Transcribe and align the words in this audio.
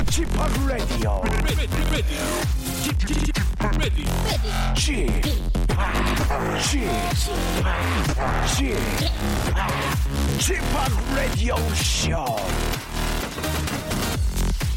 G 0.00 0.24
p 0.24 0.38
o 0.38 0.44
p 0.48 0.68
Radio 11.14 11.56
Show. 11.74 12.36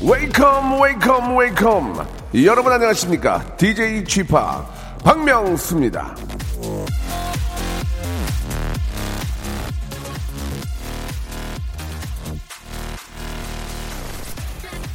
Welcome, 0.02 0.80
welcome, 0.80 1.36
welcome. 1.36 2.06
여러분 2.34 2.74
안녕하십니까? 2.74 3.56
DJ 3.58 4.04
p 4.24 4.36
박명수입니다. 5.04 6.25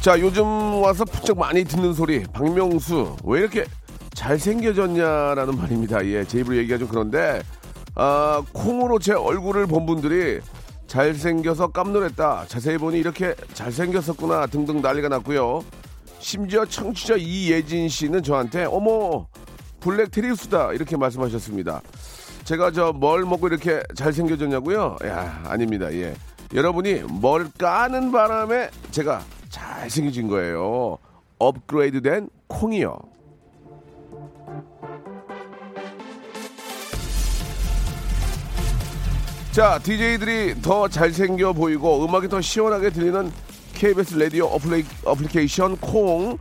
자, 0.01 0.19
요즘 0.19 0.45
와서 0.81 1.05
부쩍 1.05 1.37
많이 1.37 1.63
듣는 1.63 1.93
소리. 1.93 2.23
박명수, 2.23 3.17
왜 3.23 3.39
이렇게 3.41 3.65
잘생겨졌냐라는 4.15 5.55
말입니다. 5.57 6.03
예, 6.07 6.23
제 6.25 6.39
입으로 6.39 6.57
얘기가 6.57 6.79
좀 6.79 6.87
그런데, 6.87 7.43
아, 7.93 8.41
콩으로 8.51 8.97
제 8.97 9.13
얼굴을 9.13 9.67
본 9.67 9.85
분들이 9.85 10.39
잘생겨서 10.87 11.67
깜놀했다. 11.67 12.45
자세히 12.47 12.77
보니 12.77 12.97
이렇게 12.99 13.35
잘생겼었구나. 13.53 14.47
등등 14.47 14.81
난리가 14.81 15.07
났고요. 15.07 15.63
심지어 16.19 16.65
청취자 16.65 17.15
이예진 17.17 17.87
씨는 17.87 18.23
저한테, 18.23 18.65
어머, 18.65 19.27
블랙 19.79 20.09
테리우스다. 20.11 20.73
이렇게 20.73 20.97
말씀하셨습니다. 20.97 21.81
제가 22.43 22.71
저 22.71 22.91
뭘 22.91 23.23
먹고 23.23 23.47
이렇게 23.47 23.83
잘생겨졌냐고요? 23.95 24.97
야, 25.05 25.43
아닙니다. 25.45 25.93
예. 25.93 26.15
여러분이 26.55 27.03
뭘 27.07 27.49
까는 27.57 28.11
바람에 28.11 28.69
제가 28.89 29.23
잘생겨진 29.61 30.27
거예요. 30.27 30.97
업그레이드 31.37 32.01
된 32.01 32.29
콩이요. 32.47 32.97
자, 39.51 39.77
DJ들이 39.83 40.61
더 40.61 40.87
잘생겨 40.87 41.53
보이고 41.53 42.05
음악이 42.05 42.29
더 42.29 42.39
시원하게 42.39 42.89
들리는 42.89 43.31
KBS 43.73 44.15
라디오 44.15 44.45
어플레이, 44.45 44.85
어플리케이션 45.03 45.75
콩. 45.77 46.37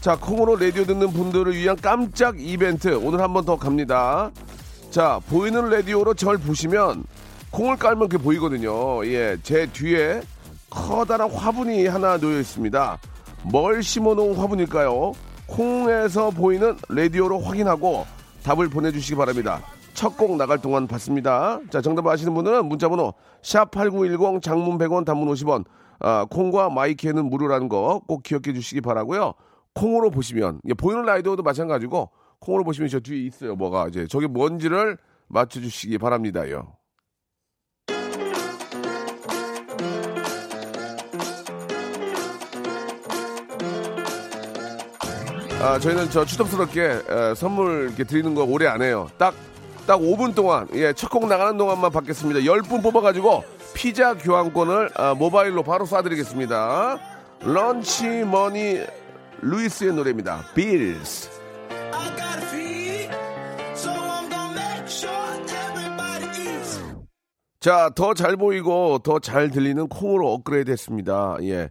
자, 0.00 0.16
콩으로 0.16 0.56
라디오 0.56 0.84
듣는 0.84 1.10
분들을 1.12 1.54
위한 1.54 1.76
깜짝 1.80 2.36
이벤트 2.38 2.88
오늘 2.94 3.20
한 3.20 3.32
번 3.32 3.44
더 3.44 3.56
갑니다. 3.56 4.30
자, 4.90 5.20
보이는 5.28 5.68
라디오로 5.68 6.14
절 6.14 6.38
보시면 6.38 7.04
콩을 7.50 7.76
깔면 7.76 8.08
그게 8.08 8.22
보이거든요. 8.22 9.04
예, 9.06 9.36
제 9.42 9.66
뒤에 9.66 10.22
커다란 10.74 11.30
화분이 11.30 11.86
하나 11.86 12.18
놓여 12.18 12.40
있습니다. 12.40 12.98
뭘 13.44 13.82
심어놓은 13.82 14.34
화분일까요? 14.36 15.12
콩에서 15.46 16.30
보이는 16.30 16.76
라디오로 16.88 17.38
확인하고 17.40 18.06
답을 18.42 18.68
보내주시기 18.68 19.16
바랍니다. 19.16 19.62
첫 19.94 20.16
곡 20.16 20.36
나갈 20.36 20.58
동안 20.60 20.88
받습니다. 20.88 21.60
자, 21.70 21.80
정답 21.80 22.06
아시는 22.08 22.34
분들은 22.34 22.66
문자번호 22.66 23.14
샵8910 23.42 24.42
장문 24.42 24.76
100원 24.78 25.04
단문 25.04 25.28
50원 25.32 25.64
아, 26.00 26.26
콩과 26.28 26.70
마이키에는 26.70 27.24
무료라는 27.30 27.68
거 27.68 28.00
꼭 28.08 28.22
기억해 28.24 28.52
주시기 28.52 28.80
바라고요. 28.80 29.34
콩으로 29.74 30.10
보시면 30.10 30.60
예, 30.68 30.74
보이는 30.74 31.04
라디오도 31.04 31.42
마찬가지고 31.44 32.10
콩으로 32.40 32.64
보시면 32.64 32.88
저 32.90 32.98
뒤에 33.00 33.24
있어요. 33.26 33.54
뭐가 33.54 33.86
이제 33.88 34.06
저게 34.08 34.26
뭔지를 34.26 34.98
맞춰 35.28 35.60
주시기 35.60 35.98
바랍니다요. 35.98 36.72
아, 45.64 45.78
저희는 45.78 46.10
저 46.10 46.24
추접스럽게 46.26 46.82
에, 46.82 47.34
선물 47.34 47.86
이렇게 47.88 48.04
드리는 48.04 48.34
거 48.34 48.44
오래 48.44 48.66
안 48.66 48.82
해요. 48.82 49.08
딱, 49.16 49.34
딱 49.86 49.98
5분 49.98 50.34
동안, 50.34 50.68
예, 50.74 50.92
첫 50.92 51.08
곡 51.10 51.26
나가는 51.26 51.56
동안만 51.56 51.90
받겠습니다. 51.90 52.40
10분 52.40 52.82
뽑아가지고 52.82 53.44
피자 53.72 54.14
교환권을 54.14 54.90
아, 54.94 55.14
모바일로 55.14 55.62
바로 55.62 55.86
쏴드리겠습니다. 55.86 56.98
런치 57.40 58.06
머니 58.24 58.80
루이스의 59.40 59.94
노래입니다. 59.94 60.44
Bills. 60.54 61.30
자, 67.60 67.88
더 67.94 68.12
잘 68.12 68.36
보이고 68.36 68.98
더 68.98 69.18
잘 69.18 69.50
들리는 69.50 69.88
콩으로 69.88 70.30
업그레이드 70.32 70.70
했습니다. 70.70 71.38
예. 71.42 71.70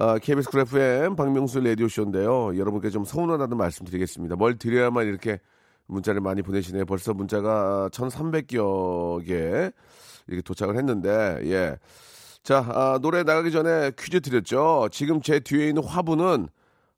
아, 0.00 0.16
KBS 0.18 0.48
쿨 0.50 0.60
FM 0.60 1.16
박명수 1.16 1.58
라디오쇼인데요. 1.60 2.56
여러분께 2.56 2.88
좀 2.90 3.04
서운하다는 3.04 3.56
말씀 3.56 3.84
드리겠습니다. 3.84 4.36
뭘 4.36 4.56
드려야만 4.56 5.06
이렇게 5.08 5.40
문자를 5.86 6.20
많이 6.20 6.40
보내시네요. 6.42 6.84
벌써 6.84 7.12
문자가 7.14 7.88
1,300여 7.92 9.26
개 9.26 9.72
이렇게 10.28 10.42
도착을 10.42 10.76
했는데, 10.76 11.40
예. 11.46 11.78
자, 12.44 12.58
아, 12.68 12.98
노래 13.02 13.24
나가기 13.24 13.50
전에 13.50 13.90
퀴즈 13.98 14.20
드렸죠. 14.20 14.88
지금 14.92 15.20
제 15.20 15.40
뒤에 15.40 15.68
있는 15.68 15.82
화분은 15.82 16.46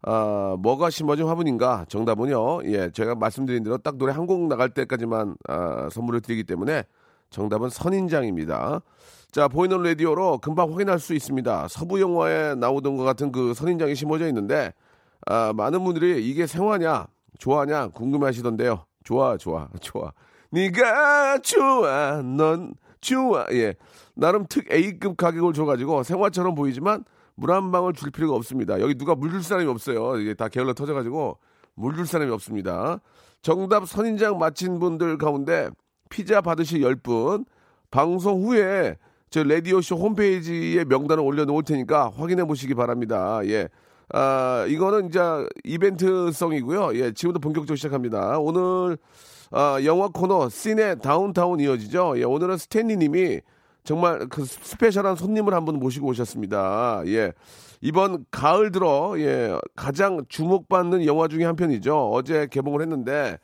아, 0.03 0.56
뭐가 0.59 0.91
심어진 0.91 1.27
화분인가? 1.27 1.87
정답은요. 1.89 2.65
예, 2.66 2.91
제가 2.91 3.15
말씀드린 3.15 3.62
대로 3.62 3.78
딱 3.78 3.97
노래 3.97 4.12
한 4.12 4.27
곡 4.27 4.47
나갈 4.49 4.69
때까지만 4.71 5.37
아, 5.49 5.89
선물을 5.91 6.21
드리기 6.21 6.44
때문에 6.44 6.84
정답은 7.31 7.71
선인장입니다. 7.71 8.83
자, 9.32 9.46
보이는 9.46 9.80
라디오로 9.82 10.38
금방 10.38 10.72
확인할 10.72 10.98
수 10.98 11.14
있습니다. 11.14 11.68
서부 11.68 12.00
영화에 12.00 12.56
나오던 12.56 12.96
것 12.96 13.04
같은 13.04 13.30
그 13.30 13.54
선인장이 13.54 13.94
심어져 13.94 14.26
있는데, 14.28 14.72
아, 15.26 15.52
많은 15.54 15.84
분들이 15.84 16.28
이게 16.28 16.46
생화냐, 16.46 17.06
좋아하냐 17.38 17.88
궁금해 17.88 18.26
하시던데요. 18.26 18.84
좋아, 19.04 19.36
좋아, 19.36 19.68
좋아. 19.80 20.12
네가 20.50 21.38
좋아, 21.38 22.22
넌 22.22 22.74
좋아. 23.00 23.46
예. 23.52 23.74
나름 24.14 24.46
특 24.48 24.70
A급 24.72 25.16
가격을 25.16 25.52
줘가지고 25.52 26.02
생화처럼 26.02 26.54
보이지만 26.56 27.04
물 27.36 27.52
한 27.52 27.70
방울 27.70 27.94
줄 27.94 28.10
필요가 28.10 28.34
없습니다. 28.36 28.80
여기 28.80 28.97
누가 28.97 29.14
물 29.14 29.30
줄 29.30 29.42
사람이 29.44 29.66
없어요. 29.68 30.18
이게 30.18 30.34
다 30.34 30.48
게을러 30.48 30.74
터져가지고 30.74 31.38
물 31.74 31.94
줄 31.94 32.06
사람이 32.06 32.30
없습니다. 32.32 32.98
정답 33.42 33.86
선인장 33.86 34.38
맞힌 34.38 34.78
분들 34.80 35.16
가운데 35.18 35.70
피자 36.10 36.41
받으실 36.42 36.80
10분, 36.80 37.47
방송 37.91 38.42
후에 38.44 38.97
저 39.30 39.42
라디오쇼 39.44 39.96
홈페이지에 39.96 40.84
명단을 40.84 41.22
올려놓을 41.22 41.62
테니까 41.62 42.10
확인해 42.16 42.44
보시기 42.44 42.74
바랍니다. 42.74 43.41
예. 43.44 43.68
아, 44.12 44.66
이거는 44.68 45.08
이제 45.08 45.20
이벤트성이고요. 45.64 46.96
예, 46.98 47.12
지금부터 47.12 47.38
본격적으로 47.41 47.76
시작합니다. 47.76 48.38
오늘, 48.41 48.98
아, 49.52 49.78
영화 49.84 50.08
코너 50.08 50.48
씬의 50.48 50.98
다운타운 51.00 51.60
이어지죠. 51.60 52.14
예, 52.16 52.24
오늘은 52.24 52.56
스탠리 52.58 52.96
님이 52.96 53.41
정말 53.84 54.26
그 54.28 54.44
스페셜한 54.44 55.14
손님을 55.16 55.54
한 55.54 55.64
분 55.64 55.78
모시고 55.78 56.08
오셨습니다. 56.08 57.02
예. 57.06 57.32
이번 57.80 58.24
가을 58.32 58.72
들어, 58.72 59.14
예, 59.18 59.56
가장 59.76 60.24
주목받는 60.28 61.06
영화 61.06 61.28
중에 61.28 61.44
한 61.44 61.54
편이죠. 61.54 62.10
어제 62.12 62.47
개봉을 62.50 62.82
했는데, 62.82 63.38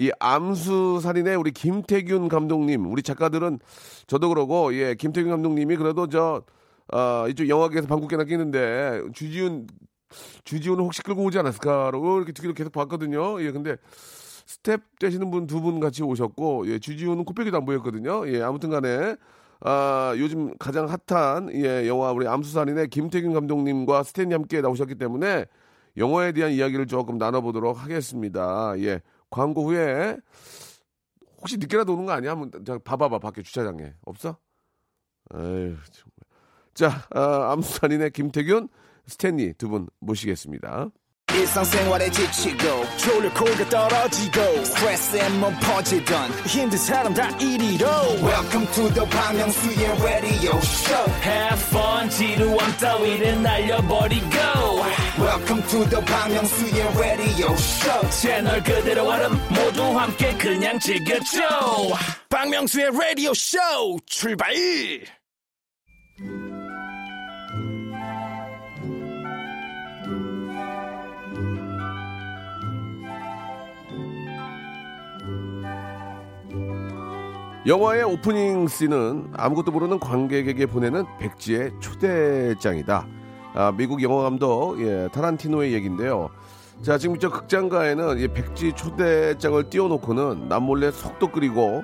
이 0.00 0.10
암수 0.18 1.00
살인의 1.02 1.36
우리 1.36 1.50
김태균 1.50 2.28
감독님, 2.28 2.90
우리 2.90 3.02
작가들은 3.02 3.58
저도 4.06 4.30
그러고, 4.30 4.74
예, 4.74 4.94
김태균 4.94 5.30
감독님이 5.30 5.76
그래도 5.76 6.08
저, 6.08 6.42
어, 6.90 7.28
이쪽 7.28 7.46
영화계에서 7.50 7.86
방귀깨나 7.86 8.24
뀌는데, 8.24 9.02
주지훈, 9.12 9.66
주지훈을 10.44 10.82
혹시 10.82 11.02
끌고 11.02 11.22
오지 11.24 11.38
않았을까라고 11.38 12.16
이렇게 12.16 12.32
듣기로 12.32 12.54
계속 12.54 12.72
봤거든요. 12.72 13.42
예, 13.42 13.50
근데 13.50 13.76
스텝 14.46 14.80
되시는 14.98 15.30
분 15.30 15.49
두 15.49 15.61
분 15.61 15.80
같이 15.80 16.02
오셨고, 16.02 16.66
예, 16.68 16.78
주지훈은 16.78 17.26
코빼기도 17.26 17.58
안 17.58 17.66
보였거든요. 17.66 18.26
예, 18.28 18.40
아무튼 18.40 18.70
간에, 18.70 19.16
아, 19.60 20.14
요즘 20.16 20.56
가장 20.58 20.88
핫한, 20.88 21.52
예, 21.52 21.86
영화 21.86 22.10
우리 22.12 22.26
암수살인의 22.26 22.88
김태균 22.88 23.34
감독님과 23.34 24.04
스탠이 24.04 24.32
함께 24.32 24.62
나오셨기 24.62 24.94
때문에 24.94 25.44
영화에 25.98 26.32
대한 26.32 26.52
이야기를 26.52 26.86
조금 26.86 27.18
나눠보도록 27.18 27.82
하겠습니다. 27.82 28.72
예, 28.78 29.02
광고 29.30 29.64
후에 29.64 30.16
혹시 31.38 31.56
늦게라도 31.56 31.94
오는 31.94 32.06
거 32.06 32.12
아니야? 32.12 32.32
한번 32.32 32.50
자, 32.64 32.78
봐봐봐 32.84 33.18
밖에 33.18 33.42
주차장에 33.42 33.94
없어? 34.04 34.36
에휴 35.34 35.76
정말. 35.92 36.20
자 36.74 37.06
아, 37.14 37.52
암수살인의 37.52 38.10
김태균 38.10 38.68
스탠리 39.06 39.54
두 39.54 39.68
분 39.68 39.88
모시겠습니다. 40.00 40.88
일상생활에 41.32 42.10
지치고, 42.10 42.58
졸려 42.98 43.32
코가 43.32 43.68
떨어지고, 43.70 44.64
스트레스에 44.64 45.28
몸 45.38 45.54
퍼지던, 45.60 46.28
힘든 46.44 46.76
사람 46.76 47.14
다 47.14 47.28
이리로. 47.38 47.86
welcome 48.20 48.66
to 48.72 48.92
the 48.92 49.08
Bang 49.08 49.38
Myung-soo's 49.38 50.02
radio 50.02 50.56
show 50.58 51.10
Have 51.22 51.62
fun 51.68 52.10
지루함 52.10 52.58
따위를 52.80 53.42
날려버리고 53.42 54.26
Welcome 55.20 55.62
to 55.68 55.84
the 55.90 56.02
방명수의 56.06 56.82
radio 56.96 57.52
show. 57.52 58.10
채널 58.10 58.62
그대로 58.62 59.06
와름 59.06 59.32
모두 59.50 59.82
함께 59.82 60.32
그냥 60.38 60.78
즐겨줘. 60.78 61.40
방명수의 62.30 62.86
radio 62.86 63.32
show 63.32 63.98
출발. 64.06 64.54
영화의 77.66 78.04
오프닝 78.04 78.68
씬은 78.68 79.34
아무것도 79.36 79.70
모르는 79.70 80.00
관객에게 80.00 80.64
보내는 80.64 81.04
백지의 81.18 81.72
초대장이다. 81.78 83.19
아, 83.54 83.72
미국 83.76 84.02
영화 84.02 84.22
감독 84.22 84.80
예, 84.80 85.08
타란티노의 85.12 85.72
얘기인데요. 85.72 86.30
자, 86.82 86.96
지금 86.98 87.18
저 87.18 87.28
극장가에는 87.30 88.18
이 88.18 88.28
백지 88.28 88.72
초대장을 88.74 89.68
띄워놓고는 89.68 90.48
남몰래 90.48 90.92
속도 90.92 91.28
끓이고 91.28 91.82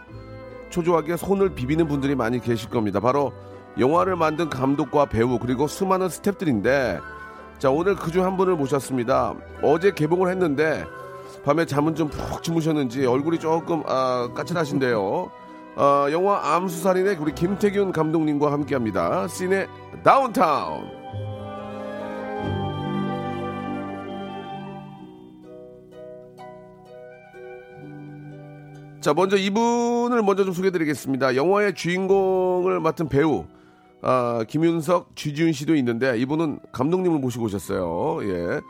초조하게 0.70 1.16
손을 1.16 1.50
비비는 1.54 1.86
분들이 1.88 2.14
많이 2.14 2.40
계실 2.40 2.70
겁니다. 2.70 3.00
바로 3.00 3.32
영화를 3.78 4.16
만든 4.16 4.48
감독과 4.48 5.06
배우 5.06 5.38
그리고 5.38 5.66
수많은 5.66 6.06
스탭들인데 6.08 7.00
자 7.58 7.70
오늘 7.70 7.94
그 7.94 8.10
중 8.10 8.24
한 8.24 8.36
분을 8.36 8.54
모셨습니다. 8.56 9.34
어제 9.62 9.90
개봉을 9.92 10.30
했는데 10.30 10.84
밤에 11.44 11.66
잠은 11.66 11.94
좀 11.94 12.08
푹 12.08 12.42
주무셨는지 12.42 13.04
얼굴이 13.06 13.38
조금 13.38 13.82
아, 13.86 14.28
까칠하신데요. 14.34 15.30
어, 15.76 16.06
영화 16.10 16.54
암수살인의 16.54 17.16
우리 17.20 17.34
김태균 17.34 17.92
감독님과 17.92 18.50
함께합니다. 18.50 19.28
씬의 19.28 19.66
다운타운. 20.02 21.05
자, 29.06 29.14
먼저 29.14 29.36
이분을 29.36 30.20
먼저 30.24 30.44
좀 30.44 30.52
소개해드리겠습니다. 30.52 31.36
영화의 31.36 31.76
주인공을 31.76 32.80
맡은 32.80 33.08
배우 33.08 33.44
아, 34.02 34.42
김윤석, 34.48 35.14
쥐지훈 35.14 35.52
씨도 35.52 35.76
있는데 35.76 36.18
이분은 36.18 36.58
감독님을 36.72 37.20
모시고 37.20 37.44
오셨어요. 37.44 38.18
예. 38.24 38.60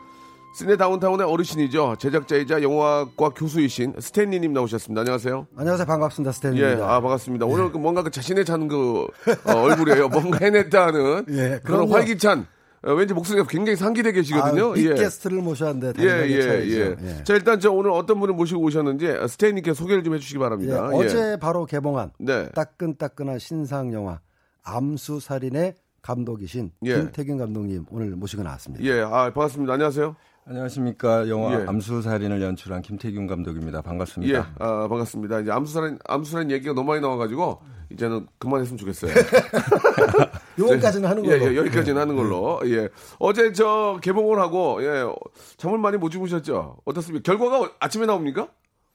시네 0.55 0.77
다운타운의 0.77 1.25
어르신이죠. 1.25 1.95
제작자이자 1.97 2.61
영화과 2.61 3.29
교수이신 3.29 3.95
스탠리님 3.99 4.53
나오셨습니다. 4.53 5.01
안녕하세요. 5.01 5.47
안녕하세요. 5.57 5.87
반갑습니다. 5.87 6.29
예, 6.29 6.33
스탠입니다. 6.33 6.85
아 6.85 7.01
반갑습니다. 7.01 7.47
오늘 7.47 7.71
그 7.71 7.79
뭔가 7.79 8.03
그 8.03 8.11
자신의 8.11 8.45
찬그 8.45 9.07
어, 9.43 9.53
얼굴이에요. 9.53 10.09
뭔가 10.09 10.37
해냈다는 10.39 11.25
예, 11.33 11.59
그런. 11.63 11.89
활기찬. 11.89 12.45
어, 12.87 12.93
왠지 12.93 13.13
목소리가 13.13 13.45
굉장히 13.47 13.75
상기돼 13.75 14.13
계시거든요. 14.13 14.71
아, 14.71 14.73
빅 14.73 14.95
게스트를 14.95 15.41
모셨는데 15.41 16.01
예, 16.01 16.07
당연히 16.07 16.33
예. 16.33 16.39
예, 16.39 16.95
예. 17.01 17.23
자, 17.23 17.33
일단 17.33 17.59
저 17.59 17.69
오늘 17.71 17.91
어떤 17.91 18.19
분을 18.19 18.33
모시고 18.33 18.61
오셨는지 18.61 19.07
스탠님께 19.27 19.73
소개를 19.73 20.03
좀 20.03 20.15
해주시기 20.15 20.37
예, 20.37 20.39
바랍니다. 20.39 20.89
예. 20.93 20.95
어제 20.95 21.37
바로 21.37 21.65
개봉한 21.65 22.11
네. 22.19 22.47
따끈따끈한 22.49 23.39
신상 23.39 23.91
영화 23.91 24.21
암수 24.63 25.19
살인의 25.19 25.75
감독이신 26.01 26.71
예. 26.85 26.95
김태균 26.95 27.37
감독님 27.37 27.85
오늘 27.91 28.11
모시고 28.11 28.43
나왔습니다. 28.43 28.85
예, 28.85 29.01
아, 29.01 29.31
반갑습니다. 29.33 29.73
안녕하세요. 29.73 30.15
안녕하십니까 30.49 31.27
영화 31.27 31.59
예. 31.59 31.65
암수살인을 31.67 32.41
연출한 32.41 32.81
김태균 32.81 33.27
감독입니다. 33.27 33.81
반갑습니다. 33.81 34.33
예, 34.39 34.43
아, 34.59 34.87
반갑습니다. 34.87 35.41
이제 35.41 35.51
암수살인, 35.51 35.99
암수살인 36.05 36.51
얘기가 36.51 36.73
너무 36.73 36.87
많이 36.87 37.01
나와가지고, 37.01 37.59
이제는 37.91 38.27
그만했으면 38.39 38.77
좋겠어요. 38.77 39.11
요거까지는 40.57 41.09
하는 41.09 41.25
예, 41.25 41.37
걸로. 41.37 41.51
예, 41.51 41.57
여기까지는 41.57 42.01
하는 42.01 42.15
걸로. 42.15 42.61
예. 42.65 42.87
어제 43.19 43.51
저 43.51 43.99
개봉을 44.01 44.39
하고, 44.39 44.81
예, 44.83 45.03
잠을 45.57 45.79
많이 45.79 45.97
못 45.97 46.09
주무셨죠? 46.11 46.77
어떻습니까? 46.85 47.23
결과가 47.29 47.73
아침에 47.81 48.05
나옵니까? 48.05 48.47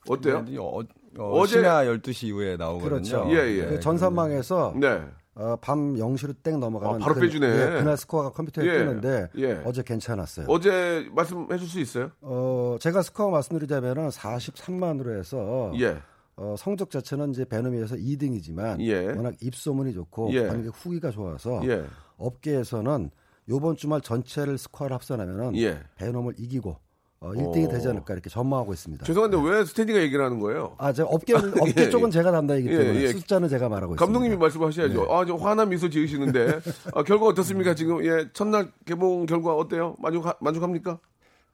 어때요? 0.08 0.44
네, 0.48 0.56
어, 0.58 0.80
어, 1.18 1.38
어제- 1.38 1.58
심야 1.58 1.84
12시 1.84 2.28
이후에 2.28 2.56
나오거든요. 2.56 2.88
그렇죠. 2.88 3.26
예, 3.28 3.58
예. 3.58 3.66
그 3.66 3.80
전산망에서 3.80 4.72
네. 4.76 5.02
어, 5.34 5.56
밤 5.60 5.94
0시로 5.94 6.34
땡 6.42 6.60
넘어가면 6.60 6.96
아, 6.96 6.98
바로 6.98 7.14
그, 7.14 7.20
빼주네. 7.20 7.46
예, 7.46 7.78
그날 7.78 7.96
스코어가 7.96 8.30
컴퓨터에 8.32 8.66
예, 8.66 8.78
뜨는데 8.78 9.28
예. 9.38 9.62
어제 9.64 9.82
괜찮았어요. 9.82 10.46
어제 10.48 11.08
말씀해 11.12 11.56
줄 11.56 11.66
수 11.68 11.80
있어요? 11.80 12.10
어, 12.20 12.76
제가 12.80 13.00
스코어 13.02 13.30
말씀드리자면은 13.30 14.08
43만으로 14.10 15.18
해서 15.18 15.72
예. 15.80 15.96
어, 16.36 16.54
성적 16.58 16.90
자체는 16.90 17.30
이제 17.30 17.44
베놈이에서 17.46 17.96
2등이지만 17.96 18.80
예. 18.80 19.06
워낙 19.06 19.34
입소문이 19.40 19.94
좋고 19.94 20.32
예. 20.32 20.46
관객 20.48 20.68
후기가 20.74 21.10
좋아서 21.10 21.62
예. 21.66 21.84
업계에서는 22.18 23.10
요번 23.48 23.74
주말 23.76 24.00
전체를 24.02 24.58
스코어를 24.58 24.94
합산하면은 24.94 25.56
예. 25.56 25.80
베놈을 25.96 26.34
이기고 26.38 26.76
어, 27.22 27.30
1등이 27.30 27.70
되지 27.70 27.88
않을까 27.88 28.14
이렇게 28.14 28.28
전망하고 28.28 28.72
있습니다. 28.72 29.04
죄송한데 29.04 29.38
왜 29.40 29.64
스탠디가 29.64 30.00
얘기를 30.00 30.24
하는 30.24 30.40
거예요? 30.40 30.74
아, 30.78 30.92
저 30.92 31.04
업계 31.04 31.34
업계 31.38 31.84
예, 31.84 31.88
쪽은 31.88 32.08
예. 32.08 32.12
제가 32.12 32.32
담당이기 32.32 32.68
예, 32.68 32.76
때문에 32.76 33.00
예. 33.00 33.08
숫자는 33.12 33.48
제가 33.48 33.68
말하고 33.68 33.94
감독님이 33.94 34.34
있습니다. 34.34 34.42
말씀하셔야죠. 34.42 35.06
네. 35.06 35.14
아, 35.14 35.24
저 35.24 35.36
화난 35.36 35.68
미소 35.68 35.88
지으시는데, 35.88 36.58
아, 36.92 37.04
결과 37.04 37.26
어떻습니까? 37.26 37.76
지금, 37.76 38.04
예, 38.04 38.28
첫날 38.32 38.72
개봉 38.84 39.26
결과 39.26 39.54
어때요? 39.54 39.94
만족, 40.00 40.26
만족합니까? 40.40 40.98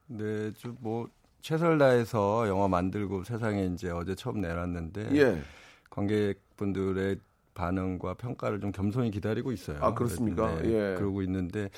네, 0.06 0.52
좀뭐 0.54 1.08
최선을 1.42 1.76
다해서 1.76 2.48
영화 2.48 2.66
만들고 2.66 3.24
세상에 3.24 3.66
이제 3.66 3.90
어제 3.90 4.14
처음 4.14 4.40
내놨는데 4.40 5.08
예. 5.16 5.42
관객분들의 5.90 7.18
반응과 7.58 8.14
평가를 8.14 8.60
좀 8.60 8.70
겸손히 8.70 9.10
기다리고 9.10 9.50
있어요. 9.50 9.78
아, 9.80 9.92
그렇습니까? 9.92 10.60
네, 10.62 10.68
예. 10.70 10.94
그러고 10.96 11.22
있는데 11.22 11.70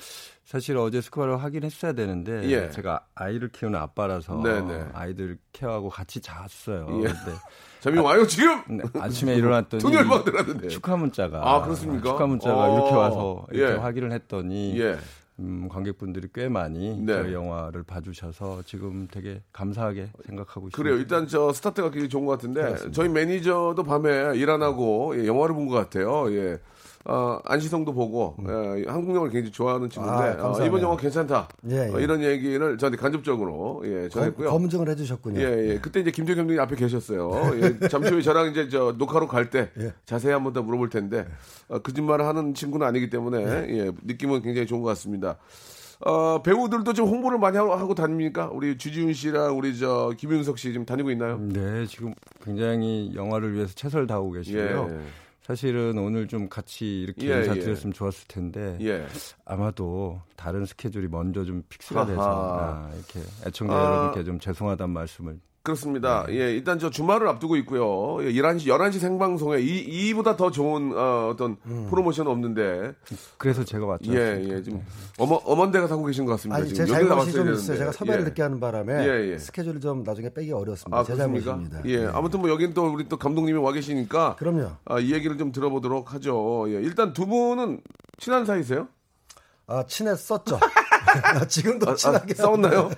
사실 0.45 0.77
어제 0.77 1.01
스코어를 1.01 1.41
하긴 1.43 1.63
했어야 1.63 1.93
되는데 1.93 2.43
예. 2.51 2.69
제가 2.69 3.07
아이를 3.15 3.49
키우는 3.49 3.79
아빠라서 3.79 4.41
네네. 4.43 4.89
아이들 4.93 5.39
케어하고 5.53 5.89
같이 5.89 6.21
잤어요. 6.21 6.87
예. 6.99 7.07
근데 7.07 7.31
잠이 7.81 7.97
와요, 7.97 8.27
지금? 8.27 8.61
네, 8.69 8.83
아침에 8.99 9.33
일어났더니 9.35 9.81
돈이 9.81 9.97
얼마 9.97 10.23
들었는데. 10.23 10.67
축하 10.67 10.95
문자가 10.95 11.41
아, 11.43 11.63
그렇습니까? 11.63 12.11
축하 12.11 12.27
문자가 12.27 12.65
어, 12.65 12.73
이렇게 12.75 12.95
와서 12.95 13.47
이렇게 13.51 13.73
예. 13.73 13.77
확인을 13.77 14.11
했더니 14.11 14.79
예. 14.79 14.99
음, 15.41 15.67
관객분들이 15.69 16.27
꽤 16.33 16.47
많이 16.47 16.95
네. 16.97 17.13
저희 17.13 17.33
영화를 17.33 17.83
봐주셔서 17.83 18.61
지금 18.65 19.07
되게 19.11 19.41
감사하게 19.51 20.09
생각하고 20.27 20.67
있습니다. 20.67 20.77
그래요. 20.77 20.95
일단 20.97 21.27
저 21.27 21.51
스타트가 21.51 21.89
굉장히 21.89 22.09
좋은 22.09 22.25
것 22.25 22.33
같은데 22.33 22.75
저희 22.91 23.09
매니저도 23.09 23.83
밤에 23.83 24.37
일 24.37 24.49
안 24.51 24.61
하고 24.61 25.13
예, 25.17 25.25
영화를 25.27 25.55
본 25.55 25.67
것 25.67 25.75
같아요. 25.75 26.29
예. 26.33 26.59
어, 27.05 27.39
안시성도 27.45 27.93
보고 27.93 28.35
예, 28.47 28.83
한국 28.87 29.15
영화를 29.15 29.31
굉장히 29.31 29.51
좋아하는 29.51 29.89
친구인데 29.89 30.41
아, 30.41 30.51
어. 30.51 30.65
이번 30.65 30.81
영화 30.81 30.95
괜찮다. 30.95 31.47
예, 31.69 31.89
예. 31.89 31.93
어, 31.93 31.99
이런 31.99 32.21
얘기를 32.21 32.77
저한테 32.77 32.97
간접적으로 32.97 33.81
예, 33.85 34.07
전했고요. 34.09 34.49
검, 34.49 34.61
검증을 34.61 34.89
해주셨군요. 34.89 35.39
예, 35.41 35.69
예. 35.69 35.79
그때 35.79 35.99
이제 35.99 36.11
김태경 36.11 36.41
감독님 36.41 36.61
앞에 36.61 36.75
계셨어요. 36.75 37.31
예, 37.61 37.87
잠시 37.87 38.11
후에 38.11 38.21
저랑 38.21 38.51
이제 38.51 38.69
저 38.69 38.93
녹화로 38.97 39.27
갈때 39.27 39.71
예. 39.79 39.93
자세히 40.05 40.33
한번 40.33 40.53
더 40.53 40.61
물어볼 40.61 40.89
텐데 40.89 41.25
어, 41.69 41.79
거짓말을 41.79 42.25
하는 42.25 42.53
친구는 42.53 42.85
아니기 42.85 43.09
때문에 43.09 43.39
예, 43.43 43.91
느낌은 44.03 44.41
굉장히 44.43 44.67
좋은 44.67 44.81
것 44.81 44.89
같습니다. 44.89 45.37
어, 46.03 46.41
배우들도 46.41 46.93
좀 46.93 47.07
홍보를 47.07 47.37
많이 47.37 47.57
하고, 47.57 47.75
하고 47.75 47.93
다닙니까? 47.93 48.49
우리 48.51 48.77
주지훈 48.77 49.13
씨랑 49.13 49.57
우리 49.57 49.77
저 49.77 50.11
김윤석 50.17 50.57
씨 50.57 50.71
지금 50.71 50.83
다니고 50.83 51.11
있나요? 51.11 51.37
네, 51.39 51.85
지금 51.85 52.13
굉장히 52.43 53.11
영화를 53.13 53.53
위해서 53.53 53.73
최선을 53.75 54.07
다하고 54.07 54.31
계시고요. 54.31 54.99
예. 55.41 55.45
사실은 55.45 55.97
오늘 55.97 56.27
좀 56.27 56.47
같이 56.49 57.01
이렇게 57.01 57.29
예, 57.29 57.39
인사드렸으면 57.39 57.93
좋았을 57.93 58.27
텐데 58.27 58.77
예. 58.81 59.07
아마도 59.45 60.21
다른 60.35 60.65
스케줄이 60.65 61.07
먼저 61.07 61.43
좀 61.43 61.63
픽스가 61.67 62.05
돼서. 62.05 62.57
아, 62.59 62.89
이렇게 62.93 63.19
애청자 63.45 63.73
아. 63.73 63.83
여러분께 63.83 64.23
좀 64.23 64.39
죄송하다는 64.39 64.93
말씀을 64.93 65.39
그렇습니다. 65.63 66.25
네. 66.27 66.35
예, 66.39 66.51
일단 66.53 66.79
저 66.79 66.89
주말을 66.89 67.27
앞두고 67.27 67.55
있고요. 67.57 68.17
예, 68.25 68.33
11시, 68.33 68.65
11시 68.65 68.99
생방송에 68.99 69.59
이, 69.59 70.09
이보다 70.09 70.35
더 70.35 70.49
좋은, 70.49 70.91
어, 70.95 71.35
떤 71.37 71.57
음. 71.67 71.87
프로모션은 71.89 72.31
없는데. 72.31 72.93
그래서 73.37 73.63
제가 73.63 73.85
왔죠. 73.85 74.11
예, 74.13 74.43
예, 74.43 74.61
지금 74.63 74.81
어머, 75.19 75.35
어먼데가 75.35 75.87
사고 75.87 76.03
계신 76.05 76.25
것 76.25 76.31
같습니다. 76.33 76.57
아니 76.57 76.69
지금 76.69 76.85
제 76.85 76.91
잘못이 76.91 77.31
좀. 77.31 77.53
있어요. 77.53 77.77
제가 77.77 77.91
섭외를 77.91 78.21
예. 78.21 78.25
늦게 78.25 78.41
하는 78.41 78.59
바람에 78.59 78.93
예, 79.07 79.31
예. 79.33 79.37
스케줄을 79.37 79.79
좀 79.79 80.03
나중에 80.03 80.33
빼기 80.33 80.51
어렵습니다. 80.51 80.97
아, 80.97 81.03
제? 81.03 81.15
잘못입니다. 81.15 81.81
예, 81.85 82.05
아무튼 82.07 82.39
뭐 82.41 82.49
여긴 82.49 82.73
또 82.73 82.91
우리 82.91 83.07
또 83.07 83.17
감독님이 83.17 83.59
와 83.59 83.71
계시니까. 83.71 84.37
그럼요. 84.37 84.71
아, 84.85 84.99
이 84.99 85.11
얘기를 85.13 85.37
좀 85.37 85.51
들어보도록 85.51 86.13
하죠. 86.15 86.65
예, 86.69 86.81
일단 86.81 87.13
두 87.13 87.27
분은 87.27 87.81
친한 88.17 88.45
사이세요? 88.45 88.87
아, 89.71 89.85
친했었죠. 89.87 90.59
지금도 91.47 91.89
아, 91.89 91.91
아, 91.93 91.95
친하게 91.95 92.33
싸웠나요? 92.33 92.91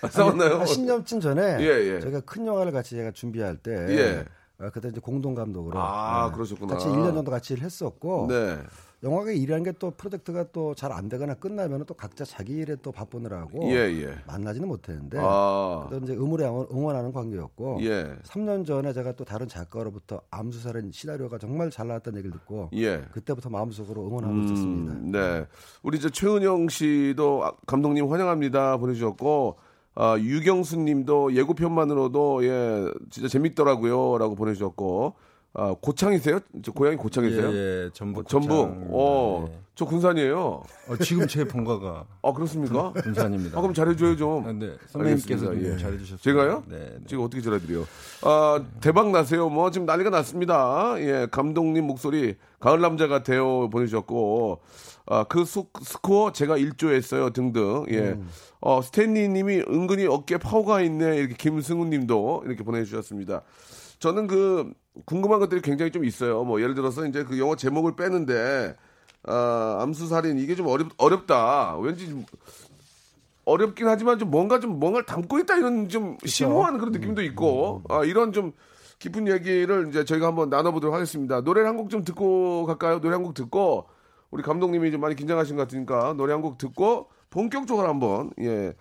아, 0.00 0.08
싸웠나요? 0.08 0.58
한 0.60 0.64
10년쯤 0.66 1.20
전에 1.20 1.58
예, 1.60 1.94
예. 1.94 2.00
저희가 2.00 2.20
큰 2.20 2.46
영화를 2.46 2.72
같이 2.72 2.96
제가 2.96 3.10
준비할 3.12 3.56
때 3.58 3.72
예. 3.72 4.24
아, 4.58 4.70
그때 4.70 4.88
이제 4.88 5.00
공동 5.00 5.34
감독으로 5.34 5.78
아, 5.78 6.28
네. 6.28 6.34
그러셨구나. 6.34 6.74
같이 6.74 6.86
1년 6.86 7.14
정도 7.14 7.30
같이 7.30 7.54
했었고 7.56 8.28
네. 8.30 8.58
영화가 9.04 9.30
일하는 9.32 9.62
게 9.64 9.72
또 9.78 9.90
프로젝트가 9.90 10.44
또 10.52 10.74
잘 10.74 10.90
안 10.92 11.08
되거나 11.08 11.34
끝나면 11.34 11.84
또 11.86 11.94
각자 11.94 12.24
자기 12.24 12.54
일에 12.54 12.74
또 12.82 12.90
바쁘느라고 12.90 13.70
예, 13.70 13.76
예. 14.02 14.14
만나지는 14.26 14.66
못했는데 14.66 15.18
아, 15.20 15.86
또 15.90 15.98
이제 15.98 16.14
의무를 16.14 16.46
응원- 16.46 16.66
응원하는 16.72 17.12
관계였고 17.12 17.78
예. 17.82 18.16
3년 18.24 18.64
전에 18.66 18.92
제가 18.92 19.12
또 19.12 19.24
다른 19.24 19.46
작가로부터 19.46 20.20
암수살인 20.30 20.90
시나리오가 20.92 21.38
정말 21.38 21.70
잘 21.70 21.86
나왔다는 21.88 22.18
얘기를 22.18 22.32
듣고 22.38 22.70
예. 22.74 23.02
그때부터 23.12 23.50
마음속으로 23.50 24.06
응원하고 24.06 24.34
있었습니다. 24.44 24.92
음, 24.94 25.10
네. 25.12 25.46
우리 25.82 26.00
저 26.00 26.08
최은영 26.08 26.68
씨도 26.68 27.44
아, 27.44 27.52
감독님 27.66 28.06
환영합니다 28.10 28.78
보내주셨고, 28.78 29.56
아, 29.96 30.16
유경수 30.18 30.78
님도 30.80 31.34
예고편만으로도 31.34 32.44
예, 32.46 32.86
진짜 33.10 33.28
재밌더라고요. 33.28 34.18
라고 34.18 34.34
보내주셨고, 34.34 35.14
아, 35.56 35.72
고창이세요? 35.80 36.40
저 36.62 36.72
고향이 36.72 36.96
고창이세요? 36.96 37.52
예, 37.52 37.84
예, 37.84 37.90
전북. 37.92 38.26
전북. 38.28 38.48
고창입니다. 38.56 38.90
어, 38.92 39.48
예. 39.48 39.58
저 39.76 39.84
군산이에요. 39.84 40.62
어, 40.88 40.96
지금 41.00 41.28
제 41.28 41.44
본가가 41.44 42.04
아, 42.22 42.32
그렇습니까? 42.32 42.92
군산입니다. 42.92 43.56
아, 43.56 43.60
그럼 43.60 43.72
잘해줘요, 43.72 44.16
좀. 44.16 44.46
아, 44.46 44.52
네, 44.52 44.72
선배님께서 44.88 45.46
알겠습니다. 45.48 45.74
예. 45.74 45.78
잘해주셨어요. 45.78 46.18
제가요? 46.18 46.64
네, 46.68 46.76
네. 46.98 47.06
제가 47.06 47.22
어떻게 47.22 47.40
전해드려요? 47.40 47.86
아, 48.22 48.64
대박 48.80 49.10
나세요. 49.12 49.48
뭐, 49.48 49.70
지금 49.70 49.86
난리가 49.86 50.10
났습니다. 50.10 50.94
예, 50.98 51.28
감독님 51.30 51.86
목소리, 51.86 52.34
가을 52.58 52.80
남자 52.80 53.06
같아요. 53.06 53.70
보내주셨고, 53.70 54.60
아, 55.06 55.22
그 55.24 55.44
스, 55.44 55.62
스코어 55.82 56.32
제가 56.32 56.56
일조했어요. 56.56 57.30
등등. 57.30 57.84
예. 57.90 58.18
어, 58.60 58.82
스탠리 58.82 59.28
님이 59.28 59.62
은근히 59.68 60.06
어깨 60.06 60.36
파워가 60.36 60.80
있네. 60.80 61.16
이렇게 61.16 61.34
김승훈 61.34 61.90
님도 61.90 62.42
이렇게 62.46 62.64
보내주셨습니다. 62.64 63.42
저는 64.04 64.26
그, 64.26 64.70
궁금한 65.06 65.40
것들이 65.40 65.62
굉장히 65.62 65.90
좀 65.90 66.04
있어요. 66.04 66.44
뭐, 66.44 66.60
예를 66.60 66.74
들어서 66.74 67.06
이제 67.06 67.24
그 67.24 67.38
영화 67.38 67.56
제목을 67.56 67.96
빼는데, 67.96 68.76
아, 69.22 69.78
암수살인, 69.80 70.38
이게 70.38 70.54
좀 70.54 70.66
어렵, 70.66 70.88
어렵다. 70.98 71.78
왠지 71.78 72.06
좀 72.10 72.26
어렵긴 73.46 73.88
하지만 73.88 74.18
좀 74.18 74.30
뭔가 74.30 74.60
좀 74.60 74.78
뭔가를 74.78 75.06
담고 75.06 75.38
있다 75.40 75.56
이런 75.56 75.88
좀 75.88 76.16
심오한 76.24 76.76
그런 76.78 76.92
느낌도 76.92 77.22
있고 77.24 77.82
아 77.90 78.02
이런 78.04 78.32
좀 78.32 78.52
깊은 78.98 79.28
얘기를 79.28 79.86
이제 79.88 80.04
저희가 80.04 80.26
한번 80.28 80.48
나눠보도록 80.48 80.94
하겠습니다. 80.94 81.42
노래 81.42 81.62
한곡 81.62 81.90
좀 81.90 82.04
듣고 82.04 82.64
갈까요? 82.66 83.00
노래 83.00 83.14
한 83.14 83.22
곡 83.22 83.34
듣고 83.34 83.86
우리 84.30 84.42
감독님이 84.42 84.90
좀 84.92 85.00
많이 85.02 85.14
긴장하신 85.14 85.56
것 85.56 85.62
같으니까 85.62 86.14
노래 86.14 86.32
한 86.32 86.40
곡 86.42 86.56
듣고 86.58 87.08
본격적으로 87.30 87.86
한번 87.88 88.30
예 88.40 88.72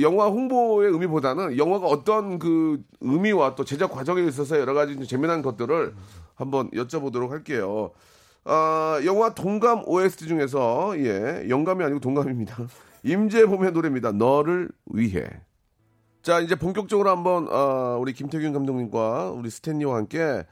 영화 0.00 0.26
홍보의 0.26 0.90
의미보다는 0.90 1.58
영화가 1.58 1.86
어떤 1.86 2.38
그 2.38 2.82
의미와 3.00 3.54
또 3.54 3.64
제작 3.64 3.90
과정에 3.90 4.22
있어서 4.24 4.58
여러 4.58 4.74
가지 4.74 4.94
좀 4.94 5.04
재미난 5.04 5.42
것들을 5.42 5.94
한번 6.34 6.70
여쭤보도록 6.70 7.30
할게요. 7.30 7.92
아, 8.44 9.00
영화 9.04 9.34
동감 9.34 9.82
OST 9.86 10.26
중에서 10.26 10.94
예, 10.98 11.46
영감이 11.48 11.82
아니고 11.82 12.00
동감입니다. 12.00 12.56
임재범의 13.02 13.72
노래입니다. 13.72 14.12
너를 14.12 14.68
위해. 14.86 15.28
자, 16.22 16.40
이제 16.40 16.56
본격적으로 16.56 17.08
한번 17.10 17.48
어, 17.48 17.98
우리 18.00 18.12
김태균 18.12 18.52
감독님과 18.52 19.30
우리 19.30 19.48
스탠리와 19.50 19.96
함께 19.96 20.44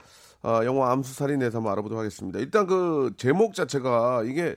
어, 0.43 0.61
영화 0.63 0.91
암수살인에 0.91 1.39
대해서 1.39 1.57
한번 1.57 1.73
알아보도록 1.73 1.99
하겠습니다. 1.99 2.39
일단 2.39 2.67
그 2.67 3.11
제목 3.17 3.53
자체가 3.53 4.23
이게 4.23 4.55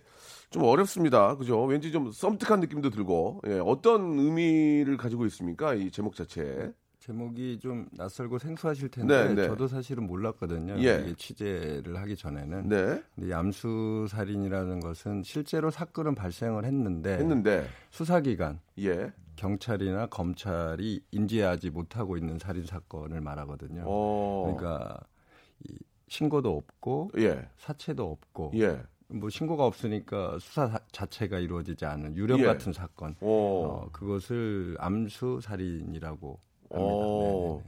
좀 0.50 0.62
어렵습니다. 0.64 1.37
그죠? 1.37 1.62
왠지 1.64 1.93
좀 1.93 2.11
썸뜩한 2.11 2.61
느낌도 2.61 2.90
들고 2.90 3.43
예, 3.47 3.59
어떤 3.59 4.19
의미를 4.19 4.97
가지고 4.97 5.26
있습니까? 5.26 5.75
이 5.75 5.90
제목 5.90 6.14
자체에. 6.14 6.73
제목이 7.00 7.59
좀 7.61 7.88
낯설고 7.93 8.38
생소하실 8.38 8.90
텐데 8.90 9.28
네, 9.28 9.35
네. 9.35 9.47
저도 9.47 9.67
사실은 9.67 10.07
몰랐거든요. 10.07 10.75
예. 10.78 11.02
이게 11.05 11.14
취재를 11.14 11.97
하기 11.97 12.17
전에는. 12.17 12.69
네. 12.69 13.02
근데 13.14 13.33
암수 13.33 14.09
살인이라는 14.11 14.81
것은 14.81 15.23
실제로 15.23 15.71
사건은 15.71 16.14
발생을 16.14 16.64
했는데, 16.64 17.14
했는데 17.14 17.67
수사기관, 17.90 18.61
예. 18.81 19.12
경찰이나 19.37 20.07
검찰이 20.07 21.00
인지하지 21.12 21.71
못하고 21.71 22.17
있는 22.17 22.38
살인 22.38 22.67
사건을 22.67 23.21
말하거든요. 23.21 23.85
어. 23.87 24.55
그러니까 24.57 24.99
이 25.67 25.78
신고도 26.09 26.57
없고 26.57 27.12
예. 27.19 27.49
사체도 27.57 28.11
없고 28.11 28.52
예. 28.57 28.83
뭐 29.11 29.31
신고가 29.31 29.65
없으니까 29.65 30.38
수사 30.38 30.69
자- 30.71 30.81
자체가 30.93 31.38
이루어지지 31.38 31.85
않은 31.87 32.15
유령 32.17 32.41
예. 32.41 32.45
같은 32.45 32.73
사건. 32.73 33.15
어. 33.21 33.27
어, 33.87 33.88
그것을 33.93 34.77
암수 34.79 35.41
살인이라고 35.43 36.38
합니다. 36.71 37.65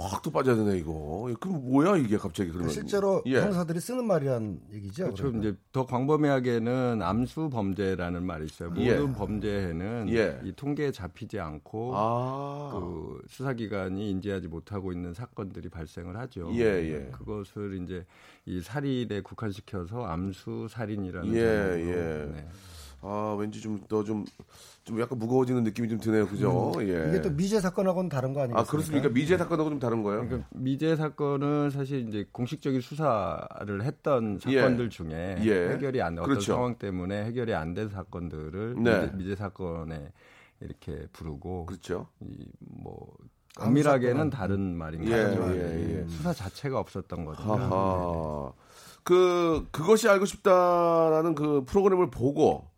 확 0.00 0.22
또 0.22 0.30
빠져드네 0.30 0.78
이거. 0.78 1.28
그럼 1.40 1.62
뭐야 1.70 1.96
이게 1.96 2.16
갑자기 2.16 2.50
그러면? 2.50 2.70
실제로 2.70 3.22
예. 3.26 3.40
형사들이 3.40 3.80
쓰는 3.80 4.06
말이란 4.06 4.60
얘기죠. 4.72 5.04
그렇죠. 5.04 5.24
그러니까. 5.24 5.48
이제 5.48 5.58
더 5.72 5.86
광범위하게는 5.86 7.00
암수 7.02 7.50
범죄라는 7.50 8.22
말이 8.22 8.44
있어요. 8.46 8.72
예. 8.76 8.94
모든 8.94 9.12
범죄에는 9.14 10.06
예. 10.10 10.40
이 10.44 10.52
통계에 10.52 10.92
잡히지 10.92 11.38
않고 11.40 11.92
아. 11.94 12.70
그 12.72 13.22
수사기관이 13.28 14.10
인지하지 14.10 14.48
못하고 14.48 14.92
있는 14.92 15.14
사건들이 15.14 15.68
발생을 15.68 16.16
하죠. 16.16 16.50
예, 16.54 16.60
예. 16.60 17.10
그것을 17.12 17.80
이제 17.82 18.04
이 18.46 18.60
살인에 18.60 19.20
국한시켜서 19.22 20.04
암수 20.04 20.68
살인이라는 20.70 21.34
예, 21.34 21.40
예. 21.40 22.32
네. 22.32 22.48
아 23.02 23.36
왠지 23.38 23.60
좀 23.60 23.80
더 23.88 24.02
좀 24.04 24.24
좀 24.82 24.98
약간 25.00 25.18
무거워지는 25.18 25.62
느낌이 25.62 25.88
좀 25.90 25.98
드네요, 26.00 26.26
그죠? 26.26 26.72
예. 26.80 26.94
음. 26.94 27.08
이게 27.10 27.20
또 27.20 27.30
미제 27.30 27.60
사건하고는 27.60 28.08
다른 28.08 28.32
거 28.32 28.40
아니겠습니까? 28.40 28.60
아 28.60 28.64
그렇습니까? 28.64 29.08
미제 29.10 29.36
사건하고 29.36 29.68
좀 29.70 29.78
다른 29.78 30.02
거예요? 30.02 30.26
그러니까 30.26 30.48
미제 30.54 30.96
사건은 30.96 31.70
사실 31.70 32.08
이제 32.08 32.26
공식적인 32.32 32.80
수사를 32.80 33.82
했던 33.84 34.38
사건들 34.42 34.88
중에 34.90 35.36
예. 35.44 35.68
해결이 35.74 36.00
안된 36.00 36.22
어떤 36.22 36.30
그렇죠. 36.34 36.54
상황 36.54 36.74
때문에 36.76 37.24
해결이 37.26 37.54
안 37.54 37.74
된 37.74 37.88
사건들을 37.90 38.76
네. 38.82 39.00
미제, 39.02 39.16
미제 39.16 39.36
사건에 39.36 40.12
이렇게 40.60 41.06
부르고 41.12 41.66
그렇죠. 41.66 42.08
이뭐 42.20 43.06
엄밀하게는 43.58 44.30
다른 44.30 44.76
말인 44.76 45.04
예, 45.06 45.10
거죠. 45.24 45.54
예, 45.56 45.98
예. 46.02 46.08
수사 46.08 46.32
자체가 46.32 46.78
없었던 46.80 47.24
거죠. 47.26 47.42
네, 47.42 47.48
하하. 47.48 48.52
그 49.02 49.66
그것이 49.70 50.08
알고 50.08 50.24
싶다라는 50.24 51.34
그 51.34 51.64
프로그램을 51.66 52.10
보고 52.10 52.69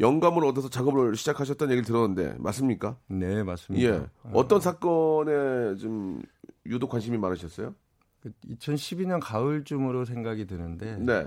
영감을 0.00 0.44
얻어서 0.44 0.68
작업을 0.68 1.16
시작하셨다는 1.16 1.72
얘기를 1.72 1.84
들었는데 1.84 2.36
맞습니까? 2.38 2.96
네, 3.08 3.42
맞습니다. 3.42 3.86
예. 3.86 4.06
어떤 4.32 4.60
사건에 4.60 5.76
좀 5.76 6.22
유독 6.66 6.88
관심이 6.90 7.18
많으셨어요? 7.18 7.74
그 8.20 8.30
2012년 8.48 9.20
가을쯤으로 9.22 10.04
생각이 10.04 10.46
드는데 10.46 10.96
네. 10.98 11.26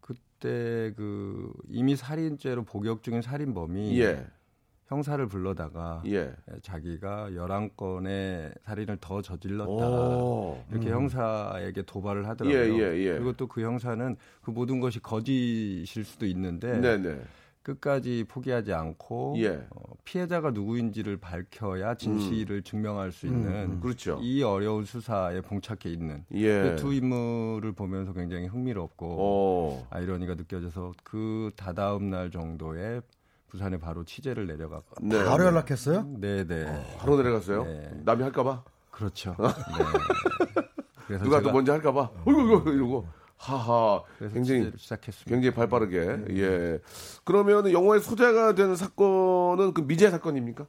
그때 0.00 0.92
그 0.96 1.52
이미 1.68 1.94
살인죄로 1.96 2.64
복역 2.64 3.02
중인 3.02 3.22
살인범이 3.22 4.00
예. 4.00 4.26
형사를 4.88 5.26
불러다가 5.26 6.02
예. 6.06 6.34
자기가 6.62 7.30
11건의 7.30 8.52
살인을 8.64 8.98
더 9.00 9.22
저질렀다. 9.22 9.70
오. 9.70 10.62
이렇게 10.70 10.90
형사에게 10.90 11.82
도발을 11.82 12.28
하더라고요. 12.28 12.74
음. 12.74 12.78
예, 12.78 12.82
예, 12.82 12.98
예. 13.06 13.12
그리고 13.14 13.32
또 13.32 13.46
그 13.46 13.62
형사는 13.62 14.16
그 14.42 14.50
모든 14.50 14.80
것이 14.80 15.00
거짓일 15.00 16.04
수도 16.04 16.26
있는데 16.26 16.78
네, 16.78 16.98
네. 16.98 17.18
끝까지 17.62 18.24
포기하지 18.28 18.72
않고 18.72 19.34
예. 19.38 19.66
어, 19.70 19.80
피해자가 20.04 20.50
누구인지를 20.50 21.16
밝혀야 21.18 21.94
진실을 21.94 22.62
증명할 22.62 23.12
수 23.12 23.26
있는 23.26 23.72
음. 23.74 23.80
그렇죠. 23.80 24.18
이 24.20 24.42
어려운 24.42 24.84
수사에 24.84 25.40
봉착해 25.40 25.90
있는 25.92 26.24
예. 26.32 26.62
그 26.62 26.76
두 26.76 26.92
인물을 26.92 27.72
보면서 27.72 28.12
굉장히 28.12 28.46
흥미롭고 28.46 29.16
어. 29.18 29.86
아이러니가 29.90 30.34
느껴져서 30.34 30.92
그 31.04 31.50
다다음 31.56 32.10
날 32.10 32.30
정도에 32.30 33.00
부산에 33.48 33.76
바로 33.78 34.02
취재를 34.04 34.46
내려갔거든요. 34.46 35.18
네. 35.18 35.24
바로 35.24 35.44
연락했어요? 35.44 36.06
네, 36.18 36.44
네. 36.46 36.64
바로 36.98 37.16
내려갔어요. 37.18 37.64
네. 37.64 37.90
남이 38.04 38.22
할까봐. 38.22 38.64
그렇죠. 38.90 39.36
네. 39.38 39.84
그래서 41.06 41.24
누가 41.24 41.38
제가 41.38 41.50
또 41.50 41.52
먼저 41.52 41.72
할까봐. 41.72 42.10
어이구, 42.24 42.70
이러고. 42.72 43.06
하하. 43.42 44.02
굉장히 44.32 44.70
시작했습니다. 44.76 45.28
굉장히 45.28 45.52
발 45.54 45.68
빠르게. 45.68 45.98
예. 46.30 46.78
그러면 47.24 47.72
영화의 47.72 48.00
소재가 48.00 48.54
되는 48.54 48.76
사건은 48.76 49.74
그 49.74 49.80
미제 49.80 50.10
사건입니까? 50.10 50.66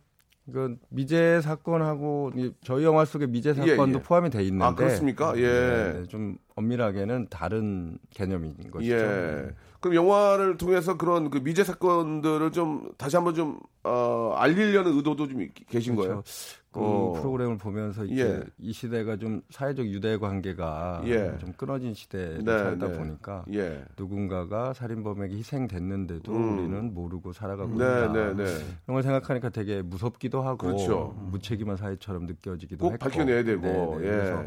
이건 0.50 0.80
미제 0.90 1.40
사건하고 1.42 2.32
이- 2.36 2.52
저희 2.64 2.84
영화 2.84 3.06
속에 3.06 3.28
미제 3.28 3.52
예, 3.52 3.54
사건도 3.76 4.00
예. 4.00 4.04
포함이 4.04 4.30
돼 4.32 4.44
있는데 4.44 4.66
아, 4.66 4.74
그렇습니까? 4.74 5.38
예. 5.38 5.42
네, 5.42 5.94
네, 6.02 6.08
좀 6.08 6.38
엄밀하게는 6.56 7.28
다른 7.30 7.98
개념인 8.10 8.56
것이죠. 8.72 8.94
예. 8.94 9.48
그럼 9.80 9.96
영화를 9.96 10.56
통해서 10.58 10.96
그런 10.98 11.30
그 11.30 11.40
미제 11.40 11.64
사건들을 11.66 12.52
좀 12.52 12.90
다시 12.98 13.18
한번 13.18 13.36
좀 13.36 13.60
어, 13.84 14.34
알리려는 14.38 14.96
의도도 14.96 15.28
좀 15.28 15.42
있- 15.42 15.54
계신 15.68 15.96
거예요. 15.96 16.12
그렇죠. 16.14 16.32
그 16.72 16.80
어. 16.82 17.12
프로그램을 17.20 17.58
보면서 17.58 18.04
이제 18.06 18.24
예. 18.24 18.44
이 18.60 18.72
시대가 18.74 19.18
좀 19.18 19.42
사회적 19.52 19.86
유대 19.88 20.18
관계가 20.18 21.02
예. 21.06 21.38
좀 21.40 21.52
끊어진 21.54 21.94
시대에 21.94 22.38
네, 22.40 22.46
살다 22.46 22.88
네. 22.88 22.98
보니까 22.98 23.44
예. 23.54 23.84
누군가가 23.98 24.74
살인범에게 24.74 25.36
희생됐는데도 25.36 26.32
음. 26.32 26.58
우리는 26.58 26.94
모르고 26.94 27.34
살아가고 27.34 27.70
네, 27.78 27.84
있다. 27.86 28.14
네, 28.14 28.34
네. 28.36 28.44
이런 28.44 28.94
걸 28.96 29.04
생각하니까 29.04 29.50
되게 29.50 29.82
무섭기도 29.82 30.42
하고 30.42 30.58
그렇죠. 30.58 31.14
무책임한 31.30 31.76
사회처럼 31.78 32.26
느껴지기도 32.26 32.86
꼭 32.86 32.94
했고. 32.94 33.04
밝혀내야 33.04 33.44
되고. 33.44 33.62
네, 33.62 33.72
네. 34.00 34.08
예. 34.08 34.12
그래서 34.12 34.44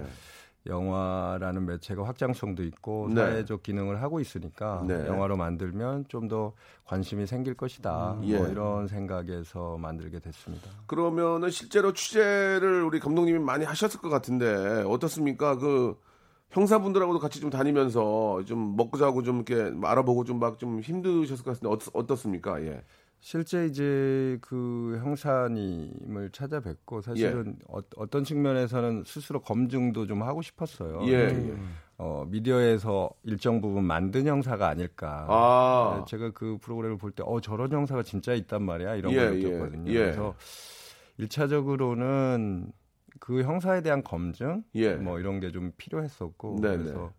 영화라는 0.67 1.65
매체가 1.65 2.07
확장성도 2.07 2.63
있고 2.65 3.09
네. 3.09 3.23
사회적 3.23 3.63
기능을 3.63 4.03
하고 4.03 4.21
있으니까 4.21 4.85
네. 4.87 5.07
영화로 5.07 5.37
만들면 5.37 6.05
좀 6.09 6.27
더 6.27 6.53
관심이 6.85 7.27
생길 7.27 7.55
것이다. 7.55 8.19
예. 8.25 8.39
뭐 8.39 8.49
이런 8.49 8.87
생각에서 8.87 9.77
만들게 9.79 10.21
됐습니다. 10.21 10.71
그러면은 10.87 11.51
실제로 11.51 11.93
취재를 11.93 12.83
우리 12.83 13.01
감독님이 13.01 13.39
많이 13.39 13.65
하셨을 13.65 14.01
것 14.01 14.09
같은데 14.09 14.85
어떻습니까? 14.87 15.57
그 15.57 15.97
형사분들하고도 16.51 17.19
같이 17.19 17.41
좀 17.41 17.51
다니면서 17.51 18.45
좀 18.45 18.77
먹고 18.77 18.99
자고 18.99 19.23
좀 19.23 19.45
이렇게 19.47 19.77
알아보고 19.85 20.25
좀 20.25 20.39
막좀 20.39 20.81
힘드셨을 20.81 21.45
것 21.45 21.53
같은데 21.53 21.75
어떻, 21.75 21.91
어떻습니까? 21.93 22.63
예. 22.63 22.83
실제 23.21 23.67
이제 23.67 24.39
그 24.41 24.99
형사님을 25.03 26.31
찾아뵙고 26.33 27.01
사실은 27.01 27.57
어, 27.67 27.81
떤 28.09 28.23
측면에서는 28.25 29.03
스스로 29.05 29.41
검증도 29.41 30.07
좀 30.07 30.23
하고 30.23 30.43
싶었어요. 30.43 31.01
예, 31.09 31.29
특히 31.29 31.49
예. 31.51 31.57
어, 31.99 32.25
미디어에서 32.29 33.11
일정 33.25 33.61
부분 33.61 33.85
만든 33.85 34.27
형사가 34.27 34.69
아닐까. 34.69 35.27
아. 35.29 35.97
네, 35.99 36.05
제가 36.09 36.31
그 36.33 36.59
프로그램을 36.61 36.99
볼 36.99 37.11
때, 37.11 37.23
어, 37.27 37.41
저런 37.41 37.73
형사가 37.73 38.03
진짜 38.03 38.33
있단 38.35 38.63
말이야. 38.63 38.95
이런 38.97 39.13
예, 39.13 39.17
걸 39.17 39.25
예, 39.25 39.43
느꼈거든요. 39.49 39.91
예. 39.93 39.99
그래서 39.99 40.35
1차적으로는 41.19 42.71
그 43.19 43.43
형사에 43.43 43.81
대한 43.83 44.03
검증, 44.05 44.63
예. 44.75 44.95
뭐 44.95 45.19
이런 45.19 45.41
게 45.41 45.51
좀 45.51 45.73
필요했었고, 45.77 46.61
네네. 46.61 46.77
그래서 46.77 47.13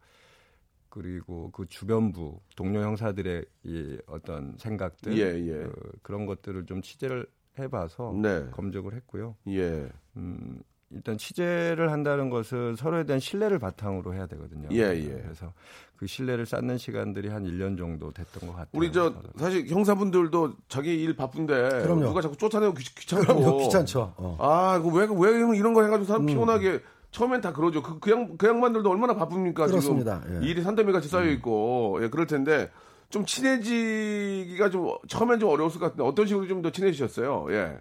그리고 0.97 1.51
그 1.51 1.67
주변부 1.67 2.39
동료 2.55 2.81
형사들의 2.81 3.45
이 3.65 3.97
어떤 4.07 4.55
생각들, 4.57 5.15
예, 5.15 5.25
예. 5.47 5.63
그, 5.63 5.91
그런 6.01 6.25
것들을 6.25 6.65
좀 6.65 6.81
취재를 6.81 7.27
해봐서 7.59 8.15
네. 8.19 8.47
검증을 8.51 8.95
했고요. 8.95 9.35
예. 9.49 9.87
음, 10.15 10.59
일단 10.89 11.15
취재를 11.19 11.91
한다는 11.91 12.31
것은 12.31 12.75
서로에 12.77 13.03
대한 13.03 13.19
신뢰를 13.19 13.59
바탕으로 13.59 14.15
해야 14.15 14.25
되거든요. 14.25 14.69
예, 14.71 14.95
예. 14.95 15.21
그래서 15.21 15.53
그 15.97 16.07
신뢰를 16.07 16.47
쌓는 16.47 16.79
시간들이 16.79 17.27
한 17.29 17.43
1년 17.43 17.77
정도 17.77 18.11
됐던 18.11 18.49
것 18.49 18.55
같아요. 18.55 18.69
우리 18.73 18.91
저. 18.91 19.13
사실 19.37 19.67
형사분들도 19.67 20.55
자기 20.67 20.99
일 21.03 21.15
바쁜데 21.15 21.83
그럼요. 21.83 22.05
누가 22.05 22.21
자꾸 22.21 22.35
쫓아내고 22.37 22.73
귀, 22.73 22.95
귀찮고 22.95 23.23
그럼요, 23.23 23.57
귀찮죠. 23.59 24.15
어. 24.17 24.37
아, 24.39 24.79
그왜왜 24.79 25.57
이런 25.57 25.75
거 25.75 25.83
해가지고 25.83 26.05
사람 26.05 26.25
피곤하게 26.25 26.81
처음엔 27.11 27.41
다 27.41 27.53
그러죠. 27.53 27.81
그, 27.81 27.99
그, 27.99 28.11
양, 28.11 28.37
그 28.37 28.47
양반들도 28.47 28.89
얼마나 28.89 29.15
바쁩니까? 29.15 29.67
그렇습니다. 29.67 30.21
지금 30.25 30.43
예. 30.43 30.47
일이 30.47 30.61
산더미 30.61 30.91
같이 30.91 31.07
쌓여 31.07 31.29
있고 31.31 31.99
예, 32.01 32.09
그럴 32.09 32.27
텐데 32.27 32.69
좀 33.09 33.25
친해지기가 33.25 34.69
좀 34.69 34.95
처음엔 35.07 35.39
좀 35.39 35.49
어려웠을 35.49 35.79
것 35.79 35.87
같은데 35.87 36.03
어떤 36.03 36.25
식으로 36.27 36.47
좀 36.47 36.61
더 36.61 36.71
친해지셨어요? 36.71 37.47
예. 37.51 37.77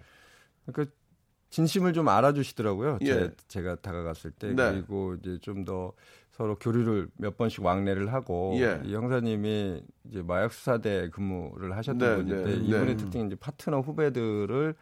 그러니까 0.65 0.93
진심을 1.49 1.93
좀 1.93 2.07
알아주시더라고요. 2.09 2.99
예. 3.03 3.31
제, 3.47 3.61
가 3.61 3.75
다가갔을 3.75 4.31
때 4.31 4.53
네. 4.53 4.71
그리고 4.71 5.15
이제 5.15 5.37
좀 5.41 5.65
더 5.65 5.93
서로 6.31 6.55
교류를 6.55 7.07
몇 7.17 7.35
번씩 7.35 7.65
왕래를 7.65 8.13
하고 8.13 8.53
예. 8.59 8.79
이 8.85 8.93
형사님이 8.93 9.81
이제 10.07 10.21
마약 10.21 10.53
수사대 10.53 11.09
근무를 11.09 11.75
하셨던 11.75 11.97
네, 11.97 12.15
분인데 12.15 12.43
네, 12.51 12.57
이분의 12.63 12.85
네. 12.85 12.95
특징이 12.97 13.25
이제 13.25 13.35
파트너 13.35 13.79
후배들을 13.79 14.75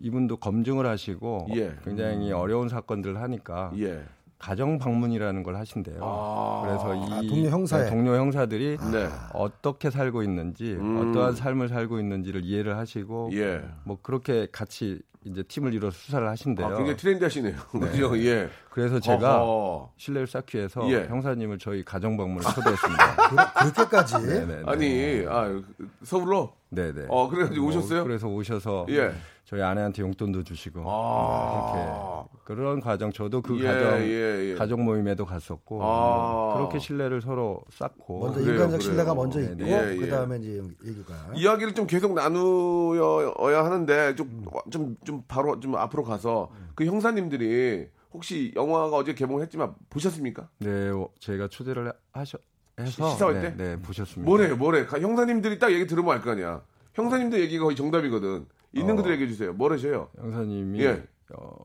이분도 0.00 0.38
검증을 0.38 0.86
하시고 0.86 1.48
예. 1.54 1.74
굉장히 1.84 2.32
어려운 2.32 2.68
사건들을 2.68 3.20
하니까 3.20 3.72
예. 3.78 4.02
가정 4.38 4.78
방문이라는 4.78 5.42
걸 5.42 5.56
하신대요. 5.56 5.98
아. 6.02 6.62
그래서 6.64 6.94
이 6.94 7.12
아, 7.12 7.20
동료 7.28 7.48
형사의. 7.48 7.88
동료 7.88 8.14
형사들이 8.16 8.76
네. 8.92 9.08
어떻게 9.32 9.90
살고 9.90 10.22
있는지 10.22 10.74
음. 10.74 11.10
어떠한 11.10 11.36
삶을 11.36 11.68
살고 11.68 11.98
있는지를 11.98 12.44
이해를 12.44 12.76
하시고 12.76 13.30
예. 13.32 13.62
뭐 13.84 13.98
그렇게 14.02 14.46
같이 14.52 15.00
이제 15.24 15.42
팀을 15.42 15.74
이뤄서 15.74 15.96
수사를 15.96 16.28
하신대요. 16.28 16.66
아, 16.66 16.76
굉장히 16.76 16.96
트렌디하시네요. 16.96 17.56
그죠? 17.72 18.16
예. 18.18 18.48
그래서 18.70 19.00
제가 19.00 19.42
어허. 19.42 19.90
신뢰를 19.96 20.26
쌓기 20.26 20.58
위해서 20.58 20.88
예. 20.92 21.06
형사님을 21.06 21.58
저희 21.58 21.82
가정 21.84 22.16
방문을 22.16 22.42
초대했습니다. 22.42 23.16
그, 23.30 23.36
그렇게까지 23.72 24.18
네네. 24.18 24.62
아니, 24.66 25.24
아, 25.28 25.60
서울로? 26.04 26.52
네네. 26.68 27.06
어, 27.08 27.28
그래가지고 27.28 27.66
오셨어요? 27.66 28.04
그래서 28.04 28.28
오셔서 28.28 28.86
예. 28.90 29.12
저희 29.46 29.62
아내한테 29.62 30.02
용돈도 30.02 30.42
주시고 30.42 30.82
아. 30.84 32.24
이렇게 32.26 32.38
그런 32.44 32.80
과정 32.80 33.12
저도 33.12 33.42
그 33.42 33.56
예, 33.60 33.64
가정 33.64 34.00
예, 34.00 34.50
예. 34.50 34.54
가족 34.56 34.80
모임에도 34.82 35.24
갔었고 35.24 35.80
아. 35.84 35.86
뭐 35.86 36.54
그렇게 36.56 36.80
신뢰를 36.80 37.20
서로 37.22 37.60
쌓고 37.70 38.18
먼저 38.24 38.40
그래요, 38.40 38.54
인간적 38.54 38.78
그래요. 38.80 38.90
신뢰가 38.90 39.14
먼저 39.14 39.40
있고 39.40 39.64
예, 39.68 39.92
예. 39.92 39.96
그다음에 39.96 40.38
이제 40.38 40.62
얘기가 40.84 41.14
이야기를 41.36 41.74
좀 41.74 41.86
계속 41.86 42.12
나누어야 42.14 43.64
하는데 43.64 44.16
좀좀 44.16 44.96
좀 45.04 45.22
바로 45.28 45.60
좀 45.60 45.76
앞으로 45.76 46.02
가서 46.02 46.50
그 46.74 46.84
형사님들이 46.84 47.86
혹시 48.12 48.52
영화가 48.56 48.96
어제 48.96 49.14
개봉했지만 49.14 49.74
보셨습니까? 49.90 50.48
네, 50.58 50.88
어, 50.90 51.08
저희가 51.20 51.46
초대를 51.48 51.92
하셔 52.12 52.38
해서 52.80 53.10
시사회 53.10 53.34
네, 53.34 53.40
때? 53.40 53.54
네, 53.56 53.76
보셨습니다. 53.76 54.28
뭐래요, 54.28 54.56
뭐래? 54.56 54.86
가- 54.86 54.98
형사님들이 55.00 55.58
딱 55.60 55.72
얘기 55.72 55.86
들으면 55.86 56.12
알 56.14 56.20
거 56.20 56.32
아니야. 56.32 56.62
형사님들 56.94 57.40
얘기가 57.40 57.64
거의 57.64 57.76
정답이거든. 57.76 58.46
있는 58.72 58.98
어. 58.98 59.10
얘기해 59.10 59.28
주세요. 59.28 59.52
뭐래셔요? 59.52 60.08
형사님이 60.16 60.80
예. 60.82 61.02
어, 61.34 61.56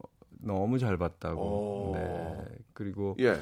너무 0.41 0.79
잘 0.79 0.97
봤다고. 0.97 1.41
오. 1.41 1.91
네. 1.95 2.37
그리고 2.73 3.15
예. 3.19 3.37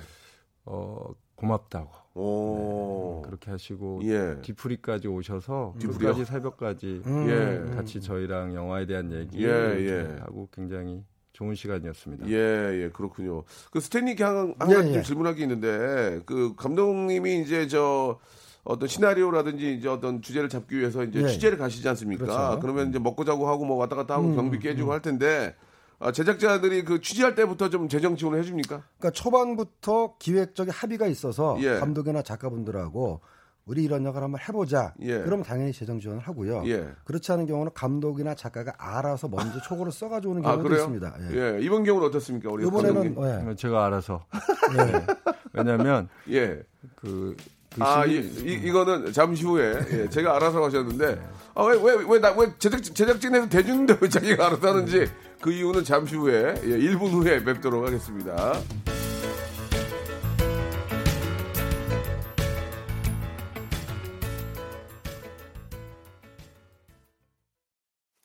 어, 0.65 1.13
고맙다고. 1.35 1.89
오. 2.19 3.21
그렇게 3.25 3.51
하시고 3.51 4.01
예. 4.03 4.41
뒤풀이까지 4.41 5.07
오셔서 5.07 5.75
뒤풀이요? 5.79 5.99
끝까지 5.99 6.25
새벽까지 6.25 7.01
예. 7.05 7.75
같이 7.75 8.01
저희랑 8.01 8.53
영화에 8.53 8.85
대한 8.85 9.11
얘기 9.13 9.43
예, 9.43 9.47
이렇게 9.47 9.85
예. 9.85 10.19
하고 10.19 10.49
굉장히 10.51 11.03
좋은 11.31 11.55
시간이었습니다. 11.55 12.27
예, 12.27 12.83
예, 12.83 12.89
그렇군요. 12.91 13.43
그 13.71 13.79
스탠리께 13.79 14.23
한, 14.23 14.53
한 14.59 14.67
가지 14.67 14.89
예, 14.89 14.91
좀 14.91 14.93
예. 14.95 15.01
질문할 15.01 15.35
게 15.35 15.43
있는데, 15.43 16.19
그 16.25 16.53
감독님이 16.57 17.39
이제 17.41 17.67
저 17.67 18.19
어떤 18.63 18.87
시나리오라든지 18.87 19.73
이제 19.75 19.87
어떤 19.87 20.21
주제를 20.21 20.49
잡기 20.49 20.77
위해서 20.77 21.03
이제 21.03 21.21
예. 21.21 21.27
취재를 21.27 21.57
가시지 21.57 21.87
않습니까? 21.89 22.25
그렇죠. 22.25 22.53
음. 22.55 22.59
그러면 22.59 22.89
이제 22.89 22.99
먹고 22.99 23.25
자고 23.25 23.47
하고 23.47 23.65
뭐 23.65 23.77
왔다 23.77 23.95
갔다 23.95 24.15
하고 24.15 24.35
경비 24.35 24.59
깨주고 24.59 24.91
할 24.91 25.01
텐데, 25.01 25.55
아, 25.99 26.11
제작자들이 26.11 26.83
그 26.83 27.01
취재할 27.01 27.35
때부터 27.35 27.69
좀 27.69 27.89
재정 27.89 28.15
지원을 28.15 28.39
해줍니까? 28.39 28.83
그러니까 28.97 29.11
초반부터 29.11 30.15
기획적인 30.19 30.71
합의가 30.71 31.07
있어서 31.07 31.57
예. 31.61 31.79
감독이나 31.79 32.21
작가분들하고 32.21 33.21
우리 33.65 33.83
이런 33.83 34.03
역을 34.03 34.23
한번 34.23 34.41
해보자. 34.41 34.93
예. 35.01 35.19
그럼 35.19 35.43
당연히 35.43 35.71
재정 35.71 35.99
지원을 35.99 36.21
하고요. 36.23 36.63
예. 36.65 36.89
그렇지 37.03 37.31
않은 37.33 37.45
경우는 37.45 37.71
감독이나 37.75 38.33
작가가 38.33 38.73
알아서 38.77 39.27
먼저 39.27 39.61
초고를 39.61 39.91
써가지고 39.91 40.31
오는 40.31 40.45
아, 40.45 40.51
경우도 40.53 40.63
그래요? 40.63 40.79
있습니다. 40.79 41.15
예. 41.31 41.57
예. 41.57 41.61
이번 41.61 41.83
경우는 41.83 42.07
어떻습니까? 42.07 42.49
우리 42.49 42.65
이번에는? 42.65 43.49
예. 43.51 43.55
제가 43.55 43.85
알아서. 43.85 44.25
예. 44.77 45.05
왜냐하면 45.53 46.09
예. 46.29 46.63
그, 46.95 47.35
그 47.75 47.83
아, 47.83 48.05
이, 48.05 48.15
이, 48.15 48.53
이 48.63 48.71
거는 48.71 49.13
잠시 49.13 49.43
후에 49.43 49.79
예, 49.91 50.09
제가 50.09 50.35
알아서 50.35 50.63
하셨는데 50.63 51.21
아, 51.53 51.63
왜, 51.65 51.77
왜, 51.81 52.05
왜, 52.07 52.19
나, 52.19 52.31
왜 52.31 52.51
제작, 52.57 52.81
제작진에서 52.83 53.47
대주는데 53.47 53.97
왜 54.01 54.09
자기가 54.09 54.47
알아서 54.47 54.69
하는지 54.69 55.05
그 55.39 55.51
이유는 55.51 55.83
잠시 55.83 56.15
후에 56.15 56.55
예, 56.63 56.69
1분 56.69 57.11
후에 57.11 57.43
뵙도록 57.43 57.85
하겠습니다. 57.85 58.59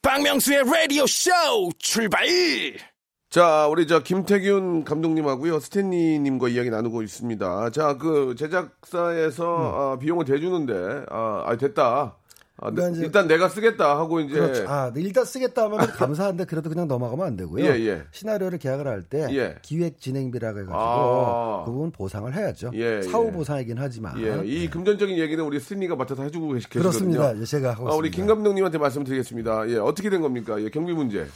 박명수의 0.00 0.62
라디오 0.64 1.07
쇼 1.07 1.30
출발! 1.78 2.93
자, 3.34 3.66
우리 3.66 3.88
저 3.88 4.00
김태균 4.00 4.84
감독님하고요, 4.84 5.58
스탠리님과 5.58 6.50
이야기 6.50 6.70
나누고 6.70 7.02
있습니다. 7.02 7.70
자, 7.70 7.98
그 7.98 8.36
제작사에서 8.38 9.56
아, 9.74 9.98
비용을 9.98 10.24
대주는데, 10.24 11.06
아, 11.10 11.42
아, 11.44 11.56
됐다. 11.56 12.14
아, 12.58 12.68
음. 12.68 12.76
그러니까 12.76 13.02
일단 13.02 13.26
내가 13.26 13.48
쓰겠다 13.48 13.98
하고 13.98 14.20
이제 14.20 14.34
그렇죠. 14.34 14.68
아, 14.68 14.92
네, 14.94 15.00
일단 15.00 15.24
쓰겠다 15.24 15.64
하면 15.64 15.78
감사한데 15.80 16.44
그래도 16.44 16.68
그냥 16.68 16.86
넘어가면 16.86 17.26
안 17.26 17.36
되고요. 17.36 17.64
예, 17.64 17.70
예. 17.70 18.02
시나리오를 18.12 18.58
계약을 18.58 18.86
할때 18.86 19.26
예. 19.32 19.56
기획 19.62 20.00
진행비라고 20.00 20.60
해가지고 20.60 20.78
아. 20.78 21.64
그 21.64 21.72
부분 21.72 21.90
보상을 21.90 22.32
해야죠. 22.32 22.70
예, 22.74 23.02
사후 23.02 23.26
예. 23.26 23.32
보상이긴 23.32 23.78
하지만 23.78 24.14
예, 24.20 24.42
이 24.44 24.70
금전적인 24.70 25.18
얘기는 25.18 25.44
우리 25.44 25.58
스탠리가 25.58 25.96
맡아서 25.96 26.22
해주고 26.22 26.52
계시, 26.52 26.68
계시거든요. 26.68 26.82
그렇습니다. 26.82 27.40
예, 27.40 27.44
제가 27.44 27.72
하고 27.72 27.90
아, 27.90 27.96
우리 27.96 28.10
있습니다. 28.10 28.16
김 28.16 28.26
감독님한테 28.26 28.78
말씀드리겠습니다. 28.78 29.68
예, 29.70 29.78
어떻게 29.78 30.08
된 30.08 30.20
겁니까? 30.20 30.62
예, 30.62 30.70
경비 30.70 30.92
문제. 30.92 31.26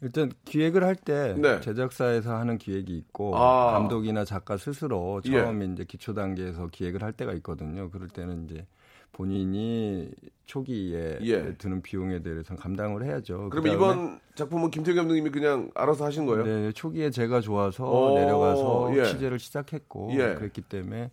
일단 0.00 0.30
기획을 0.44 0.84
할때 0.84 1.34
네. 1.36 1.60
제작사에서 1.60 2.36
하는 2.36 2.56
기획이 2.58 2.96
있고 2.96 3.36
아. 3.36 3.72
감독이나 3.72 4.24
작가 4.24 4.56
스스로 4.56 5.20
예. 5.26 5.30
처음 5.30 5.62
이제 5.62 5.84
기초 5.84 6.14
단계에서 6.14 6.68
기획을 6.68 7.02
할 7.02 7.12
때가 7.12 7.32
있거든요. 7.34 7.90
그럴 7.90 8.08
때는 8.08 8.44
이제 8.44 8.66
본인이 9.12 10.10
초기에 10.44 11.18
예. 11.22 11.54
드는 11.54 11.82
비용에 11.82 12.22
대해서 12.22 12.54
감당을 12.54 13.04
해야죠. 13.04 13.50
그럼 13.50 13.64
그다음에 13.64 13.74
이번 13.74 14.20
작품은 14.36 14.70
김태균 14.70 14.96
감독님이 14.96 15.30
그냥 15.30 15.70
알아서 15.74 16.04
하신 16.04 16.26
거예요? 16.26 16.44
네, 16.44 16.72
초기에 16.72 17.10
제가 17.10 17.40
좋아서 17.40 17.84
오, 17.84 18.14
내려가서 18.14 18.96
예. 18.96 19.04
취재를 19.04 19.40
시작했고 19.40 20.10
예. 20.12 20.34
그랬기 20.34 20.62
때문에 20.62 21.10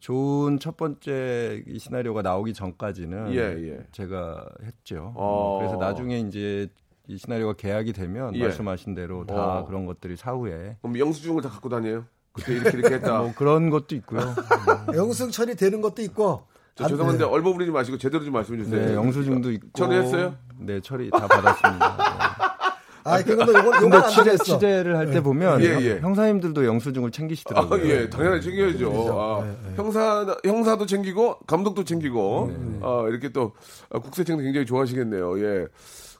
좋은 0.00 0.58
첫 0.58 0.76
번째 0.76 1.62
이 1.66 1.78
시나리오가 1.78 2.22
나오기 2.22 2.52
전까지는 2.54 3.32
예, 3.32 3.38
예. 3.38 3.86
제가 3.92 4.44
했죠. 4.64 5.12
어. 5.14 5.58
그래서 5.60 5.76
나중에 5.76 6.18
이제 6.18 6.68
이 7.08 7.18
시나리오가 7.18 7.52
계약이 7.54 7.92
되면 7.92 8.34
예. 8.34 8.42
말씀하신 8.42 8.94
대로 8.94 9.24
다 9.26 9.60
어. 9.60 9.64
그런 9.66 9.86
것들이 9.86 10.16
사후에 10.16 10.76
그럼 10.82 10.98
영수증을 10.98 11.42
다 11.42 11.48
갖고 11.48 11.68
다녀요? 11.68 12.04
그때 12.32 12.52
이렇게 12.54 12.76
이렇게 12.78 12.94
했다. 12.96 13.18
뭐 13.20 13.32
그런 13.36 13.70
것도 13.70 13.94
있고요. 13.96 14.20
영승 14.94 15.30
처리되는 15.30 15.80
것도 15.80 16.02
있고. 16.02 16.42
저 16.74 16.84
안- 16.84 16.90
죄송한데 16.90 17.24
네. 17.24 17.30
얼버무리지 17.30 17.70
마시고 17.70 17.96
제대로 17.96 18.22
좀 18.24 18.34
말씀해 18.34 18.62
주세요. 18.64 18.86
네, 18.86 18.94
영수증도 18.94 19.50
있고 19.52 19.68
처리했어요? 19.74 20.34
네, 20.58 20.80
처리 20.80 21.08
다 21.10 21.26
받았습니다. 21.26 22.56
아, 23.04 23.22
네. 23.22 23.32
이건 23.32 23.46
근데 23.46 23.96
안 23.96 24.08
취재, 24.10 24.24
되겠어. 24.24 24.44
취재를 24.44 24.96
할 24.96 25.06
때 25.12 25.20
보면 25.22 25.62
예, 25.62 25.66
예. 25.80 26.00
형사님들도 26.00 26.66
영수증을 26.66 27.08
아, 27.08 27.10
챙기시더라고요. 27.12 27.86
예, 27.88 28.10
당연히 28.10 28.42
챙겨야죠. 28.42 29.08
아, 29.18 29.54
형사, 29.76 30.36
형사도 30.44 30.84
챙기고, 30.86 31.38
감독도 31.46 31.84
챙기고, 31.84 32.50
아, 32.82 33.04
이렇게 33.08 33.28
또, 33.30 33.52
아, 33.90 34.00
국세청도 34.00 34.42
굉장히 34.42 34.66
좋아하시겠네요. 34.66 35.38
예. 35.40 35.66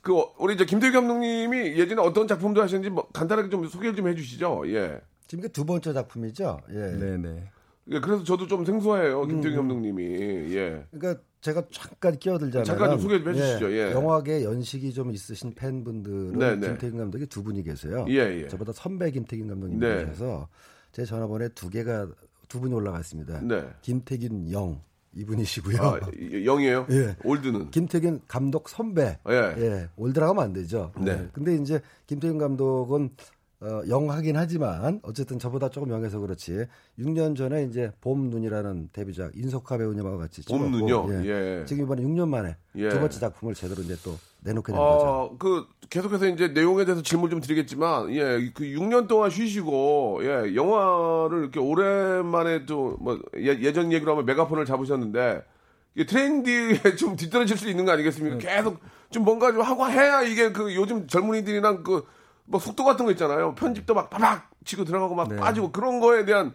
그, 0.07 0.17
어, 0.17 0.33
우리 0.39 0.55
이제 0.55 0.65
김태규 0.65 0.93
감독님이 0.93 1.77
예전에 1.77 2.01
어떤 2.01 2.29
작품도 2.29 2.63
하셨는지 2.63 2.91
뭐 2.91 3.09
간단하게 3.13 3.49
좀 3.49 3.67
소개를 3.67 3.97
좀 3.97 4.07
해주시죠. 4.07 4.63
예. 4.69 5.01
지금 5.27 5.43
이게 5.43 5.53
두 5.53 5.65
번째 5.65 5.93
작품이죠. 5.93 6.61
예. 6.71 6.97
네, 6.97 7.17
네. 7.17 7.51
예, 7.91 7.99
그래서 7.99 8.23
저도 8.23 8.47
좀 8.47 8.65
생소해요. 8.65 9.27
김태균 9.27 9.57
감독님이. 9.57 10.05
예. 10.55 10.85
그러니까 10.93 11.21
제가 11.41 11.65
잠깐 11.73 12.17
끼어들자면 12.21 12.65
잠깐 12.65 12.91
좀 12.91 13.01
소개 13.01 13.19
좀 13.19 13.35
해주시죠. 13.35 13.73
예. 13.73 13.91
영화계 13.91 14.45
연식이 14.45 14.93
좀 14.93 15.11
있으신 15.11 15.53
팬분들은 15.57 16.39
네, 16.39 16.55
네. 16.55 16.69
김태균 16.69 16.99
감독이 16.99 17.27
두 17.27 17.43
분이 17.43 17.65
계세요. 17.65 18.07
예, 18.09 18.43
예. 18.43 18.47
저보다 18.47 18.71
선배 18.73 19.11
김태균 19.11 19.49
감독님 19.49 19.81
네. 19.81 20.05
계셔서 20.05 20.47
제 20.93 21.05
전화번호에 21.05 21.49
두 21.49 21.69
개가 21.69 22.07
두 22.47 22.61
분이 22.61 22.73
올라가 22.73 23.01
있습니다. 23.01 23.41
네. 23.41 23.69
김태균 23.83 24.53
young 24.53 24.81
이분이시고요. 25.17 25.83
아, 25.83 25.99
young이에요? 26.45 26.87
예. 26.93 27.17
old는. 27.25 27.71
김태균 27.71 28.21
감독 28.29 28.69
선배. 28.69 29.19
예. 29.29 29.89
old라고 29.97 30.33
하면 30.33 30.45
안 30.45 30.53
되죠. 30.53 30.93
네. 30.99 31.29
근데 31.33 31.55
이제 31.57 31.81
김태균 32.07 32.39
감독은 32.39 33.11
어, 33.61 33.81
young하긴 33.89 34.37
하지만 34.37 35.01
어쨌든 35.03 35.39
저보다 35.39 35.71
조금 35.71 35.91
young해서 35.91 36.19
그렇지. 36.19 36.67
6년 36.99 37.35
전에 37.37 37.65
이제 37.65 37.91
봄 38.03 38.29
눈이라는 38.29 38.91
데뷔작 38.93 39.33
인석화 39.35 39.79
배우님하고 39.79 40.19
같이 40.19 40.43
봄 40.45 40.71
찍었고, 40.71 41.09
눈요? 41.11 41.27
예. 41.27 41.65
지금 41.67 41.85
이번에 41.85 42.03
6년 42.03 42.29
만에 42.29 42.57
예. 42.77 42.89
두 42.91 43.01
번째 43.01 43.19
작품을 43.19 43.55
제대로 43.55 43.81
이제 43.83 43.97
또 44.05 44.19
내놓게 44.43 44.73
된 44.73 44.79
거죠. 44.79 45.07
어, 45.07 45.37
그 45.39 45.65
계속해서 45.89 46.27
이제 46.29 46.49
내용에 46.49 46.85
대해서 46.85 47.03
질문 47.03 47.31
좀 47.31 47.41
드리겠지만, 47.41 48.11
예, 48.15 48.51
그 48.55 48.65
6년 48.65 49.09
동안 49.09 49.31
쉬시고, 49.31 50.21
예, 50.23 50.55
영화를 50.55 51.41
이렇게 51.41 51.59
오랜만에 51.59 52.67
또 52.67 52.90
뭐 52.90 53.21
예 53.39 53.73
전 53.73 53.91
얘기로 53.91 54.13
하면 54.13 54.27
메가폰을 54.27 54.67
잡으셨는데, 54.67 55.43
이게 55.95 56.05
트렌디에 56.05 56.97
좀 56.97 57.17
뒤떨어질 57.17 57.57
수 57.57 57.71
있는 57.71 57.87
거 57.87 57.93
아니겠습니까? 57.93 58.37
네. 58.37 58.45
계속 58.57 58.79
좀 59.11 59.25
뭔가 59.25 59.51
좀 59.51 59.63
하고 59.63 59.89
해야 59.89 60.21
이게 60.23 60.53
그 60.53 60.75
요즘 60.77 61.07
젊은이들이랑 61.07 61.83
그 61.83 62.05
뭐 62.47 62.61
속도 62.61 62.85
같은 62.85 63.05
거 63.05 63.11
있잖아요. 63.13 63.55
편집도 63.55 63.95
막 63.95 64.11
빠박 64.11 64.51
치고 64.65 64.85
들어가고 64.85 65.15
막 65.15 65.29
네. 65.29 65.37
빠지고 65.37 65.73
그런 65.73 66.01
거에 66.01 66.25
대한 66.25 66.55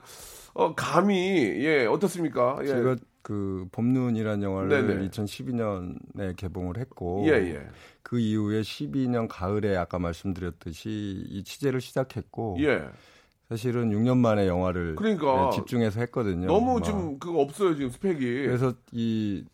어, 0.54 0.74
감이 0.76 1.16
예 1.64 1.86
어떻습니까? 1.86 2.58
예. 2.62 2.68
제가 2.68 2.96
그 3.22 3.68
봄눈이라는 3.72 4.42
영화를 4.44 4.88
네네. 4.88 5.10
2012년에 5.10 6.36
개봉을 6.36 6.78
했고 6.78 7.24
예, 7.28 7.34
예. 7.34 7.68
그 8.02 8.20
이후에 8.20 8.62
12년 8.62 9.28
가을에 9.30 9.78
아까 9.78 10.00
말씀드렸듯이 10.00 11.26
이 11.30 11.44
취재를 11.44 11.82
시작했고 11.82 12.58
예. 12.60 12.90
사실은 13.50 13.92
6년 13.92 14.18
만에 14.18 14.48
영화를 14.48 14.96
그러니까 14.96 15.50
네, 15.50 15.56
집중해서 15.58 16.00
했거든요. 16.02 16.48
너무 16.48 16.76
막. 16.80 16.84
좀 16.84 17.20
그거 17.20 17.42
없어요 17.42 17.76
지금 17.76 17.90
스펙이. 17.90 18.20
그래서 18.20 18.74
이 18.92 19.46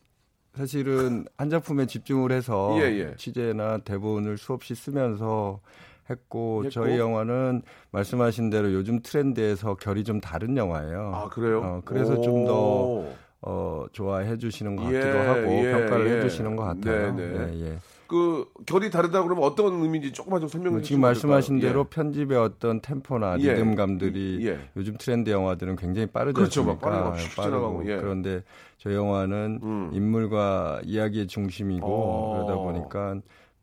사실은 0.53 1.25
한 1.37 1.49
작품에 1.49 1.85
집중을 1.85 2.31
해서 2.31 2.75
예, 2.79 2.83
예. 2.83 3.15
취재나 3.17 3.79
대본을 3.79 4.37
수없이 4.37 4.75
쓰면서 4.75 5.59
했고, 6.09 6.65
했고. 6.65 6.69
저희 6.69 6.97
영화는 6.97 7.61
말씀하신 7.91 8.49
대로 8.49 8.73
요즘 8.73 9.01
트렌드에서 9.01 9.75
결이 9.75 10.03
좀 10.03 10.19
다른 10.21 10.57
영화예요. 10.57 11.11
아 11.13 11.29
그래요? 11.29 11.61
어, 11.63 11.81
그래서 11.85 12.19
좀더 12.21 12.53
오. 12.53 13.13
어, 13.41 13.85
좋아해 13.91 14.37
주시는 14.37 14.75
것 14.75 14.91
예, 14.91 14.99
같기도 14.99 15.19
하고 15.19 15.65
예, 15.65 15.71
평가를 15.71 16.07
예. 16.07 16.17
해 16.17 16.21
주시는 16.21 16.55
것 16.55 16.63
같아요. 16.63 17.13
네, 17.13 17.27
네. 17.27 17.53
예, 17.53 17.65
예. 17.65 17.77
그 18.07 18.45
결이 18.65 18.89
다르다 18.89 19.21
그러면 19.21 19.43
어떤 19.43 19.81
의미인지 19.81 20.13
조금만 20.13 20.39
좀 20.39 20.47
설명해 20.47 20.71
뭐 20.71 20.81
주시면 20.81 20.85
지금 20.85 21.01
말씀하신? 21.01 21.59
대로 21.59 21.83
편집의 21.83 22.37
어떤 22.37 22.81
템포나 22.81 23.37
예. 23.39 23.53
리듬감들이 23.53 24.47
예. 24.47 24.59
요즘 24.77 24.95
트렌드 24.97 25.29
영화들은 25.29 25.75
굉장히 25.75 26.07
빠르지 26.07 26.33
그렇죠. 26.33 26.77
빠르고 26.77 27.83
예. 27.85 27.97
그런데 27.97 28.43
저 28.77 28.93
영화는 28.93 29.59
음. 29.61 29.89
인물과 29.93 30.81
이야기의 30.85 31.27
중심이고 31.27 31.85
어. 31.85 32.33
그러다 32.33 32.55
보니까 32.55 33.15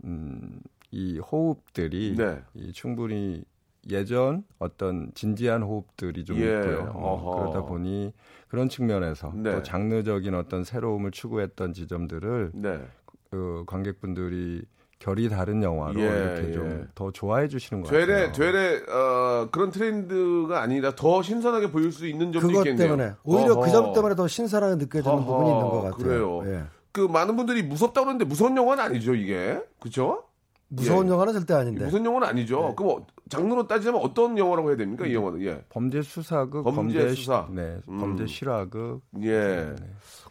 음, 0.04 0.60
이 0.94 1.18
호흡들이 1.18 2.14
네. 2.16 2.38
이 2.54 2.72
충분히 2.72 3.42
예전 3.90 4.44
어떤 4.60 5.10
진지한 5.14 5.62
호흡들이 5.64 6.24
좀 6.24 6.36
예. 6.38 6.42
있고요. 6.44 6.92
어. 6.94 7.36
그러다 7.36 7.62
보니 7.66 8.12
그런 8.46 8.68
측면에서 8.68 9.32
네. 9.34 9.50
또 9.50 9.62
장르적인 9.64 10.34
어떤 10.36 10.62
새로움을 10.62 11.10
추구했던 11.10 11.72
지점들을 11.72 12.52
네. 12.54 12.80
그 13.28 13.64
관객분들이 13.66 14.62
결이 15.00 15.28
다른 15.28 15.64
영화로 15.64 16.00
예, 16.00 16.04
이렇게 16.06 16.48
예. 16.48 16.52
좀더 16.52 17.10
좋아해 17.10 17.48
주시는 17.48 17.82
것 17.82 17.90
되레 17.90 18.26
같아요. 18.28 18.32
되레 18.32 18.82
어, 18.88 19.48
그런 19.50 19.70
트렌드가 19.72 20.62
아니라 20.62 20.94
더 20.94 21.20
신선하게 21.22 21.72
보일 21.72 21.90
수 21.90 22.06
있는 22.06 22.32
점도 22.32 22.46
그것 22.46 22.60
있겠네요. 22.60 22.96
때문에 22.96 23.12
오히려 23.24 23.54
어허. 23.54 23.60
그점 23.62 23.92
때문에 23.92 24.14
더 24.14 24.28
신선하게 24.28 24.76
느껴지는 24.76 25.16
어허, 25.16 25.26
부분이 25.26 25.50
있는 25.50 25.64
것 25.68 25.82
같아요. 25.82 25.96
그래요. 26.40 26.42
예. 26.46 26.64
그 26.92 27.00
많은 27.00 27.34
분들이 27.36 27.64
무섭다 27.64 28.02
그러는데 28.02 28.24
무서운 28.24 28.56
영화는 28.56 28.84
아니죠 28.84 29.16
이게 29.16 29.60
그렇죠? 29.80 30.22
무서운 30.76 31.06
예. 31.06 31.10
영화는 31.10 31.32
절대 31.32 31.54
아닌데. 31.54 31.84
무서운 31.84 32.04
영화는 32.04 32.28
아니죠. 32.28 32.74
그럼 32.76 32.90
어, 32.90 33.06
장르로 33.28 33.66
따지자면 33.66 34.00
어떤 34.00 34.36
영화라고 34.38 34.70
해야 34.70 34.76
됩니까 34.76 35.06
이 35.06 35.14
영화는? 35.14 35.42
예. 35.42 35.62
범죄 35.68 36.02
수사극, 36.02 36.64
범죄 36.64 36.98
범죄, 36.98 37.14
수사. 37.14 37.46
시, 37.48 37.54
네, 37.54 37.78
음. 37.88 37.98
범죄 38.00 38.26
실화극. 38.26 39.00
예. 39.22 39.74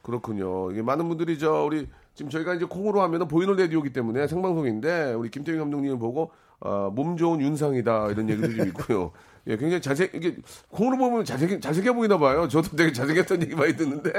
그렇군요. 0.01 0.71
이게 0.71 0.81
많은 0.81 1.07
분들이 1.07 1.39
저 1.39 1.63
우리 1.63 1.87
지금 2.13 2.29
저희가 2.29 2.53
이제 2.55 2.65
콩으로 2.65 3.01
하면은 3.01 3.27
보이는 3.27 3.55
라디오기 3.55 3.91
때문에 3.93 4.27
생방송인데 4.27 5.13
우리 5.13 5.29
김태균 5.31 5.59
감독님을 5.59 5.97
보고 5.97 6.31
어, 6.59 6.91
몸 6.93 7.17
좋은 7.17 7.41
윤상이다 7.41 8.11
이런 8.11 8.29
얘기도 8.29 8.49
좀 8.53 8.67
있고요. 8.67 9.11
예, 9.47 9.57
굉장히 9.57 9.81
잘생 9.81 10.09
이게 10.13 10.35
콩으로 10.69 10.97
보면 10.97 11.25
잘생 11.25 11.59
잘생겨 11.59 11.93
보이나 11.93 12.17
봐요. 12.17 12.47
저도 12.47 12.75
되게 12.77 12.93
잘생겼다는 12.93 13.43
얘기 13.43 13.55
많이 13.55 13.75
듣는데 13.75 14.11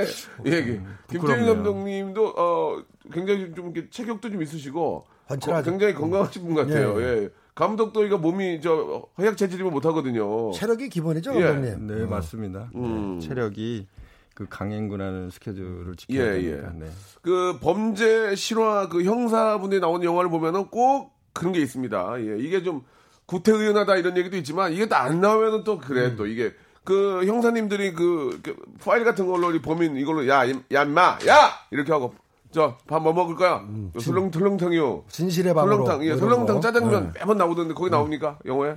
예, 0.46 0.50
예. 0.50 0.62
김태균 0.62 0.87
부끄럽네요. 1.08 1.54
감독님도 1.54 2.26
어 2.37 2.82
굉장히 3.12 3.54
좀 3.54 3.72
이렇게 3.74 3.88
체격도 3.90 4.30
좀 4.30 4.42
있으시고. 4.42 5.04
거- 5.40 5.62
굉장히 5.62 5.94
건강하신 5.94 6.44
분 6.44 6.54
같아요. 6.54 7.00
예, 7.00 7.22
예. 7.24 7.28
감독도 7.54 8.04
이거 8.04 8.18
몸이 8.18 8.60
저 8.60 9.06
허약 9.16 9.38
체질이면 9.38 9.72
못 9.72 9.87
하거든요. 9.87 10.52
체력이 10.52 10.90
기본이죠, 10.90 11.34
예. 11.37 11.44
감독님. 11.44 11.87
네, 11.87 12.04
맞습니다. 12.04 12.68
음. 12.74 13.18
네, 13.20 13.26
체력이 13.26 13.87
그 14.34 14.46
강행군하는 14.50 15.30
스케줄을 15.30 15.94
지켜야 15.96 16.37
예, 16.37 16.42
되니까. 16.42 16.72
예. 16.74 16.78
네. 16.80 16.87
그 17.22 17.58
범죄 17.62 18.34
실화 18.34 18.88
그 18.90 19.04
형사분이 19.04 19.80
나오는 19.80 20.04
영화를 20.04 20.28
보면은 20.28 20.66
꼭 20.66 21.12
그런 21.32 21.52
게 21.54 21.60
있습니다. 21.60 22.16
예, 22.20 22.38
이게 22.40 22.62
좀 22.62 22.82
구태의연하다 23.26 23.96
이런 23.96 24.16
얘기도 24.16 24.37
있지만 24.37 24.72
이게 24.72 24.87
또 24.87 24.94
안 24.96 25.20
나오면은 25.20 25.64
또 25.64 25.78
그래 25.78 26.06
음. 26.06 26.16
또 26.16 26.26
이게 26.26 26.52
그 26.84 27.24
형사님들이 27.24 27.94
그, 27.94 28.38
그 28.42 28.54
파일 28.84 29.04
같은 29.04 29.26
걸로 29.26 29.52
이 29.54 29.62
범인 29.62 29.96
이걸로 29.96 30.26
야야 30.28 30.44
임마 30.70 31.18
야 31.26 31.50
이렇게 31.70 31.92
하고 31.92 32.14
저밥 32.50 33.02
뭐 33.02 33.12
먹을 33.12 33.34
거야 33.34 33.66
설렁 33.98 34.30
설렁탕이요 34.30 35.04
진실의 35.08 35.54
방으로. 35.54 35.76
설렁탕 35.87 36.04
예 36.06 36.16
설렁탕 36.16 36.56
거. 36.56 36.60
짜장면 36.60 37.12
네. 37.14 37.20
매번 37.20 37.38
나오던데 37.38 37.74
거기 37.74 37.90
나옵니까 37.90 38.38
영화에 38.44 38.76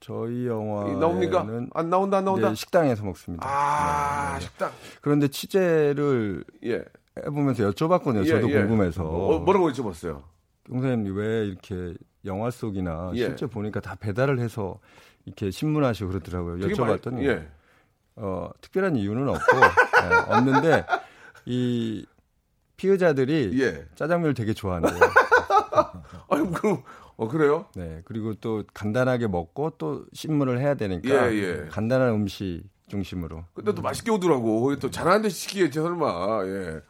저희 0.00 0.46
영화에는 0.46 0.98
나옵니까 1.00 1.46
안 1.72 1.88
나온다 1.88 2.18
안 2.18 2.24
나온다 2.24 2.48
네, 2.50 2.54
식당에서 2.54 3.04
먹습니다. 3.04 3.46
아 3.48 4.38
식당 4.40 4.70
그런데 5.00 5.28
취재를 5.28 6.44
예 6.64 6.84
해보면서 7.24 7.70
여쭤봤거든요. 7.70 8.24
예, 8.26 8.28
저도 8.28 8.50
예. 8.50 8.58
궁금해서. 8.60 9.04
어, 9.04 9.38
뭐라고 9.38 9.70
여쭤봤어요 9.70 10.20
선생님 10.68 11.16
왜 11.16 11.46
이렇게 11.46 11.94
영화 12.24 12.50
속이나 12.50 13.10
예. 13.14 13.26
실제 13.26 13.46
보니까 13.46 13.80
다 13.80 13.94
배달을 13.94 14.38
해서 14.38 14.78
이렇게 15.26 15.50
신문하시고 15.50 16.08
그러더라고요. 16.10 16.58
되게 16.58 16.74
많이- 16.80 16.96
여쭤봤더니 17.00 17.24
예. 17.26 17.48
어, 18.16 18.50
특별한 18.60 18.96
이유는 18.96 19.28
없고 19.28 19.56
예, 19.56 20.32
없는데 20.34 20.86
이 21.46 22.06
피의자들이 22.76 23.58
예. 23.60 23.86
짜장면을 23.94 24.34
되게 24.34 24.52
좋아한대요. 24.54 24.98
아유 26.30 26.50
그럼 26.50 26.82
어 27.16 27.28
그래요 27.28 27.66
네. 27.76 28.02
그리고 28.04 28.34
또 28.34 28.64
간단하게 28.74 29.28
먹고 29.28 29.70
또 29.78 30.04
신문을 30.12 30.58
해야 30.60 30.74
되니까 30.74 31.32
예, 31.32 31.36
예. 31.64 31.68
간단한 31.70 32.10
음식 32.10 32.62
중심으로. 32.88 33.44
근데 33.54 33.74
또 33.74 33.82
맛있게 33.82 34.10
오더라고. 34.10 34.76
또 34.76 34.90
잘하는 34.90 35.22
데 35.22 35.28
시키겠지 35.28 35.80
설마. 35.80 36.42
예. 36.46 36.80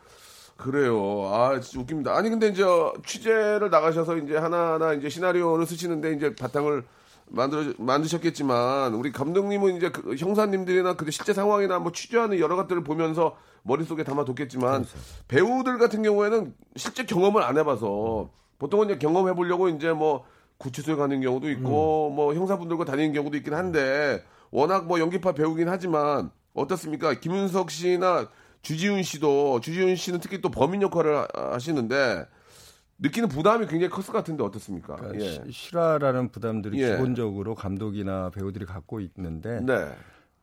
그래요. 0.64 1.31
아 1.31 1.61
진짜 1.61 1.81
웃깁니다. 1.81 2.16
아니 2.16 2.31
근데 2.31 2.48
이제 2.48 2.64
취재를 3.05 3.68
나가셔서 3.68 4.16
이제 4.16 4.35
하나하나 4.35 4.94
이제 4.94 5.11
시나리오를 5.11 5.66
쓰시는데 5.66 6.14
이제 6.14 6.35
바탕을 6.35 6.85
만들어 7.27 7.74
만드셨겠지만 7.77 8.94
우리 8.94 9.12
감독님은 9.12 9.77
이제 9.77 9.90
그 9.90 10.14
형사님들이나 10.16 10.94
그 10.94 11.11
실제 11.11 11.35
상황이나 11.35 11.81
뭐 11.81 11.92
취재하는 11.92 12.38
여러 12.38 12.57
것들을 12.57 12.83
보면서 12.83 13.37
머릿속에 13.62 14.05
담아뒀겠지만 14.05 14.87
배우들 15.29 15.77
같은 15.77 16.03
경우에는 16.03 16.55
실제 16.77 17.05
경험을 17.05 17.42
안 17.42 17.59
해봐서 17.59 18.31
보통은 18.59 18.87
이제 18.87 18.96
경험해 18.96 19.35
보려고 19.35 19.68
이제 19.68 19.92
뭐 19.92 20.24
구치소에 20.57 20.94
가는 20.94 21.20
경우도 21.20 21.50
있고 21.50 22.09
뭐 22.09 22.33
형사분들과 22.33 22.87
다니는 22.87 23.12
경우도 23.12 23.37
있긴 23.37 23.53
한데 23.53 24.24
워낙 24.50 24.87
뭐 24.87 24.98
연기파 24.98 25.33
배우긴 25.33 25.68
하지만 25.68 26.31
어떻습니까? 26.55 27.12
김윤석 27.12 27.70
씨나 27.70 28.29
주지훈 28.64 29.03
씨도 29.03 29.61
주지훈 29.61 29.94
씨는 29.94 30.18
특히 30.20 30.40
또 30.40 30.50
범인 30.50 30.83
역할을 30.83 31.16
하- 31.16 31.29
하시는데 31.53 32.27
느끼는 32.98 33.29
부담이 33.29 33.66
굉장히 33.66 33.90
컸을 33.90 34.07
것 34.07 34.12
같은데 34.14 34.42
어떻습니까? 34.42 34.96
그러니까 34.96 35.24
예. 35.24 35.31
시- 35.31 35.53
실화라는 35.53 36.31
부담들이 36.31 36.81
예. 36.83 36.90
기본적으로 36.92 37.55
감독이나 37.55 38.31
배우들이 38.31 38.64
갖고 38.64 39.00
있는데 39.00 39.61
네. 39.61 39.74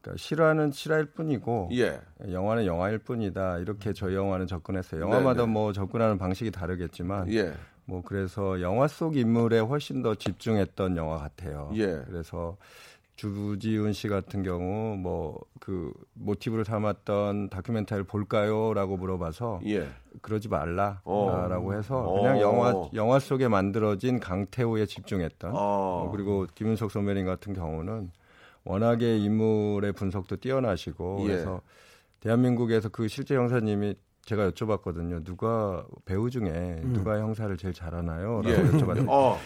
그러니까 0.02 0.18
실화는 0.18 0.72
실화일 0.72 1.06
뿐이고 1.08 1.70
예. 1.74 2.00
영화는 2.32 2.66
영화일 2.66 3.00
뿐이다. 3.00 3.58
이렇게 3.60 3.94
저희 3.94 4.16
영화는 4.16 4.48
접근했어요. 4.48 5.02
영화마다 5.02 5.42
네, 5.42 5.46
네. 5.48 5.52
뭐 5.54 5.74
접근하는 5.74 6.18
방식이 6.18 6.52
다르겠지만 6.52 7.32
예. 7.34 7.54
뭐 7.86 8.02
그래서 8.04 8.62
영화 8.62 8.88
속 8.88 9.16
인물에 9.18 9.60
훨씬 9.60 10.02
더 10.04 10.14
집중했던 10.16 10.96
영화 10.98 11.18
같아요. 11.18 11.72
예. 11.76 12.02
그래서 12.08 12.58
주지훈 13.16 13.94
씨 13.94 14.08
같은 14.08 14.44
경우 14.44 14.96
뭐 14.98 15.40
그 15.62 15.94
모티브를 16.16 16.66
삼았던 16.66 17.50
다큐멘터리를 17.50 18.06
볼까요?라고 18.06 18.98
물어봐서 18.98 19.62
예. 19.68 19.88
그러지 20.22 20.50
말라라고 20.50 21.02
어. 21.06 21.74
해서 21.74 22.00
어. 22.00 22.20
그냥 22.20 22.42
영화 22.42 22.74
영화 22.96 23.20
속에 23.20 23.48
만들어진 23.48 24.20
강태호에 24.20 24.88
집중했던 24.88 25.52
어. 25.52 25.58
어, 25.58 26.10
그리고 26.12 26.48
김윤석 26.56 26.92
선배님 26.92 27.28
같은 27.28 27.54
경우는 27.54 28.12
워낙에 28.64 29.18
인물의 29.20 29.94
분석도 29.94 30.38
뛰어나시고 30.38 31.20
예. 31.22 31.28
그래서 31.28 31.62
대한민국에서 32.22 32.90
그 32.90 33.08
실제 33.08 33.36
형사님이 33.36 33.96
제가 34.26 34.50
여쭤봤거든요. 34.50 35.24
누가 35.24 35.86
배우 36.06 36.30
중에 36.32 36.82
누가 36.86 37.20
형사를 37.20 37.56
제일 37.58 37.74
잘하나요? 37.74 38.42
라고 38.42 38.50
예. 38.50 38.56
여쭤봤는데 38.58 39.06
어. 39.10 39.38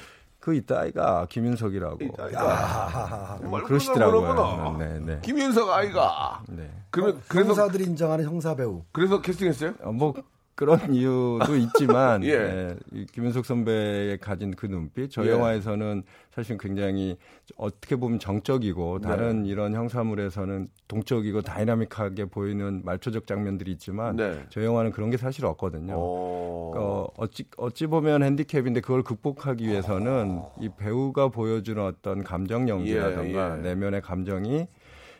그 0.45 0.53
이따 0.53 0.81
아이가 0.81 1.25
김윤석이라고 1.27 1.97
아, 2.37 3.39
뭐 3.41 3.63
그러시더라고요. 3.63 4.21
모르구나. 4.21 4.77
네, 4.77 4.99
네. 4.99 5.19
김윤석 5.23 5.71
아이가. 5.71 6.43
네. 6.47 6.69
그러면 6.91 7.19
그래서 7.27 7.49
형사들이 7.49 7.85
인정하는 7.85 8.25
형사 8.25 8.55
배우. 8.55 8.83
그래서 8.91 9.21
캐스팅했어요? 9.21 9.73
어, 9.81 9.91
뭐 9.91 10.13
그런 10.55 10.79
이유도 10.95 11.55
있지만 11.57 12.23
예. 12.23 12.29
예, 12.29 12.75
이 12.93 13.05
김윤석 13.05 13.45
선배의 13.45 14.17
가진 14.19 14.55
그 14.55 14.65
눈빛 14.67 15.11
저 15.11 15.25
예. 15.25 15.31
영화에서는 15.31 16.03
사실 16.31 16.57
굉장히 16.57 17.17
어떻게 17.57 17.95
보면 17.97 18.19
정적이고 18.19 18.99
네. 19.01 19.07
다른 19.07 19.45
이런 19.45 19.73
형사물에서는 19.73 20.69
동적이고 20.87 21.41
다이나믹하게 21.41 22.25
보이는 22.25 22.81
말초적 22.85 23.27
장면들이 23.27 23.71
있지만 23.73 24.15
네. 24.15 24.43
저 24.49 24.63
영화는 24.63 24.91
그런 24.91 25.09
게 25.09 25.17
사실 25.17 25.45
없거든요. 25.45 25.93
어. 25.97 26.71
어, 26.75 27.07
어찌, 27.17 27.45
어찌 27.57 27.87
보면 27.87 28.23
핸디캡인데 28.23 28.81
그걸 28.81 29.03
극복하기 29.03 29.67
위해서는 29.67 30.41
이 30.59 30.69
배우가 30.69 31.29
보여주는 31.29 31.81
어떤 31.81 32.23
감정 32.23 32.67
연기라던가 32.69 33.53
예, 33.53 33.57
예. 33.57 33.61
내면의 33.61 34.01
감정이 34.01 34.67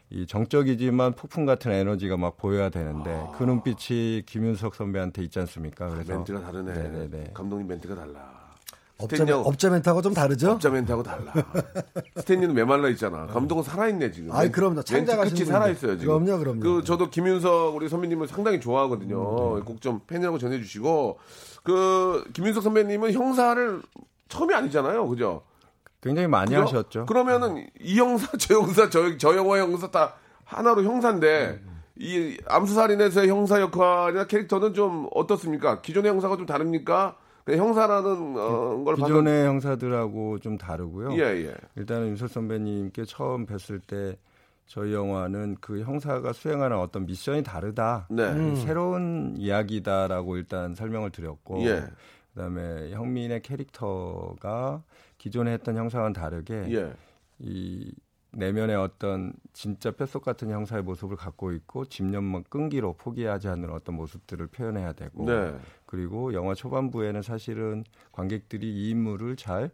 이 0.09 0.27
정적이지만 0.27 1.13
폭풍 1.13 1.45
같은 1.45 1.71
에너지가 1.71 2.15
막 2.17 2.37
보여야 2.37 2.69
되는데 2.69 3.21
그 3.37 3.43
눈빛이 3.43 4.23
김윤석 4.25 4.75
선배한테 4.75 5.23
있지 5.23 5.39
않습니까? 5.39 5.89
그래서 5.89 6.13
멘트가 6.13 6.41
다르네. 6.41 6.73
네네네. 6.73 7.31
감독님 7.33 7.67
멘트가 7.67 7.95
달라. 7.95 8.45
업자. 8.97 9.25
업자 9.39 9.69
멘트하고 9.69 10.01
좀 10.01 10.13
다르죠? 10.13 10.51
업자 10.51 10.69
멘트하고 10.69 11.03
달라. 11.03 11.33
스탠리는 12.15 12.53
메말라 12.55 12.87
있잖아. 12.89 13.25
감독은 13.27 13.63
살아있네 13.63 14.11
지금. 14.11 14.31
아이, 14.31 14.49
그럼요. 14.49 14.75
멘트 14.75 14.85
창작하신 14.93 15.35
끝이. 15.35 15.45
살아있어요 15.45 15.97
지금. 15.97 16.23
그럼요, 16.25 16.39
그럼요. 16.39 16.59
그 16.61 16.83
저도 16.85 17.09
김윤석 17.09 17.75
우리 17.75 17.89
선배님을 17.89 18.27
상당히 18.29 18.61
좋아하거든요. 18.61 19.65
꼭좀 19.65 20.01
팬이라고 20.07 20.37
전해주시고 20.37 21.19
그 21.63 22.23
김윤석 22.31 22.63
선배님은 22.63 23.11
형사를 23.11 23.81
처음이 24.29 24.53
아니잖아요, 24.53 25.07
그죠? 25.09 25.41
굉장히 26.05 26.27
많이 26.27 26.51
그죠? 26.51 26.61
하셨죠. 26.61 27.05
그러면은 27.07 27.65
이 27.79 27.97
형사, 27.97 28.27
저 28.37 28.53
형사, 28.53 28.89
저, 28.89 29.17
저 29.17 29.35
영화 29.35 29.57
형사 29.57 29.89
다 29.89 30.13
하나로 30.43 30.83
형사인데 30.83 31.59
이 31.95 32.37
암수살인에서의 32.45 33.27
형사 33.27 33.59
역할이나 33.59 34.27
캐릭터는 34.27 34.75
좀 34.75 35.07
어떻습니까? 35.15 35.81
기존의 35.81 36.11
형사가 36.11 36.37
좀 36.37 36.45
다릅니까? 36.45 37.17
그냥 37.43 37.67
형사라는 37.67 38.35
어, 38.37 38.83
걸 38.83 38.95
기존의 38.95 39.47
형사들하고 39.47 40.39
좀 40.39 40.57
다르고요. 40.57 41.13
예, 41.13 41.47
예. 41.47 41.53
일단은 41.75 42.09
윤석 42.09 42.29
선배님께 42.29 43.05
처음 43.05 43.47
뵀을 43.47 43.81
때 43.87 44.17
저희 44.67 44.93
영화는 44.93 45.57
그 45.61 45.81
형사가 45.81 46.33
수행하는 46.33 46.77
어떤 46.77 47.05
미션이 47.05 47.43
다르다. 47.43 48.07
네. 48.09 48.23
음. 48.23 48.55
새로운 48.55 49.35
이야기다라고 49.37 50.37
일단 50.37 50.75
설명을 50.75 51.11
드렸고 51.11 51.63
예. 51.65 51.83
그다음에 52.33 52.91
형민의 52.91 53.41
캐릭터가 53.41 54.83
기존에 55.25 55.53
했던 55.53 55.75
형사와는 55.75 56.13
다르게 56.13 56.67
예. 56.69 56.93
이 57.39 57.91
내면의 58.29 58.75
어떤 58.75 59.33
진짜 59.53 59.89
뼛속 59.89 60.23
같은 60.23 60.51
형사의 60.51 60.83
모습을 60.83 61.17
갖고 61.17 61.51
있고 61.51 61.85
집념만 61.85 62.43
끈기로 62.47 62.93
포기하지 62.93 63.47
않는 63.47 63.71
어떤 63.71 63.95
모습들을 63.95 64.45
표현해야 64.45 64.93
되고 64.93 65.25
네. 65.25 65.55
그리고 65.87 66.35
영화 66.35 66.53
초반부에는 66.53 67.23
사실은 67.23 67.83
관객들이 68.11 68.71
이 68.71 68.91
인물을 68.91 69.35
잘 69.35 69.71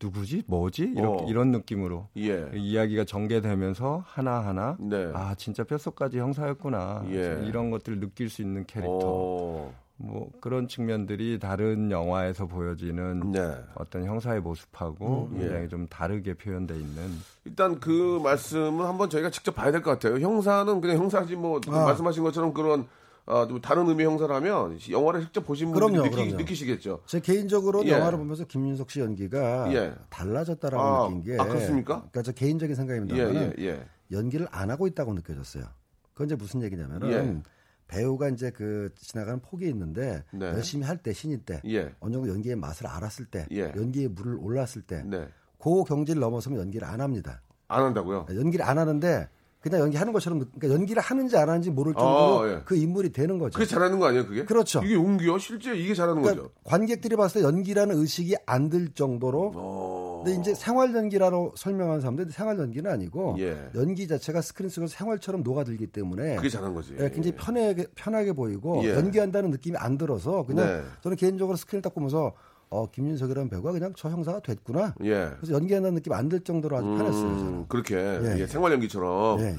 누구지 0.00 0.44
뭐지 0.46 0.92
이렇게 0.96 1.24
어. 1.24 1.26
이런 1.28 1.50
느낌으로 1.50 2.06
예. 2.16 2.52
이야기가 2.54 3.04
전개되면서 3.04 4.04
하나 4.06 4.46
하나 4.46 4.76
네. 4.78 5.10
아 5.12 5.34
진짜 5.34 5.64
뼛속까지 5.64 6.20
형사였구나 6.20 7.06
예. 7.08 7.42
이런 7.48 7.72
것들을 7.72 7.98
느낄 7.98 8.28
수 8.28 8.42
있는 8.42 8.64
캐릭터 8.64 9.00
어, 9.02 9.74
뭐 9.96 10.28
그런 10.40 10.66
측면들이 10.66 11.38
다른 11.38 11.90
영화에서 11.90 12.46
보여지는 12.46 13.30
네. 13.32 13.54
어떤 13.76 14.04
형사의 14.04 14.40
모습하고 14.40 15.28
음, 15.30 15.38
굉장히 15.38 15.64
예. 15.64 15.68
좀 15.68 15.86
다르게 15.86 16.34
표현돼 16.34 16.74
있는 16.74 17.10
일단 17.44 17.78
그 17.78 18.18
말씀은 18.22 18.84
한번 18.84 19.08
저희가 19.08 19.30
직접 19.30 19.54
봐야 19.54 19.70
될 19.70 19.82
것 19.82 19.92
같아요. 19.92 20.18
형사는 20.18 20.80
그냥 20.80 20.96
형사지 20.98 21.36
뭐 21.36 21.60
아. 21.68 21.70
말씀하신 21.84 22.24
것처럼 22.24 22.52
그런 22.52 22.86
아, 23.26 23.46
좀 23.48 23.60
다른 23.60 23.86
의미의 23.88 24.10
형사라면 24.10 24.78
영화를 24.90 25.22
직접 25.22 25.46
보신 25.46 25.70
분들이 25.70 25.92
그럼요, 25.92 26.04
느끼, 26.10 26.16
그럼요. 26.16 26.36
느끼 26.38 26.54
시겠죠. 26.54 27.00
제 27.06 27.20
개인적으로 27.20 27.84
예. 27.86 27.90
영화를 27.92 28.18
보면서 28.18 28.44
김윤석 28.44 28.90
씨 28.90 29.00
연기가 29.00 29.72
예. 29.72 29.94
달라졌다라고 30.10 30.82
아, 30.82 31.08
느낀 31.08 31.22
게 31.22 31.40
아, 31.40 31.44
그렇습니까? 31.46 31.94
그러니까 32.10 32.22
저 32.22 32.32
개인적인 32.32 32.72
예, 32.72 32.74
생각입니다만 32.74 33.54
예, 33.58 33.64
예. 33.64 33.84
연기를 34.10 34.46
안 34.50 34.70
하고 34.70 34.86
있다고 34.88 35.14
느껴졌어요. 35.14 35.64
그건 36.12 36.26
이제 36.26 36.34
무슨 36.36 36.62
얘기냐면은 36.62 37.10
예. 37.12 37.42
배우가 37.88 38.28
이제 38.30 38.50
그 38.50 38.90
지나가는 38.96 39.40
폭이 39.40 39.66
있는데 39.68 40.24
네. 40.32 40.46
열심히 40.46 40.84
할 40.84 40.98
때 40.98 41.12
신인 41.12 41.40
때 41.44 41.60
예. 41.66 41.92
어느 42.00 42.12
정도 42.14 42.28
연기의 42.28 42.56
맛을 42.56 42.86
알았을 42.86 43.26
때 43.26 43.46
예. 43.52 43.72
연기의 43.76 44.08
물을 44.08 44.36
올랐을 44.40 44.82
때 44.86 45.02
네. 45.04 45.28
그 45.58 45.84
경지를 45.84 46.20
넘어서면 46.20 46.58
연기를 46.60 46.86
안 46.88 47.00
합니다. 47.00 47.40
안 47.68 47.82
한다고요? 47.84 48.26
연기를 48.34 48.64
안 48.64 48.78
하는데 48.78 49.28
그냥 49.60 49.80
연기하는 49.80 50.12
것처럼 50.12 50.40
느- 50.40 50.44
그러니까 50.54 50.74
연기를 50.78 51.00
하는지 51.00 51.36
안 51.38 51.48
하는지 51.48 51.70
모를 51.70 51.94
정도로 51.94 52.40
아, 52.42 52.48
예. 52.50 52.60
그 52.66 52.76
인물이 52.76 53.12
되는 53.12 53.38
거죠. 53.38 53.58
그게 53.58 53.64
잘하는 53.66 53.98
거 53.98 54.06
아니에요, 54.08 54.26
그게? 54.26 54.44
그렇죠. 54.44 54.82
이게 54.84 54.92
용기요? 54.94 55.38
실제 55.38 55.74
이게 55.74 55.94
잘하는 55.94 56.20
그러니까 56.20 56.42
거죠. 56.48 56.54
관객들이 56.64 57.16
봤을 57.16 57.40
때 57.40 57.46
연기라는 57.46 57.96
의식이 57.96 58.36
안 58.44 58.68
들 58.68 58.90
정도로 58.92 59.52
어. 59.54 60.03
근데 60.24 60.40
이제 60.40 60.54
생활 60.54 60.94
연기라고 60.94 61.52
설명하는 61.56 62.00
사람들 62.00 62.30
생활 62.30 62.58
연기는 62.58 62.90
아니고 62.90 63.36
예. 63.38 63.68
연기 63.74 64.08
자체가 64.08 64.40
스크린 64.40 64.70
속에서 64.70 64.94
생활처럼 64.96 65.42
녹아들기 65.42 65.88
때문에 65.88 66.36
그게 66.36 66.48
잘한 66.48 66.74
거지. 66.74 66.94
예, 66.98 67.10
굉장히 67.10 67.32
편하게 67.36 67.86
편하게 67.94 68.32
보이고 68.32 68.82
예. 68.84 68.94
연기한다는 68.94 69.50
느낌이 69.50 69.76
안 69.76 69.98
들어서 69.98 70.44
그냥 70.46 70.66
네. 70.66 70.82
저는 71.02 71.16
개인적으로 71.16 71.56
스크린 71.56 71.82
딱 71.82 71.94
보면서 71.94 72.32
어 72.70 72.90
김윤석이라는 72.90 73.50
배우가 73.50 73.72
그냥 73.72 73.92
저 73.96 74.08
형사가 74.08 74.40
됐구나. 74.40 74.94
예. 75.04 75.30
그래서 75.36 75.52
연기한다는 75.52 75.96
느낌 75.96 76.12
안 76.14 76.28
들 76.28 76.40
정도로 76.40 76.76
아주 76.76 76.86
편했어요. 76.86 77.12
저는. 77.12 77.46
음, 77.46 77.64
그렇게 77.68 77.94
예. 77.96 78.36
예, 78.40 78.46
생활 78.46 78.72
연기처럼. 78.72 79.40
예, 79.40 79.44
예. 79.48 79.54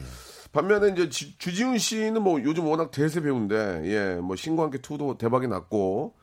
반면에 0.51 0.89
이제 0.93 1.09
지- 1.09 1.37
주지훈 1.37 1.77
씨는 1.77 2.21
뭐 2.23 2.41
요즘 2.41 2.65
워낙 2.65 2.89
대세 2.91 3.21
배우인데 3.21 3.81
예, 3.85 4.15
뭐 4.21 4.35
신과 4.35 4.63
함께 4.63 4.77
2도 4.79 5.17
대박이 5.17 5.47
났고 5.47 6.13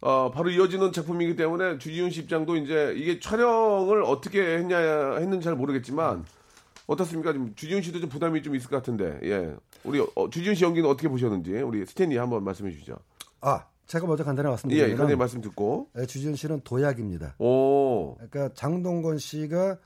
어, 0.00 0.30
바로 0.30 0.50
이어지는 0.50 0.92
작품이기 0.92 1.36
때문에 1.36 1.78
주지훈 1.78 2.10
씨 2.10 2.20
입장도 2.20 2.56
이제 2.56 2.94
이게 2.96 3.20
촬영을 3.20 4.02
어떻게 4.02 4.40
했냐 4.58 4.78
했는지 5.18 5.44
잘 5.44 5.54
모르겠지만 5.54 6.24
어떻습니까? 6.86 7.32
좀 7.32 7.54
주지훈 7.54 7.82
씨도 7.82 8.00
좀 8.00 8.08
부담이 8.08 8.42
좀 8.42 8.54
있을 8.54 8.70
것 8.70 8.76
같은데 8.76 9.18
예. 9.22 9.54
우리 9.84 10.00
어, 10.00 10.30
주지훈 10.30 10.54
씨 10.54 10.64
연기는 10.64 10.88
어떻게 10.88 11.08
보셨는지 11.08 11.52
우리 11.60 11.84
스탠리 11.84 12.16
한번 12.16 12.42
말씀해 12.44 12.70
주시죠. 12.72 12.96
아 13.42 13.66
제가 13.86 14.06
먼저 14.06 14.24
간단히 14.24 14.46
예, 14.46 14.50
말씀드리면 14.50 14.96
간단히 14.96 15.16
말씀 15.18 15.40
듣고. 15.40 15.88
예, 15.98 16.06
주지훈 16.06 16.34
씨는 16.34 16.62
도약입니다. 16.64 17.34
오. 17.38 18.14
그러니까 18.14 18.54
장동건 18.54 19.18
씨가 19.18 19.78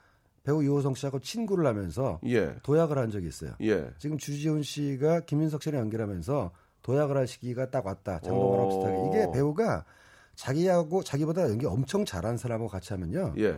배우 0.43 0.63
이호성 0.63 0.93
씨하고 0.93 1.19
친구를 1.19 1.65
하면서 1.65 2.19
예. 2.27 2.55
도약을 2.63 2.97
한 2.97 3.09
적이 3.09 3.27
있어요. 3.27 3.51
예. 3.61 3.89
지금 3.97 4.17
주지훈 4.17 4.61
씨가 4.61 5.21
김윤석 5.21 5.63
씨랑 5.63 5.81
연결하면서 5.81 6.51
도약을 6.83 7.17
할 7.17 7.25
시기가 7.27 7.71
딱 7.71 7.85
왔다. 7.87 8.19
장동건하고 8.19 8.67
오. 8.67 8.69
비슷하게. 8.69 9.09
이게 9.09 9.31
배우가 9.33 9.85
자기하고 10.35 11.03
자기보다 11.03 11.43
연기 11.49 11.65
엄청 11.65 12.05
잘하는 12.05 12.37
사람하고 12.37 12.69
같이 12.69 12.93
하면요. 12.93 13.33
예. 13.37 13.57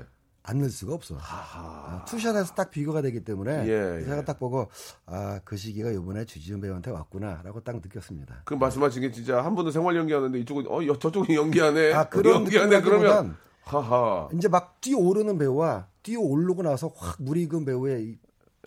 안늘 0.49 0.69
수가 0.69 0.93
없어. 0.93 1.17
아, 1.19 2.05
투샷에서 2.07 2.53
딱 2.55 2.71
비교가 2.71 3.01
되기 3.01 3.21
때문에 3.21 3.67
예, 3.67 4.03
제가 4.05 4.17
예. 4.19 4.23
딱 4.23 4.39
보고 4.39 4.69
아 5.05 5.41
그 5.43 5.57
시기가 5.57 5.91
이번에 5.91 6.23
주지훈 6.23 6.61
배우한테 6.61 6.89
왔구나라고 6.91 7.61
딱 7.65 7.75
느꼈습니다. 7.75 8.43
그 8.45 8.53
말씀하신 8.53 9.01
게 9.01 9.11
진짜 9.11 9.43
한 9.43 9.55
분은 9.55 9.71
생활 9.73 9.95
연기하는데 9.97 10.39
이쪽은 10.39 10.67
어 10.69 10.85
여- 10.85 10.97
저쪽은 10.97 11.35
연기하네. 11.35 11.93
아, 11.93 12.07
그런 12.07 12.35
연기하네 12.35 12.81
그러면 12.81 13.35
하하. 13.63 14.29
이제 14.33 14.47
막 14.47 14.79
뛰어오르는 14.79 15.37
배우와 15.37 15.87
뛰어오르고 16.03 16.63
나서 16.63 16.93
확 16.95 17.17
무르익은 17.21 17.65
배우의 17.65 18.03
이 18.05 18.17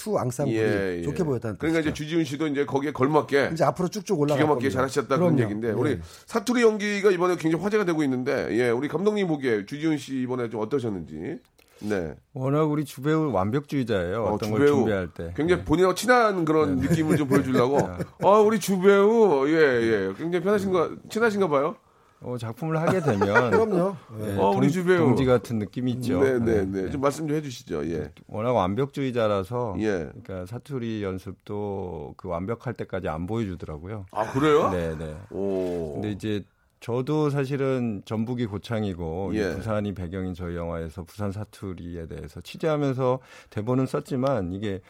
two 0.01 0.19
앙상블이 0.19 0.57
예, 0.57 0.99
예. 0.99 1.03
좋게 1.03 1.25
보였다는 1.25 1.59
그러니까 1.59 1.81
이제 1.81 1.91
뜻이죠. 1.91 2.05
주지훈 2.05 2.25
씨도 2.25 2.47
이제 2.47 2.65
거기에 2.65 2.91
걸맞게 2.93 3.51
이제 3.53 3.65
앞으로 3.65 3.89
쭉쭉 3.89 4.19
올라갈 4.19 4.39
기가 4.45 4.55
막히게. 4.55 4.71
잘하셨다 4.71 5.19
그런. 5.19 5.39
얘기인데 5.39 5.69
예. 5.69 5.73
우리 5.73 5.99
사투리 6.27 6.63
연기가 6.63 7.11
이번에 7.11 7.37
굉장히 7.37 7.63
화제가 7.63 7.85
되고 7.85 8.03
있는데 8.03 8.49
예 8.53 8.71
우리 8.71 8.89
감독님 8.89 9.29
보기에 9.29 9.67
주지훈 9.67 9.99
씨 9.99 10.23
이번에 10.23 10.49
좀 10.49 10.61
어떠셨는지 10.63 11.39
네 11.83 12.15
워낙 12.33 12.65
우리 12.65 12.85
주배우 12.87 13.31
완벽주의자예요. 13.33 14.23
어, 14.25 14.33
어떤 14.33 14.51
걸 14.53 14.61
주배우. 14.61 14.77
준비할 14.77 15.09
때. 15.13 15.35
굉장히 15.37 15.65
본인하고 15.65 15.95
친한 15.95 16.45
그런 16.47 16.77
네. 16.77 16.89
느낌을 16.89 17.17
좀 17.19 17.29
보여주려고 17.29 17.79
아 18.25 18.29
우리 18.39 18.59
주배우 18.59 19.49
예예 19.49 20.15
굉장히 20.17 20.43
편하신가 20.45 20.91
친하신가 21.11 21.49
봐요 21.49 21.77
어, 22.23 22.37
작품을 22.37 22.79
하게 22.79 23.01
되면 23.01 23.19
그럼요. 23.51 23.97
예, 24.21 24.37
어, 24.37 24.51
우리 24.51 24.67
동- 24.67 24.69
주배우. 24.69 24.99
동지 24.99 25.25
같은 25.25 25.59
느낌이 25.59 25.93
있죠. 25.93 26.21
네 26.23 26.39
네 26.39 26.65
네. 26.67 26.83
네. 26.83 26.91
좀 26.91 27.01
말씀 27.01 27.27
좀 27.27 27.37
해주시죠. 27.37 27.87
예. 27.91 28.13
워낙 28.27 28.53
완벽주의자라서 28.53 29.77
예. 29.79 30.11
그러니까 30.23 30.45
사투리 30.47 31.03
연습도 31.03 32.15
그 32.17 32.29
완벽할 32.29 32.75
때까지 32.75 33.09
안 33.09 33.27
보여주더라고요. 33.27 34.07
아 34.13 34.31
그래요? 34.33 34.71
네 34.71 34.95
네. 34.99 35.17
오. 35.31 35.95
근데 35.95 36.11
이제 36.13 36.43
저도 36.81 37.31
사실은 37.31 38.03
전북이 38.05 38.47
고창이고 38.47 39.33
이 39.35 39.39
예. 39.39 39.55
부산이 39.55 39.95
배경인 39.95 40.35
저희 40.35 40.57
영화에서 40.57 41.05
부산 41.05 41.33
사투리에 41.33 42.07
대해서 42.07 42.41
취재하면서 42.41 43.21
대본은 43.51 43.87
썼지만 43.87 44.53
이게 44.53 44.81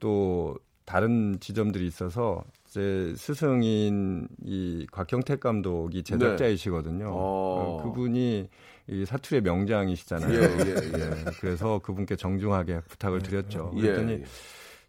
또 0.00 0.58
다른 0.84 1.38
지점들이 1.40 1.86
있어서 1.86 2.44
제 2.74 3.14
스승인 3.16 4.26
이 4.42 4.84
곽경택 4.90 5.38
감독이 5.38 6.02
제작자이시거든요. 6.02 7.04
네. 7.04 7.04
어. 7.04 7.14
어, 7.14 7.82
그분이 7.84 8.48
이 8.88 9.04
사투리의 9.04 9.42
명장이시잖아요. 9.42 10.32
예, 10.32 10.42
예, 10.42 10.74
예. 10.74 11.24
그래서 11.38 11.78
그분께 11.78 12.16
정중하게 12.16 12.80
부탁을 12.88 13.22
드렸죠. 13.22 13.70
예. 13.76 13.80
그랬더니 13.80 14.24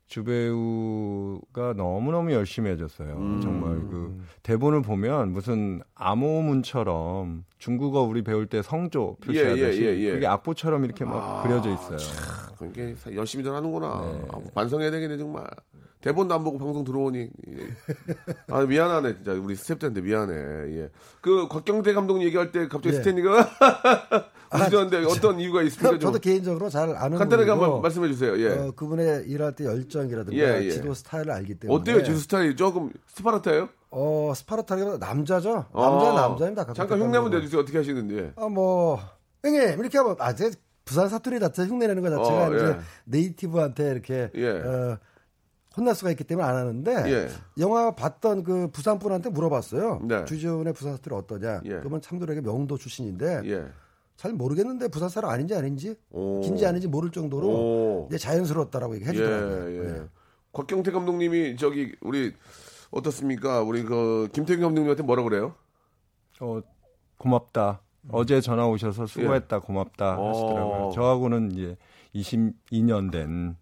주배우가 0.07 1.73
너무너무 1.77 2.31
열심히 2.31 2.71
해줬어요. 2.71 3.17
음. 3.17 3.41
정말 3.41 3.75
그 3.87 4.19
대본을 4.41 4.81
보면 4.81 5.31
무슨 5.31 5.83
암호문처럼 5.93 7.45
중국어 7.59 8.01
우리 8.01 8.23
배울 8.23 8.47
때 8.47 8.63
성조 8.63 9.17
표시하듯이 9.21 9.83
예, 9.83 9.89
예, 9.89 9.99
예. 9.99 10.11
그게 10.13 10.25
악보처럼 10.25 10.85
이렇게 10.85 11.05
막 11.05 11.17
아, 11.17 11.43
그려져 11.43 11.71
있어요. 11.71 11.97
그게 12.57 12.95
열심히들 13.13 13.53
하는구나. 13.53 14.01
네. 14.11 14.27
아, 14.31 14.39
반성해야 14.55 14.89
되겠네 14.89 15.17
정말. 15.17 15.45
대본도 16.05 16.35
안 16.35 16.43
보고 16.43 16.59
방송 16.59 16.83
들어오니. 16.83 17.17
예. 17.19 17.57
아 18.53 18.61
미안하네 18.61 19.15
진짜 19.15 19.31
우리 19.31 19.55
스태프들한테 19.55 20.01
미안해. 20.01 20.33
예. 20.77 20.89
그 21.19 21.47
곽경태 21.47 21.93
감독 21.93 22.21
얘기할 22.21 22.51
때 22.51 22.67
갑자기 22.67 22.89
예. 22.95 22.99
스탠리가 22.99 23.49
웃으셨는데 24.53 25.03
어떤 25.07 25.39
이유가 25.39 25.63
있습니까? 25.63 25.89
좀 25.97 25.99
저도 25.99 26.19
개인적으로 26.19 26.69
잘 26.69 26.95
아는 26.95 27.17
간단하게 27.17 27.47
분이고, 27.49 27.63
한번 27.65 27.81
말씀해 27.81 28.07
주세요. 28.09 28.37
예. 28.39 28.49
어, 28.49 28.71
그분의 28.75 29.23
일할 29.25 29.55
때 29.55 29.65
열정이라든가 29.65 30.37
예, 30.37 30.65
예. 30.65 30.69
지도 30.69 30.93
스타일을 30.93 31.31
알기 31.31 31.55
때문에 31.55 31.79
어때요? 31.81 32.03
지수 32.03 32.19
스타일이 32.21 32.55
조금 32.55 32.91
스파르타예요? 33.07 33.69
어 33.89 34.31
스파르타기보다 34.35 35.03
남자죠. 35.03 35.65
남자 35.73 36.11
아, 36.11 36.13
남자입니다. 36.27 36.71
잠깐 36.73 37.01
흉내 37.01 37.17
한번 37.17 37.31
내주세요. 37.31 37.61
어떻게 37.61 37.79
하시는지. 37.79 38.29
아뭐 38.35 38.99
형님 39.43 39.79
이렇게 39.79 39.97
하면 39.97 40.15
아 40.19 40.35
제 40.35 40.51
부산 40.85 41.09
사투리 41.09 41.39
자체 41.39 41.63
흉내 41.63 41.87
내는 41.87 42.03
것 42.03 42.11
자체가 42.11 42.45
어, 42.47 42.53
이제 42.53 42.63
예. 42.67 42.77
네이티브한테 43.05 43.89
이렇게 43.89 44.29
예. 44.35 44.49
어, 44.51 44.99
혼날 45.75 45.95
수가 45.95 46.11
있기 46.11 46.23
때문에 46.23 46.47
안 46.47 46.55
하는데 46.55 46.91
예. 47.07 47.29
영화 47.59 47.91
봤던 47.91 48.43
그 48.43 48.69
부산 48.71 48.99
분한테 48.99 49.29
물어봤어요. 49.29 50.01
네. 50.03 50.25
주지훈의 50.25 50.73
부산 50.73 50.95
사투리 50.95 51.15
어떠냐? 51.15 51.61
예. 51.65 51.69
그러면 51.79 52.01
참도에게 52.01 52.41
명도 52.41 52.77
출신인데 52.77 53.41
예. 53.45 53.65
잘 54.15 54.33
모르겠는데 54.33 54.87
부산 54.87 55.09
사람 55.09 55.31
아닌지 55.31 55.53
아닌지 55.53 55.95
오. 56.11 56.41
긴지 56.41 56.65
아닌지 56.65 56.87
모를 56.87 57.11
정도로 57.11 57.47
오. 57.47 58.07
이제 58.09 58.17
자연스러웠다라고 58.17 58.95
얘기해 58.95 59.11
주더라고요. 59.11 59.71
예, 59.71 59.77
예. 59.77 59.91
네. 59.91 60.03
곽경태 60.53 60.91
감독님이 60.91 61.57
저기 61.57 61.95
우리 62.01 62.33
어떻습니까? 62.91 63.61
우리 63.61 63.83
그 63.83 64.29
김태균 64.31 64.63
감독님한테 64.63 65.03
뭐라 65.03 65.23
그래요? 65.23 65.53
어, 66.39 66.61
고맙다. 67.17 67.81
어제 68.09 68.39
전화 68.39 68.67
오셔서 68.67 69.07
수고했다, 69.07 69.59
고맙다 69.59 70.17
어. 70.17 70.29
하시더라고요. 70.29 70.91
저하고는 70.93 71.51
이제 71.51 71.77
22년 72.13 73.11
된 73.11 73.57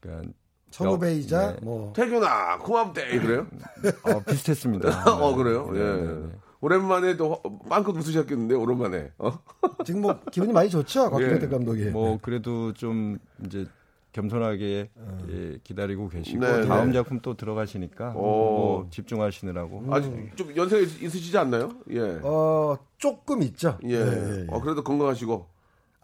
그러니까 0.00 0.32
선후배이자 0.74 1.52
네. 1.52 1.56
뭐 1.62 1.92
태균아 1.94 2.58
고맙대 2.58 3.18
그래요? 3.20 3.46
어, 4.02 4.20
비슷했습니다. 4.26 5.04
어 5.22 5.34
그래요? 5.36 5.70
네, 5.72 5.80
예. 5.80 5.84
네, 5.84 6.02
네. 6.02 6.28
오랜만에 6.60 7.16
또 7.16 7.40
빵긋 7.68 7.96
웃으셨겠는데 7.96 8.54
오랜만에. 8.56 9.12
어? 9.18 9.38
지금 9.84 10.02
뭐 10.02 10.18
기분이 10.32 10.52
많이 10.52 10.68
좋죠 10.68 11.10
곽경태 11.10 11.46
예. 11.46 11.48
감독이. 11.48 11.84
뭐 11.86 12.18
그래도 12.20 12.72
좀 12.72 13.18
이제 13.44 13.66
겸손하게 14.12 14.90
예, 15.28 15.58
기다리고 15.62 16.08
계시고 16.08 16.40
네, 16.40 16.66
다음 16.66 16.88
네. 16.88 16.94
작품 16.94 17.20
또 17.20 17.36
들어가시니까 17.36 18.10
오. 18.10 18.20
뭐 18.20 18.86
집중하시느라고 18.90 19.84
아직 19.90 20.36
좀 20.36 20.56
연세가 20.56 20.82
있, 20.82 21.02
있으시지 21.02 21.36
않나요? 21.38 21.70
예. 21.90 22.18
어 22.22 22.76
조금 22.98 23.42
있죠. 23.42 23.78
예. 23.84 23.94
예, 23.94 24.40
예. 24.42 24.46
어, 24.48 24.60
그래도 24.60 24.82
건강하시고. 24.82 25.53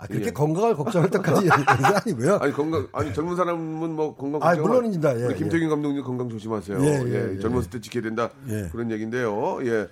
아, 0.03 0.07
그렇게 0.07 0.27
예. 0.29 0.31
건강을 0.31 0.75
걱정할 0.77 1.11
때까지 1.11 1.49
아니고요. 1.51 2.37
아니 2.43 2.53
건강 2.55 2.89
아니 2.93 3.13
젊은 3.13 3.37
사람은 3.37 3.95
뭐 3.95 4.17
건강 4.17 4.43
아, 4.43 4.55
걱정을- 4.55 4.61
물론입니다. 4.63 5.21
예, 5.21 5.25
우리 5.27 5.35
예. 5.35 5.37
김태균 5.39 5.69
감독님 5.69 6.03
건강 6.03 6.29
조심하세요. 6.31 6.81
예, 6.81 6.87
예, 6.87 7.05
예, 7.07 7.35
예. 7.37 7.39
젊었을 7.39 7.69
때 7.71 7.81
지켜야 7.83 8.03
된다 8.03 8.31
예. 8.49 8.69
그런 8.73 8.91
얘기인데요. 8.91 9.59
예. 9.67 9.89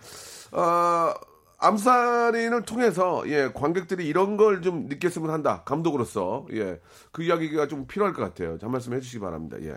아, 0.53 1.15
암살인을 1.59 2.63
통해서 2.63 3.23
예 3.27 3.51
관객들이 3.53 4.07
이런 4.07 4.37
걸 4.37 4.63
좀 4.63 4.87
느꼈으면 4.87 5.31
한다 5.31 5.63
감독으로서 5.67 6.47
예그 6.51 7.23
이야기가 7.25 7.67
좀 7.69 7.87
필요할 7.87 8.15
것 8.15 8.23
같아요. 8.23 8.57
한 8.61 8.71
말씀 8.71 8.95
해주시기 8.95 9.19
바랍니다. 9.21 9.57
예. 9.63 9.77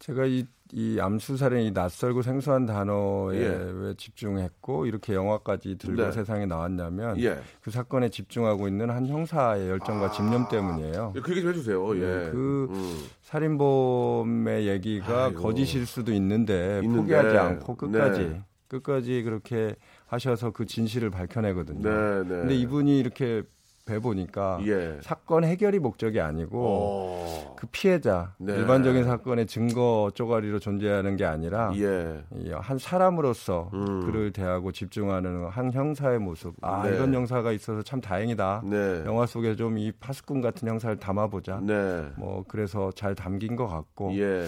제가 0.00 0.24
이, 0.26 0.46
이 0.76 0.98
암수살인이 0.98 1.70
낯설고 1.70 2.22
생소한 2.22 2.66
단어에 2.66 3.38
예. 3.38 3.72
왜 3.72 3.94
집중했고 3.94 4.86
이렇게 4.86 5.14
영화까지 5.14 5.78
들고 5.78 6.02
네. 6.02 6.10
세상에 6.10 6.46
나왔냐면 6.46 7.16
예. 7.20 7.38
그 7.60 7.70
사건에 7.70 8.08
집중하고 8.08 8.66
있는 8.66 8.90
한 8.90 9.06
형사의 9.06 9.68
열정과 9.68 10.10
집념 10.10 10.48
때문이에요. 10.48 11.12
예, 11.14 11.20
그 11.20 11.30
얘기 11.30 11.42
좀 11.42 11.50
해주세요. 11.50 11.96
예. 11.96 12.30
그 12.32 12.66
음. 12.70 13.04
살인범의 13.22 14.66
얘기가 14.66 15.26
아이고. 15.26 15.42
거짓일 15.42 15.86
수도 15.86 16.12
있는데, 16.12 16.80
있는데. 16.82 17.02
포기하지 17.02 17.36
않고 17.38 17.76
끝까지 17.76 18.20
네. 18.20 18.42
끝까지 18.66 19.22
그렇게 19.22 19.76
하셔서 20.06 20.50
그 20.50 20.66
진실을 20.66 21.10
밝혀내거든요. 21.10 21.88
네, 21.88 22.22
네. 22.22 22.28
근데 22.40 22.56
이분이 22.56 22.98
이렇게 22.98 23.44
배 23.84 23.98
보니까 23.98 24.60
예. 24.66 24.98
사건 25.02 25.44
해결이 25.44 25.78
목적이 25.78 26.20
아니고 26.20 26.58
어. 26.64 27.54
그 27.58 27.66
피해자 27.70 28.32
네. 28.38 28.54
일반적인 28.54 29.04
사건의 29.04 29.46
증거 29.46 30.10
쪼가리로 30.14 30.58
존재하는 30.58 31.16
게 31.16 31.24
아니라 31.26 31.72
예. 31.76 32.24
이한 32.36 32.78
사람으로서 32.78 33.70
음. 33.74 34.06
그를 34.06 34.32
대하고 34.32 34.72
집중하는 34.72 35.48
한 35.48 35.70
형사의 35.72 36.18
모습. 36.18 36.54
아 36.62 36.82
네. 36.88 36.96
이런 36.96 37.12
형사가 37.12 37.52
있어서 37.52 37.82
참 37.82 38.00
다행이다. 38.00 38.62
네. 38.64 39.02
영화 39.04 39.26
속에 39.26 39.54
좀 39.56 39.74
이 39.74 39.90
파수꾼 39.98 40.40
같은 40.40 40.68
형사를 40.68 40.96
담아보자. 40.98 41.58
네. 41.60 42.06
뭐 42.16 42.44
그래서 42.46 42.92
잘 42.92 43.14
담긴 43.14 43.56
것 43.56 43.66
같고 43.66 44.16
예. 44.16 44.46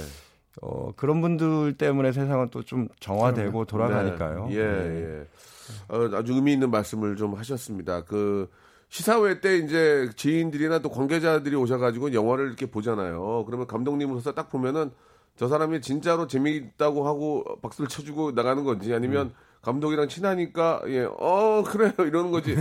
어, 0.62 0.92
그런 0.96 1.20
분들 1.20 1.74
때문에 1.76 2.12
세상은 2.12 2.48
또 2.50 2.62
좀 2.62 2.88
정화되고 3.00 3.64
돌아가니까요. 3.64 4.46
네. 4.46 4.54
예, 4.54 4.62
네. 4.62 5.00
예. 5.02 5.94
어, 5.94 6.08
아주 6.16 6.32
의미 6.34 6.52
있는 6.52 6.70
말씀을 6.70 7.16
좀 7.16 7.34
하셨습니다. 7.34 8.02
그 8.04 8.48
시사회 8.88 9.40
때 9.40 9.58
이제 9.58 10.08
지인들이나 10.16 10.78
또 10.78 10.90
관계자들이 10.90 11.54
오셔가지고 11.56 12.12
영화를 12.14 12.46
이렇게 12.46 12.66
보잖아요. 12.66 13.44
그러면 13.46 13.66
감독님으로서 13.66 14.32
딱 14.32 14.48
보면은 14.50 14.92
저 15.36 15.48
사람이 15.48 15.80
진짜로 15.82 16.26
재미있다고 16.26 17.06
하고 17.06 17.44
박수를 17.62 17.88
쳐주고 17.88 18.32
나가는 18.32 18.62
건지 18.64 18.94
아니면 18.94 19.34
감독이랑 19.60 20.08
친하니까 20.08 20.80
예, 20.86 21.02
어 21.18 21.62
그래요 21.66 21.92
이러는 21.98 22.30
거지. 22.30 22.56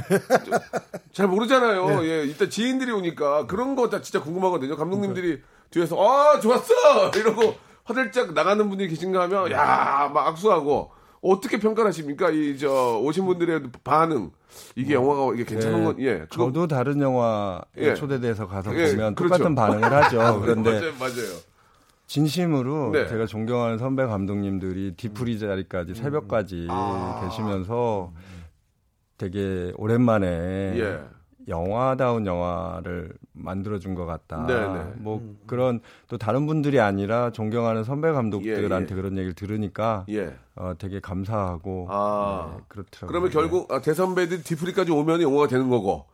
좀잘 1.14 1.28
모르잖아요. 1.28 2.04
예, 2.06 2.24
일단 2.26 2.50
지인들이 2.50 2.92
오니까 2.92 3.46
그런 3.46 3.76
거 3.76 3.90
다 3.90 4.02
진짜 4.02 4.22
궁금하거든요. 4.22 4.76
감독님들이 4.76 5.42
뒤에서 5.70 5.96
아 6.02 6.40
좋았어 6.40 7.12
이러고 7.16 7.56
화들짝 7.86 8.34
나가는 8.34 8.68
분들이 8.68 8.90
계신가 8.90 9.22
하면 9.24 9.52
야 9.52 10.10
막 10.14 10.28
악수하고 10.28 10.92
어떻게 11.32 11.60
평가를 11.60 11.90
하십니까? 11.90 12.30
이 12.30 12.58
저 12.58 13.00
오신 13.00 13.26
분들의 13.26 13.64
반응 13.84 14.32
이게 14.76 14.94
영화가 14.94 15.34
이게 15.34 15.44
괜찮은 15.44 15.80
네, 15.80 15.86
건 15.86 16.00
예. 16.00 16.20
그거 16.30 16.46
저도 16.46 16.68
다른 16.68 17.02
영화에 17.02 17.62
예. 17.78 17.94
초대돼서 17.96 18.48
가서 18.48 18.74
예, 18.78 18.92
보면 18.92 19.16
그렇죠. 19.16 19.34
똑같은 19.38 19.56
반응을 19.56 19.84
하죠. 19.92 20.40
그런데 20.42 20.72
맞아요, 20.72 20.94
맞아요. 21.00 21.38
진심으로 22.08 22.92
네. 22.92 23.08
제가 23.08 23.26
존경하는 23.26 23.78
선배 23.80 24.06
감독님들이 24.06 24.94
뒤풀이 24.96 25.40
자리까지 25.40 25.92
음. 25.92 25.96
새벽까지 25.96 26.68
아. 26.70 27.22
계시면서 27.28 28.14
되게 29.18 29.72
오랜만에 29.78 30.28
예. 30.78 31.00
영화다운 31.48 32.26
영화를 32.26 33.12
만들어준 33.34 33.94
것 33.96 34.06
같다. 34.06 34.46
네네. 34.48 34.94
뭐 34.98 35.22
그런 35.46 35.80
또 36.08 36.18
다른 36.18 36.48
분들이 36.48 36.80
아니라 36.80 37.32
존경하는 37.32 37.84
선배 37.84 38.12
감독들한테 38.12 38.88
예, 38.94 38.98
예. 38.98 39.02
그런 39.02 39.14
얘기를 39.18 39.34
들으니까 39.34 40.06
예. 40.10 40.36
어, 40.56 40.74
되게 40.78 41.00
감사하고 41.00 41.88
아. 41.90 42.54
네, 42.58 42.64
그렇더라고요. 42.68 43.08
그러면 43.08 43.30
결국 43.30 43.72
아, 43.72 43.80
대선배들 43.82 44.44
뒤풀이까지 44.44 44.92
오면 44.92 45.22
영화가 45.22 45.48
되는 45.48 45.70
거고 45.70 46.06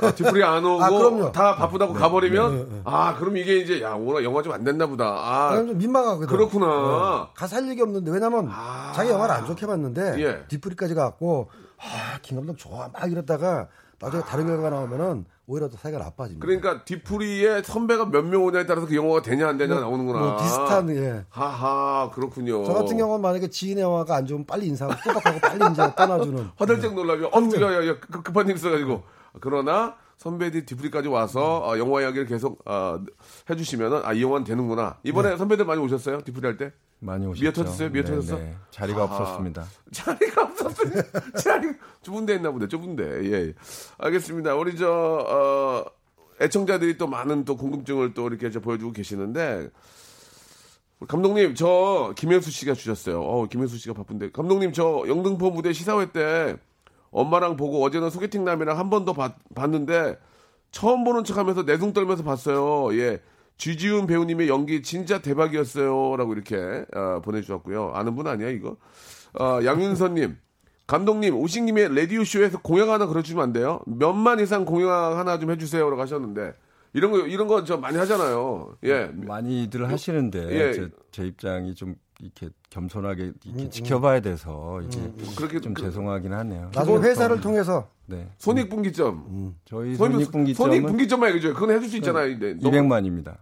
아, 0.00 0.10
뒤풀이 0.12 0.42
안 0.42 0.64
오고 0.64 0.82
아, 0.82 0.90
그럼요. 0.90 1.32
다 1.32 1.54
바쁘다고 1.54 1.92
가버리면 1.92 2.82
아 2.84 3.14
그럼 3.16 3.36
이게 3.36 3.58
이제 3.58 3.80
야 3.82 3.92
오늘 3.92 4.24
영화 4.24 4.42
좀 4.42 4.50
안 4.52 4.64
됐나 4.64 4.86
보다. 4.88 5.04
아 5.06 5.50
그럼 5.52 5.68
좀 5.68 5.78
민망하거든. 5.78 6.26
그렇구나. 6.26 6.66
어, 6.66 7.30
가살 7.34 7.68
얘기 7.68 7.80
없는데 7.80 8.10
왜냐면 8.10 8.48
아. 8.50 8.90
자기 8.94 9.10
영화를 9.10 9.32
안 9.34 9.46
좋게 9.46 9.66
봤는데 9.66 10.14
예. 10.18 10.44
뒷풀이까지 10.48 10.94
가고 10.94 11.48
아, 11.78 12.18
김 12.22 12.36
감독 12.38 12.58
좋아 12.58 12.88
막 12.92 13.10
이랬다가 13.12 13.68
나중에 14.00 14.22
다른 14.22 14.46
결과가 14.46 14.70
나오면은 14.70 15.26
오히려 15.46 15.68
더 15.68 15.76
사이가 15.76 15.98
나빠집니다. 15.98 16.44
그러니까 16.46 16.84
뒤풀이에 16.84 17.62
선배가 17.62 18.06
몇 18.06 18.24
명 18.24 18.44
오냐에 18.44 18.64
따라서 18.66 18.86
그 18.86 18.94
영화가 18.96 19.20
되냐 19.22 19.48
안 19.48 19.58
되냐 19.58 19.74
가 19.74 19.80
나오는구나. 19.80 20.18
뭐 20.18 20.36
비슷한 20.36 20.88
예. 20.96 21.24
하하 21.28 22.10
그렇군요. 22.14 22.64
저 22.64 22.72
같은 22.72 22.96
경우는 22.96 23.20
만약에 23.20 23.48
지인의 23.50 23.82
영화가 23.82 24.16
안 24.16 24.26
좋으면 24.26 24.46
빨리 24.46 24.66
인사하고 24.68 24.96
꼬박하고 25.02 25.40
빨리 25.40 25.72
이제 25.72 25.92
떠나주는. 25.96 26.48
화들짝 26.56 26.94
놀라면 26.94 27.30
어우 27.32 27.60
야야야 27.60 28.00
급한 28.00 28.48
일 28.48 28.54
있어가지고 28.56 29.02
그러나 29.40 29.94
선배들이 30.20 30.66
뒤풀이까지 30.66 31.08
와서 31.08 31.66
어, 31.66 31.78
영화 31.78 32.02
이야기를 32.02 32.26
계속 32.26 32.60
어, 32.68 33.00
해주시면은 33.48 34.02
아이 34.04 34.20
영화는 34.22 34.44
되는구나. 34.44 34.98
이번에 35.02 35.38
선배들 35.38 35.64
많이 35.64 35.80
오셨어요? 35.80 36.20
뒤풀이 36.20 36.46
할 36.46 36.58
때? 36.58 36.72
많이 36.98 37.26
오셨죠. 37.26 37.40
미어 37.42 37.52
터졌어요? 37.52 37.88
미어 37.88 38.02
네, 38.02 38.10
터졌어? 38.10 38.36
네. 38.36 38.54
자리가 38.70 39.04
아하. 39.04 39.14
없었습니다. 39.16 39.64
자리가 39.92 40.42
없었어요. 40.42 41.02
자리 41.42 41.72
좁은 42.02 42.26
데 42.26 42.34
있나 42.34 42.50
보네. 42.50 42.68
좁은 42.68 42.96
데. 42.96 43.04
예. 43.32 43.54
알겠습니다. 43.96 44.56
우리 44.56 44.76
저 44.76 44.90
어, 44.90 45.84
애청자들이 46.42 46.98
또 46.98 47.06
많은 47.06 47.46
또 47.46 47.56
궁금증을 47.56 48.12
또 48.12 48.28
이렇게 48.28 48.50
저 48.50 48.60
보여주고 48.60 48.92
계시는데 48.92 49.70
감독님 51.08 51.54
저 51.54 52.12
김혜수 52.14 52.50
씨가 52.50 52.74
주셨어요. 52.74 53.22
어, 53.22 53.46
김혜수 53.46 53.78
씨가 53.78 53.94
바쁜데 53.94 54.32
감독님 54.32 54.74
저 54.74 55.02
영등포 55.08 55.50
무대 55.50 55.72
시사회 55.72 56.12
때 56.12 56.58
엄마랑 57.10 57.56
보고 57.56 57.82
어제는 57.84 58.10
소개팅 58.10 58.44
남이랑 58.44 58.78
한 58.78 58.90
번 58.90 59.04
더 59.04 59.14
봤는데 59.54 60.18
처음 60.70 61.04
보는 61.04 61.24
척하면서 61.24 61.62
내숭 61.64 61.92
떨면서 61.92 62.22
봤어요. 62.22 62.96
예. 62.98 63.20
쥐지훈 63.56 64.06
배우님의 64.06 64.48
연기 64.48 64.82
진짜 64.82 65.20
대박이었어요라고 65.20 66.32
이렇게 66.32 66.84
어, 66.94 67.20
보내주셨고요. 67.22 67.92
아는 67.94 68.14
분 68.16 68.26
아니야 68.26 68.48
이거? 68.48 68.76
어, 69.38 69.60
양윤선님 69.64 70.36
감독님 70.86 71.36
오신김에 71.36 71.88
라디오 71.88 72.24
쇼에서 72.24 72.58
공약 72.62 72.88
하나 72.88 73.06
걸어주면 73.06 73.42
안 73.42 73.52
돼요? 73.52 73.80
몇만 73.86 74.40
이상 74.40 74.64
공약 74.64 74.88
하나 75.16 75.38
좀 75.38 75.50
해주세요라고 75.50 76.00
하셨는데 76.00 76.52
이런 76.94 77.12
거 77.12 77.18
이런 77.18 77.46
거 77.46 77.62
저 77.64 77.76
많이 77.76 77.96
하잖아요. 77.98 78.76
예. 78.84 79.10
많이들 79.12 79.88
하시는데 79.88 80.38
예. 80.50 80.72
제, 80.72 80.88
제 81.12 81.24
입장이 81.26 81.74
좀 81.74 81.94
이렇게 82.20 82.48
겸손하게 82.70 83.32
이렇게 83.44 83.70
지켜봐야 83.70 84.20
돼서 84.20 84.80
이게 84.82 85.10
그렇게 85.36 85.60
좀 85.60 85.72
그- 85.74 85.82
죄송하긴 85.82 86.32
하네요. 86.32 86.70
나중에 86.74 86.98
회사를 86.98 87.40
통해서 87.40 87.88
네. 88.06 88.28
손익분기점. 88.38 89.54
저희 89.64 89.94
손익- 89.96 89.96
손익분기점은 89.96 90.54
손익분기점만 90.54 91.28
얘기해 91.30 91.42
줘요. 91.42 91.54
그건 91.54 91.74
해줄 91.76 91.88
수 91.88 91.96
있잖아요. 91.96 92.38
네, 92.38 92.54
너무- 92.54 92.70
200만입니다. 92.76 93.36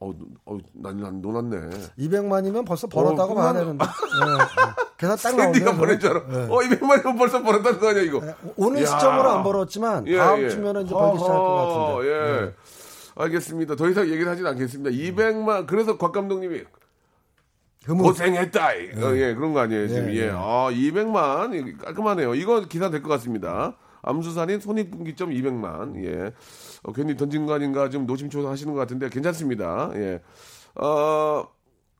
어, 0.00 0.12
어, 0.46 0.58
난, 0.74 1.00
난 1.00 1.22
놀았네. 1.22 1.70
200만이면 1.98 2.66
벌써 2.66 2.86
벌었다고 2.88 3.32
어, 3.32 3.34
봐야 3.36 3.52
그만- 3.52 3.54
되는데. 3.54 3.84
예, 3.84 4.32
예. 4.32 4.74
계산 4.98 5.36
딱. 5.36 5.72
보낸 5.78 5.98
줄 6.00 6.10
알아. 6.10 6.22
예. 6.30 6.36
어, 6.50 6.58
200만이면 6.58 7.16
벌써 7.18 7.42
벌었다는 7.42 7.78
거 7.80 7.88
아니야, 7.88 8.02
이거. 8.02 8.20
오늘 8.56 8.82
야. 8.82 8.86
시점으로 8.86 9.30
안 9.30 9.42
벌었지만 9.42 10.06
예, 10.08 10.18
다음 10.18 10.42
예. 10.42 10.48
주면은 10.50 10.84
이제 10.84 10.92
벌기 10.94 11.18
시작할 11.18 11.38
것 11.38 11.54
같은데. 11.96 12.08
예. 12.10 12.52
알겠습니다. 13.16 13.76
더 13.76 13.88
이상 13.88 14.04
얘기를 14.08 14.28
하진 14.28 14.44
않겠습니다. 14.46 14.90
200만, 14.90 15.66
그래서 15.66 15.96
곽 15.96 16.12
감독님이 16.12 16.64
흐뭇. 17.84 18.02
고생했다. 18.02 18.66
어, 18.68 19.16
예, 19.16 19.34
그런 19.34 19.52
거 19.52 19.60
아니에요, 19.60 19.88
지금. 19.88 20.10
예, 20.10 20.14
예. 20.14 20.20
예. 20.26 20.30
아, 20.30 20.68
200만. 20.70 21.54
이거 21.54 21.84
깔끔하네요. 21.84 22.34
이거 22.34 22.60
기사 22.66 22.90
될 22.90 23.02
것 23.02 23.08
같습니다. 23.10 23.76
암수살인 24.02 24.60
손익분기점 24.60 25.30
200만. 25.30 26.04
예. 26.04 26.32
어, 26.82 26.92
괜히 26.92 27.16
던진 27.16 27.46
거 27.46 27.54
아닌가 27.54 27.88
좀 27.90 28.06
노심초사 28.06 28.50
하시는 28.50 28.72
것 28.72 28.78
같은데 28.80 29.08
괜찮습니다. 29.08 29.90
예. 29.94 30.20
어, 30.76 31.46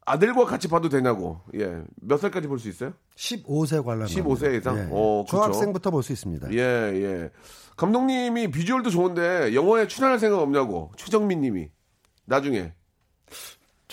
아들과 0.07 0.45
같이 0.45 0.69
봐도 0.69 0.89
되냐고. 0.91 1.41
예. 1.55 1.83
몇 2.03 2.19
살까지 2.19 2.47
볼 2.49 2.59
수 2.59 2.69
있어요? 2.69 2.93
15세 3.17 3.83
관람. 3.85 4.07
15세 4.07 4.59
이상? 4.59 4.77
예. 4.79 4.89
어, 4.91 5.25
그렇죠. 5.29 5.45
중학생부터 5.53 5.91
볼 5.91 6.03
수 6.03 6.13
있습니다. 6.13 6.53
예, 6.53 6.59
예. 6.59 7.31
감독님이 7.77 8.51
비주얼도 8.51 8.91
좋은데 8.91 9.55
영화에 9.55 9.87
출연할 9.87 10.19
생각 10.19 10.41
없냐고. 10.41 10.93
최정민 10.97 11.41
님이. 11.41 11.69
나중에. 12.27 12.73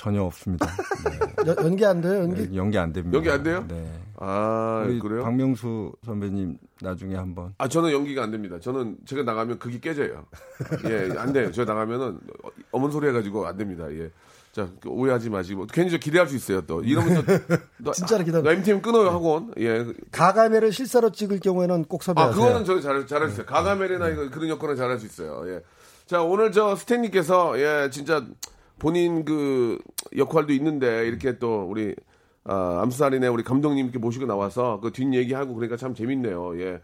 전혀 0.02 0.24
없습니다. 0.24 0.66
네. 0.66 1.46
연- 1.48 1.58
연기 1.64 1.86
안 1.86 2.02
돼요, 2.02 2.14
연기? 2.22 2.50
네, 2.50 2.56
연기 2.56 2.78
안 2.80 2.92
됩니다. 2.92 3.16
연기 3.16 3.30
안 3.30 3.44
돼요? 3.44 3.64
네. 3.68 3.88
아, 4.18 4.84
우리 4.88 5.00
그래요? 5.00 5.22
박명수 5.24 5.94
선배님 6.04 6.58
나중에 6.82 7.16
한번 7.16 7.54
아, 7.60 7.68
저는 7.68 7.92
연기가 7.92 8.24
안 8.24 8.32
됩니다. 8.32 8.60
저는 8.60 8.98
제가 9.06 9.22
나가면 9.22 9.60
그게 9.60 9.80
깨져요. 9.80 10.26
예, 10.90 11.10
안 11.20 11.32
돼요. 11.34 11.52
저 11.52 11.66
나가면은 11.66 12.18
어머니 12.72 12.92
소리 12.92 13.08
해가지고 13.10 13.46
안 13.46 13.58
됩니다. 13.58 13.86
예. 13.92 14.10
자, 14.52 14.68
오해하지 14.88 15.30
마시고. 15.30 15.68
괜히 15.72 15.92
저 15.92 15.98
기대할 16.00 16.28
수 16.28 16.36
있어요, 16.36 16.62
또. 16.62 16.82
이러면 16.82 17.24
또. 17.48 17.56
너, 17.78 17.92
진짜로 17.92 18.24
기대하- 18.26 18.42
너 18.44 18.52
MTM 18.52 18.82
끊어요, 18.82 19.10
학원. 19.12 19.54
예. 19.60 19.86
가가멜을 20.12 20.72
실사로 20.74 21.12
찍을 21.12 21.40
경우에는 21.42 21.86
꼭 21.86 22.02
아, 22.02 22.06
섭외하세요. 22.06 22.36
그거는 22.44 22.66
저 22.66 22.82
잘, 22.82 23.06
잘할 23.06 23.30
수 23.30 23.36
있어요. 23.36 23.46
가가멜이나 23.46 24.10
이거 24.10 24.30
그런 24.32 24.50
여건은 24.50 24.76
잘할 24.76 24.98
수 25.00 25.06
있어요. 25.06 25.44
예. 25.48 25.62
자, 26.08 26.22
오늘 26.24 26.52
저 26.52 26.76
스탠님께서, 26.76 27.60
예, 27.60 27.90
진짜 27.92 28.26
본인 28.82 29.24
그 29.26 29.78
역할도 30.18 30.52
있는데, 30.54 31.08
이렇게 31.08 31.38
또 31.38 31.66
우리, 31.70 31.96
아, 32.44 32.80
암수살인의 32.82 33.30
우리 33.30 33.44
감독님 33.44 33.86
이렇게 33.86 34.00
모시고 34.00 34.26
나와서 34.26 34.80
그 34.82 34.92
뒷 34.92 35.14
얘기하고 35.14 35.54
그러니까 35.54 35.78
참 35.78 35.94
재밌네요. 35.94 36.60
예. 36.60 36.82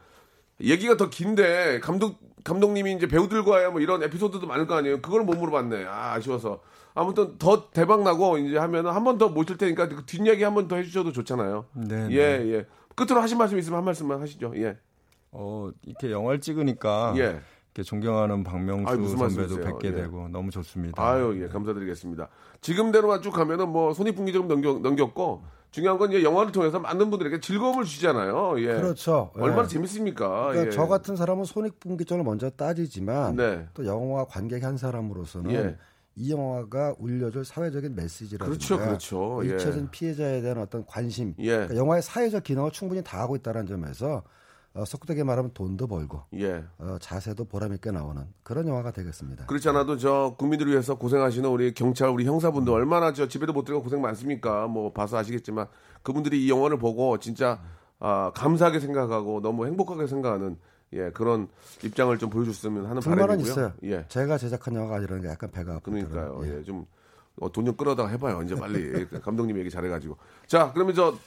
얘기가 0.61 0.95
더 0.97 1.09
긴데, 1.09 1.79
감독, 1.81 2.19
감독님이 2.43 2.93
이제 2.93 3.07
배우들과의 3.07 3.71
뭐 3.71 3.81
이런 3.81 4.03
에피소드도 4.03 4.45
많을 4.45 4.67
거 4.67 4.75
아니에요. 4.75 5.01
그걸 5.01 5.23
못 5.23 5.35
물어봤네. 5.35 5.85
아, 5.85 6.13
아쉬워서. 6.13 6.61
아무튼 6.93 7.37
더 7.39 7.69
대박 7.71 8.03
나고 8.03 8.37
이제 8.37 8.57
하면은 8.57 8.91
한 8.91 9.03
번 9.03 9.17
더 9.17 9.29
모실 9.29 9.57
테니까 9.57 9.87
그 9.89 10.05
뒷얘기 10.05 10.43
한 10.43 10.53
번 10.53 10.67
더 10.67 10.75
해주셔도 10.77 11.11
좋잖아요. 11.11 11.65
네, 11.73 12.07
예, 12.11 12.37
네. 12.37 12.53
예. 12.53 12.65
끝으로 12.95 13.21
하신 13.21 13.37
말씀 13.39 13.57
있으면 13.57 13.77
한 13.77 13.85
말씀만 13.85 14.21
하시죠. 14.21 14.53
예. 14.57 14.77
어, 15.31 15.69
이렇게 15.83 16.11
영화를 16.11 16.41
찍으니까 16.41 17.13
예. 17.17 17.39
존경하는 17.84 18.43
박명수 18.43 18.91
아유, 18.91 19.07
선배도? 19.07 19.61
뵙게 19.61 19.89
예. 19.89 19.93
되고 19.93 20.28
너무 20.30 20.51
좋습니다. 20.51 21.01
아유, 21.01 21.39
예, 21.41 21.47
감사드리겠습니다. 21.47 22.30
지금대로만 22.61 23.21
쭉 23.21 23.32
가면은 23.32 23.69
뭐 23.69 23.93
손익분기점 23.93 24.47
넘겨, 24.47 24.73
넘겼 24.73 25.13
고 25.13 25.43
중요한 25.71 25.97
건 25.97 26.11
이제 26.11 26.23
영화를 26.23 26.51
통해서 26.51 26.80
많은 26.80 27.09
분들에게 27.09 27.39
즐거움을 27.39 27.84
주잖아요. 27.84 28.55
예. 28.59 28.65
그렇죠. 28.67 29.32
예. 29.38 29.41
얼마나 29.41 29.67
재밌습니까? 29.67 30.28
그러니까 30.49 30.65
예. 30.67 30.69
저 30.71 30.88
같은 30.88 31.15
사람은 31.15 31.45
손익분기점을 31.45 32.23
먼저 32.23 32.49
따지지만 32.49 33.36
네. 33.36 33.67
또 33.73 33.86
영화 33.86 34.25
관객 34.25 34.63
한 34.63 34.78
사람으로서는 34.78 35.51
예. 35.51 35.78
이 36.15 36.32
영화가 36.32 36.95
울려줄 36.97 37.45
사회적인 37.45 37.95
메시지라든가 37.95 38.45
그렇죠, 38.45 38.78
그렇죠. 38.78 39.41
예. 39.43 39.49
잊혀진 39.49 39.89
피해자에 39.91 40.41
대한 40.41 40.57
어떤 40.57 40.84
관심, 40.86 41.36
예. 41.39 41.51
그러니까 41.51 41.75
영화의 41.75 42.01
사회적 42.01 42.43
기능을 42.43 42.71
충분히 42.71 43.03
다하고 43.03 43.36
있다는 43.36 43.67
점에서 43.67 44.23
어, 44.78 44.86
속되게 44.86 45.23
말하면 45.23 45.51
돈도 45.53 45.88
벌고 45.88 46.23
예. 46.36 46.63
어, 46.78 46.97
자세도 46.99 47.45
보람 47.45 47.73
있게 47.73 47.91
나오는 47.91 48.23
그런 48.43 48.67
영화가 48.67 48.91
되겠습니다. 48.91 49.45
그렇지 49.47 49.67
않아도 49.69 49.97
저 49.97 50.36
국민들을 50.38 50.71
위해서 50.71 50.95
고생하시는 50.95 51.49
우리 51.49 51.73
경찰 51.73 52.09
우리 52.09 52.25
형사분들 52.25 52.71
얼마나 52.71 53.11
저 53.13 53.28
집에도 53.28 53.53
못 53.53 53.65
들어가 53.65 53.84
고생 53.84 54.01
많습니까? 54.01 54.67
뭐 54.67 54.91
봐서 54.93 55.17
아시겠지만 55.17 55.67
그분들이 56.03 56.45
이 56.45 56.49
영화를 56.49 56.78
보고 56.78 57.17
진짜 57.17 57.59
아, 57.99 58.32
감사하게 58.36 58.80
생각하고 58.80 59.41
너무 59.41 59.65
행복하게 59.65 60.07
생각하는 60.07 60.57
예 60.93 61.09
그런 61.09 61.47
입장을 61.84 62.15
좀 62.17 62.30
보여줬으면 62.30 62.86
하는 62.86 63.01
불만은 63.01 63.21
바람이고요. 63.23 63.51
있어요. 63.51 63.73
예. 63.84 64.05
제가 64.07 64.38
제작한 64.38 64.75
영화가 64.75 64.95
아니라는 64.97 65.23
게 65.23 65.28
약간 65.30 65.51
배가 65.51 65.75
아프더라고요. 65.75 66.09
그러니까요. 66.09 66.45
예. 66.53 66.59
예, 66.59 66.63
좀 66.63 66.86
어, 67.41 67.51
돈좀 67.51 67.75
끌어다가 67.75 68.09
해봐요. 68.09 68.41
이제 68.43 68.55
빨리 68.55 69.05
감독님 69.21 69.57
얘기 69.57 69.69
잘해가지고. 69.69 70.15
자, 70.47 70.71
그러면 70.73 70.93
저 70.95 71.17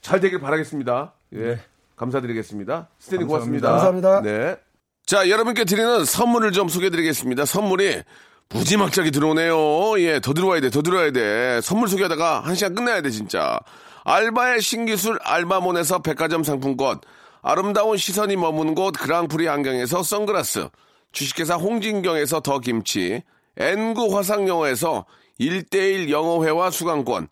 잘 0.00 0.20
되길 0.20 0.40
바라겠습니다. 0.40 1.12
예, 1.34 1.58
감사드리겠습니다. 1.98 2.88
스탠리 2.98 3.24
고맙습니다. 3.24 3.70
감사합니다. 3.70 4.22
네. 4.22 4.56
자, 5.04 5.28
여러분께 5.28 5.64
드리는 5.64 6.04
선물을 6.04 6.52
좀 6.52 6.68
소개해 6.68 6.90
드리겠습니다. 6.90 7.44
선물이 7.44 8.02
무지막지하게 8.50 9.10
들어오네요. 9.10 10.00
예, 10.00 10.20
더 10.20 10.32
들어와야 10.32 10.60
돼, 10.60 10.70
더 10.70 10.82
들어와야 10.82 11.10
돼. 11.10 11.60
선물 11.62 11.88
소개하다가 11.88 12.40
한 12.40 12.54
시간 12.54 12.74
끝나야 12.74 13.02
돼, 13.02 13.10
진짜. 13.10 13.58
알바의 14.04 14.62
신기술 14.62 15.18
알바몬에서 15.22 16.00
백화점 16.00 16.42
상품권, 16.42 17.00
아름다운 17.42 17.96
시선이 17.96 18.36
머무는 18.36 18.74
곳 18.74 18.92
그랑프리 18.92 19.48
안경에서 19.48 20.02
선글라스, 20.02 20.68
주식회사 21.12 21.56
홍진경에서 21.56 22.40
더 22.40 22.58
김치, 22.58 23.22
N구 23.58 24.16
화상영어에서 24.16 25.04
1대1 25.40 26.10
영어회화 26.10 26.70
수강권, 26.70 27.28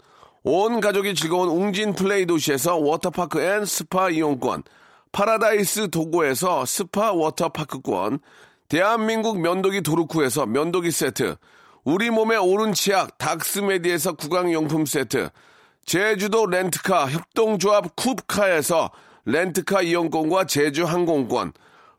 온 0.48 0.80
가족이 0.80 1.16
즐거운 1.16 1.48
웅진 1.48 1.94
플레이 1.94 2.24
도시에서 2.24 2.76
워터파크 2.76 3.40
and 3.40 3.64
스파 3.64 4.10
이용권, 4.10 4.62
파라다이스 5.10 5.90
도고에서 5.90 6.64
스파 6.64 7.10
워터파크권, 7.10 8.20
대한민국 8.68 9.40
면도기 9.40 9.82
도루코에서 9.82 10.46
면도기 10.46 10.92
세트, 10.92 11.34
우리 11.82 12.10
몸의 12.10 12.38
오른 12.38 12.74
치약 12.74 13.18
닥스메디에서 13.18 14.12
구강용품 14.12 14.86
세트, 14.86 15.30
제주도 15.84 16.46
렌트카 16.46 17.10
협동조합 17.10 17.96
쿱카에서 17.96 18.92
렌트카 19.24 19.82
이용권과 19.82 20.44
제주 20.44 20.84
항공권, 20.84 21.54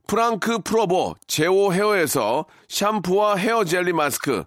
프랑크 0.07 0.59
프로보 0.59 1.15
제오 1.27 1.73
헤어에서 1.73 2.45
샴푸와 2.69 3.35
헤어 3.35 3.65
젤리 3.65 3.91
마스크, 3.91 4.45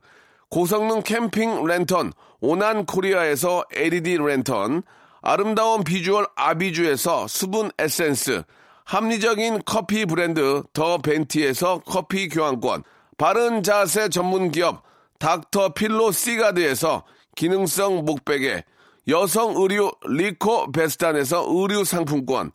고성능 0.49 1.03
캠핑 1.03 1.67
랜턴 1.67 2.13
오난 2.41 2.87
코리아에서 2.87 3.65
LED 3.75 4.17
랜턴, 4.19 4.83
아름다운 5.23 5.85
비주얼 5.85 6.27
아비주에서 6.35 7.29
수분 7.29 7.71
에센스, 7.79 8.43
합리적인 8.85 9.63
커피 9.67 10.07
브랜드 10.07 10.63
더 10.73 10.99
벤티에서 10.99 11.83
커피 11.87 12.29
교환권, 12.29 12.83
바른 13.19 13.63
자세 13.63 14.09
전문 14.09 14.51
기업 14.51 14.83
닥터 15.19 15.75
필로 15.75 16.11
시가드에서 16.11 17.05
기능성 17.37 18.07
목베개, 18.07 18.65
여성 19.09 19.55
의류 19.57 19.93
리코 20.07 20.73
베스탄에서 20.73 21.45
의류 21.47 21.85
상품권, 21.85 22.53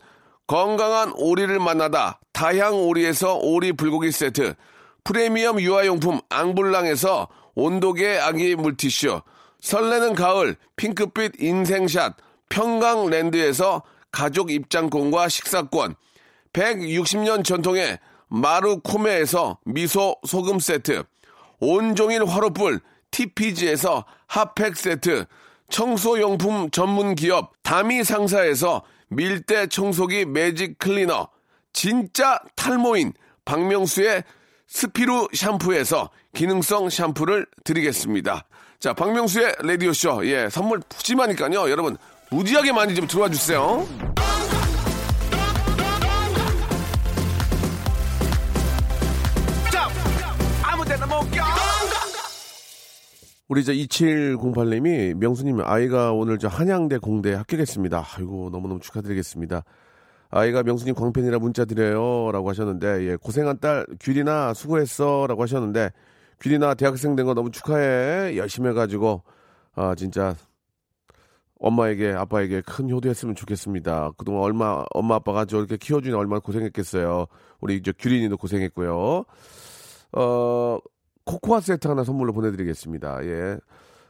건강한 0.48 1.14
오리를 1.16 1.60
만나다 1.60 2.20
다향 2.34 2.74
오리에서 2.74 3.36
오리 3.36 3.72
불고기 3.72 4.12
세트, 4.12 4.56
프리미엄 5.04 5.62
유아용품 5.62 6.20
앙블랑에서 6.30 7.28
온도계 7.54 8.18
아기 8.18 8.56
물티슈, 8.56 9.22
설레는 9.62 10.16
가을 10.16 10.56
핑크빛 10.76 11.42
인생샷 11.42 12.16
평강랜드에서 12.50 13.84
가족 14.12 14.52
입장권과 14.52 15.28
식사권, 15.30 15.96
160년 16.54 17.44
전통의 17.44 18.00
마루코메에서 18.28 19.60
미소 19.66 20.16
소금 20.26 20.60
세트, 20.60 21.04
온종일 21.60 22.26
화로불 22.26 22.80
TPG에서 23.12 24.06
핫팩 24.28 24.76
세트, 24.76 25.26
청소용품 25.70 26.70
전문 26.72 27.16
기업 27.16 27.52
다미 27.64 28.04
상사에서 28.04 28.84
밀대 29.10 29.68
청소기 29.68 30.26
매직 30.26 30.78
클리너, 30.80 31.28
진짜 31.74 32.40
탈모인 32.56 33.14
박명수의 33.44 34.24
스피루 34.68 35.28
샴푸에서 35.34 36.10
기능성 36.34 36.90
샴푸를 36.90 37.46
드리겠습니다. 37.64 38.46
자, 38.80 38.94
박명수의 38.94 39.56
라디오쇼. 39.64 40.28
예, 40.28 40.50
선물 40.50 40.80
푸짐하니까요. 40.90 41.70
여러분, 41.70 41.98
무지하게 42.30 42.72
많이 42.72 42.94
좀 42.94 43.08
들어와 43.08 43.30
주세요. 43.30 43.86
우리 53.48 53.64
저 53.64 53.72
2708님이 53.74 55.14
명수님 55.14 55.62
아이가 55.62 56.12
오늘 56.12 56.40
저 56.40 56.48
한양대 56.48 56.98
공대 56.98 57.34
합격했습니다. 57.34 58.04
아이고 58.18 58.50
너무너무 58.52 58.80
축하드리겠습니다. 58.80 59.64
아이가 60.32 60.64
명수님 60.64 60.96
광팬이라 60.96 61.38
문자 61.38 61.64
드려요라고 61.64 62.50
하셨는데 62.50 63.08
예, 63.08 63.16
고생한 63.16 63.60
딸 63.60 63.86
규리나 64.00 64.56
수고했어라고 64.56 65.44
하셨는데 65.44 65.92
규리나 66.46 66.76
대학생 66.76 67.16
된 67.16 67.26
거 67.26 67.34
너무 67.34 67.50
축하해 67.50 68.38
열심히 68.38 68.70
해가지고 68.70 69.24
아 69.74 69.96
진짜 69.96 70.36
엄마에게 71.60 72.12
아빠에게 72.12 72.62
큰 72.62 72.90
효도했으면 72.92 73.34
좋겠습니다. 73.34 74.12
그동안 74.18 74.44
얼마 74.44 74.84
엄마 74.94 75.16
아빠가 75.16 75.46
저렇게 75.46 75.78
키워주니 75.78 76.14
얼마나 76.14 76.40
고생했겠어요. 76.40 77.26
우리 77.62 77.82
저 77.82 77.92
규린이도 77.98 78.38
고생했고요. 78.38 79.26
어 80.18 80.78
코코아 81.26 81.62
세트 81.62 81.88
하나 81.88 82.04
선물로 82.04 82.34
보내드리겠습니다. 82.34 83.26
예. 83.26 83.58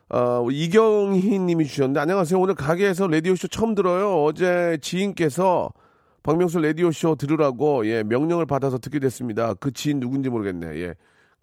어, 0.09 0.45
이경희 0.51 1.39
님이 1.39 1.65
주셨는데, 1.65 1.99
안녕하세요. 2.01 2.39
오늘 2.39 2.53
가게에서 2.55 3.07
라디오쇼 3.07 3.47
처음 3.47 3.73
들어요. 3.73 4.23
어제 4.23 4.77
지인께서 4.81 5.71
박명수 6.23 6.59
라디오쇼 6.59 7.15
들으라고, 7.15 7.87
예, 7.87 8.03
명령을 8.03 8.45
받아서 8.45 8.77
듣게 8.77 8.99
됐습니다. 8.99 9.53
그 9.55 9.71
지인 9.71 9.99
누군지 10.01 10.29
모르겠네. 10.29 10.67
예. 10.81 10.95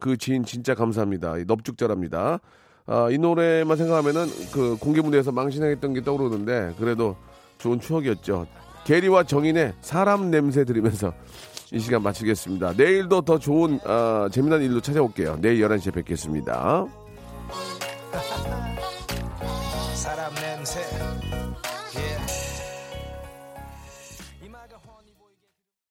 그 0.03 0.17
지인 0.17 0.45
진짜 0.45 0.75
감사합니다. 0.75 1.37
넙죽자랍니다. 1.47 2.41
아, 2.87 3.09
이 3.11 3.19
노래만 3.19 3.77
생각하면은 3.77 4.27
그 4.53 4.77
공개 4.81 5.01
무대에서 5.01 5.31
망신당했던 5.31 5.95
게 5.95 6.03
떠오르는데 6.03 6.75
그래도 6.77 7.17
좋은 7.59 7.79
추억이었죠. 7.79 8.49
게리와 8.85 9.23
정인의 9.23 9.75
사람 9.81 10.33
냄새 10.33 10.65
들으면서 10.65 11.15
이 11.73 11.79
시간 11.79 12.03
마치겠습니다. 12.03 12.73
내일도 12.77 13.23
더 13.23 13.39
좋은 13.39 13.79
아, 13.85 14.29
재미난 14.33 14.61
일로 14.61 14.81
찾아올게요. 14.81 15.39
내일 15.41 15.65
11시에 15.65 15.95
뵙겠습니다. 15.95 16.85
사람 19.95 20.35
냄새 20.35 20.81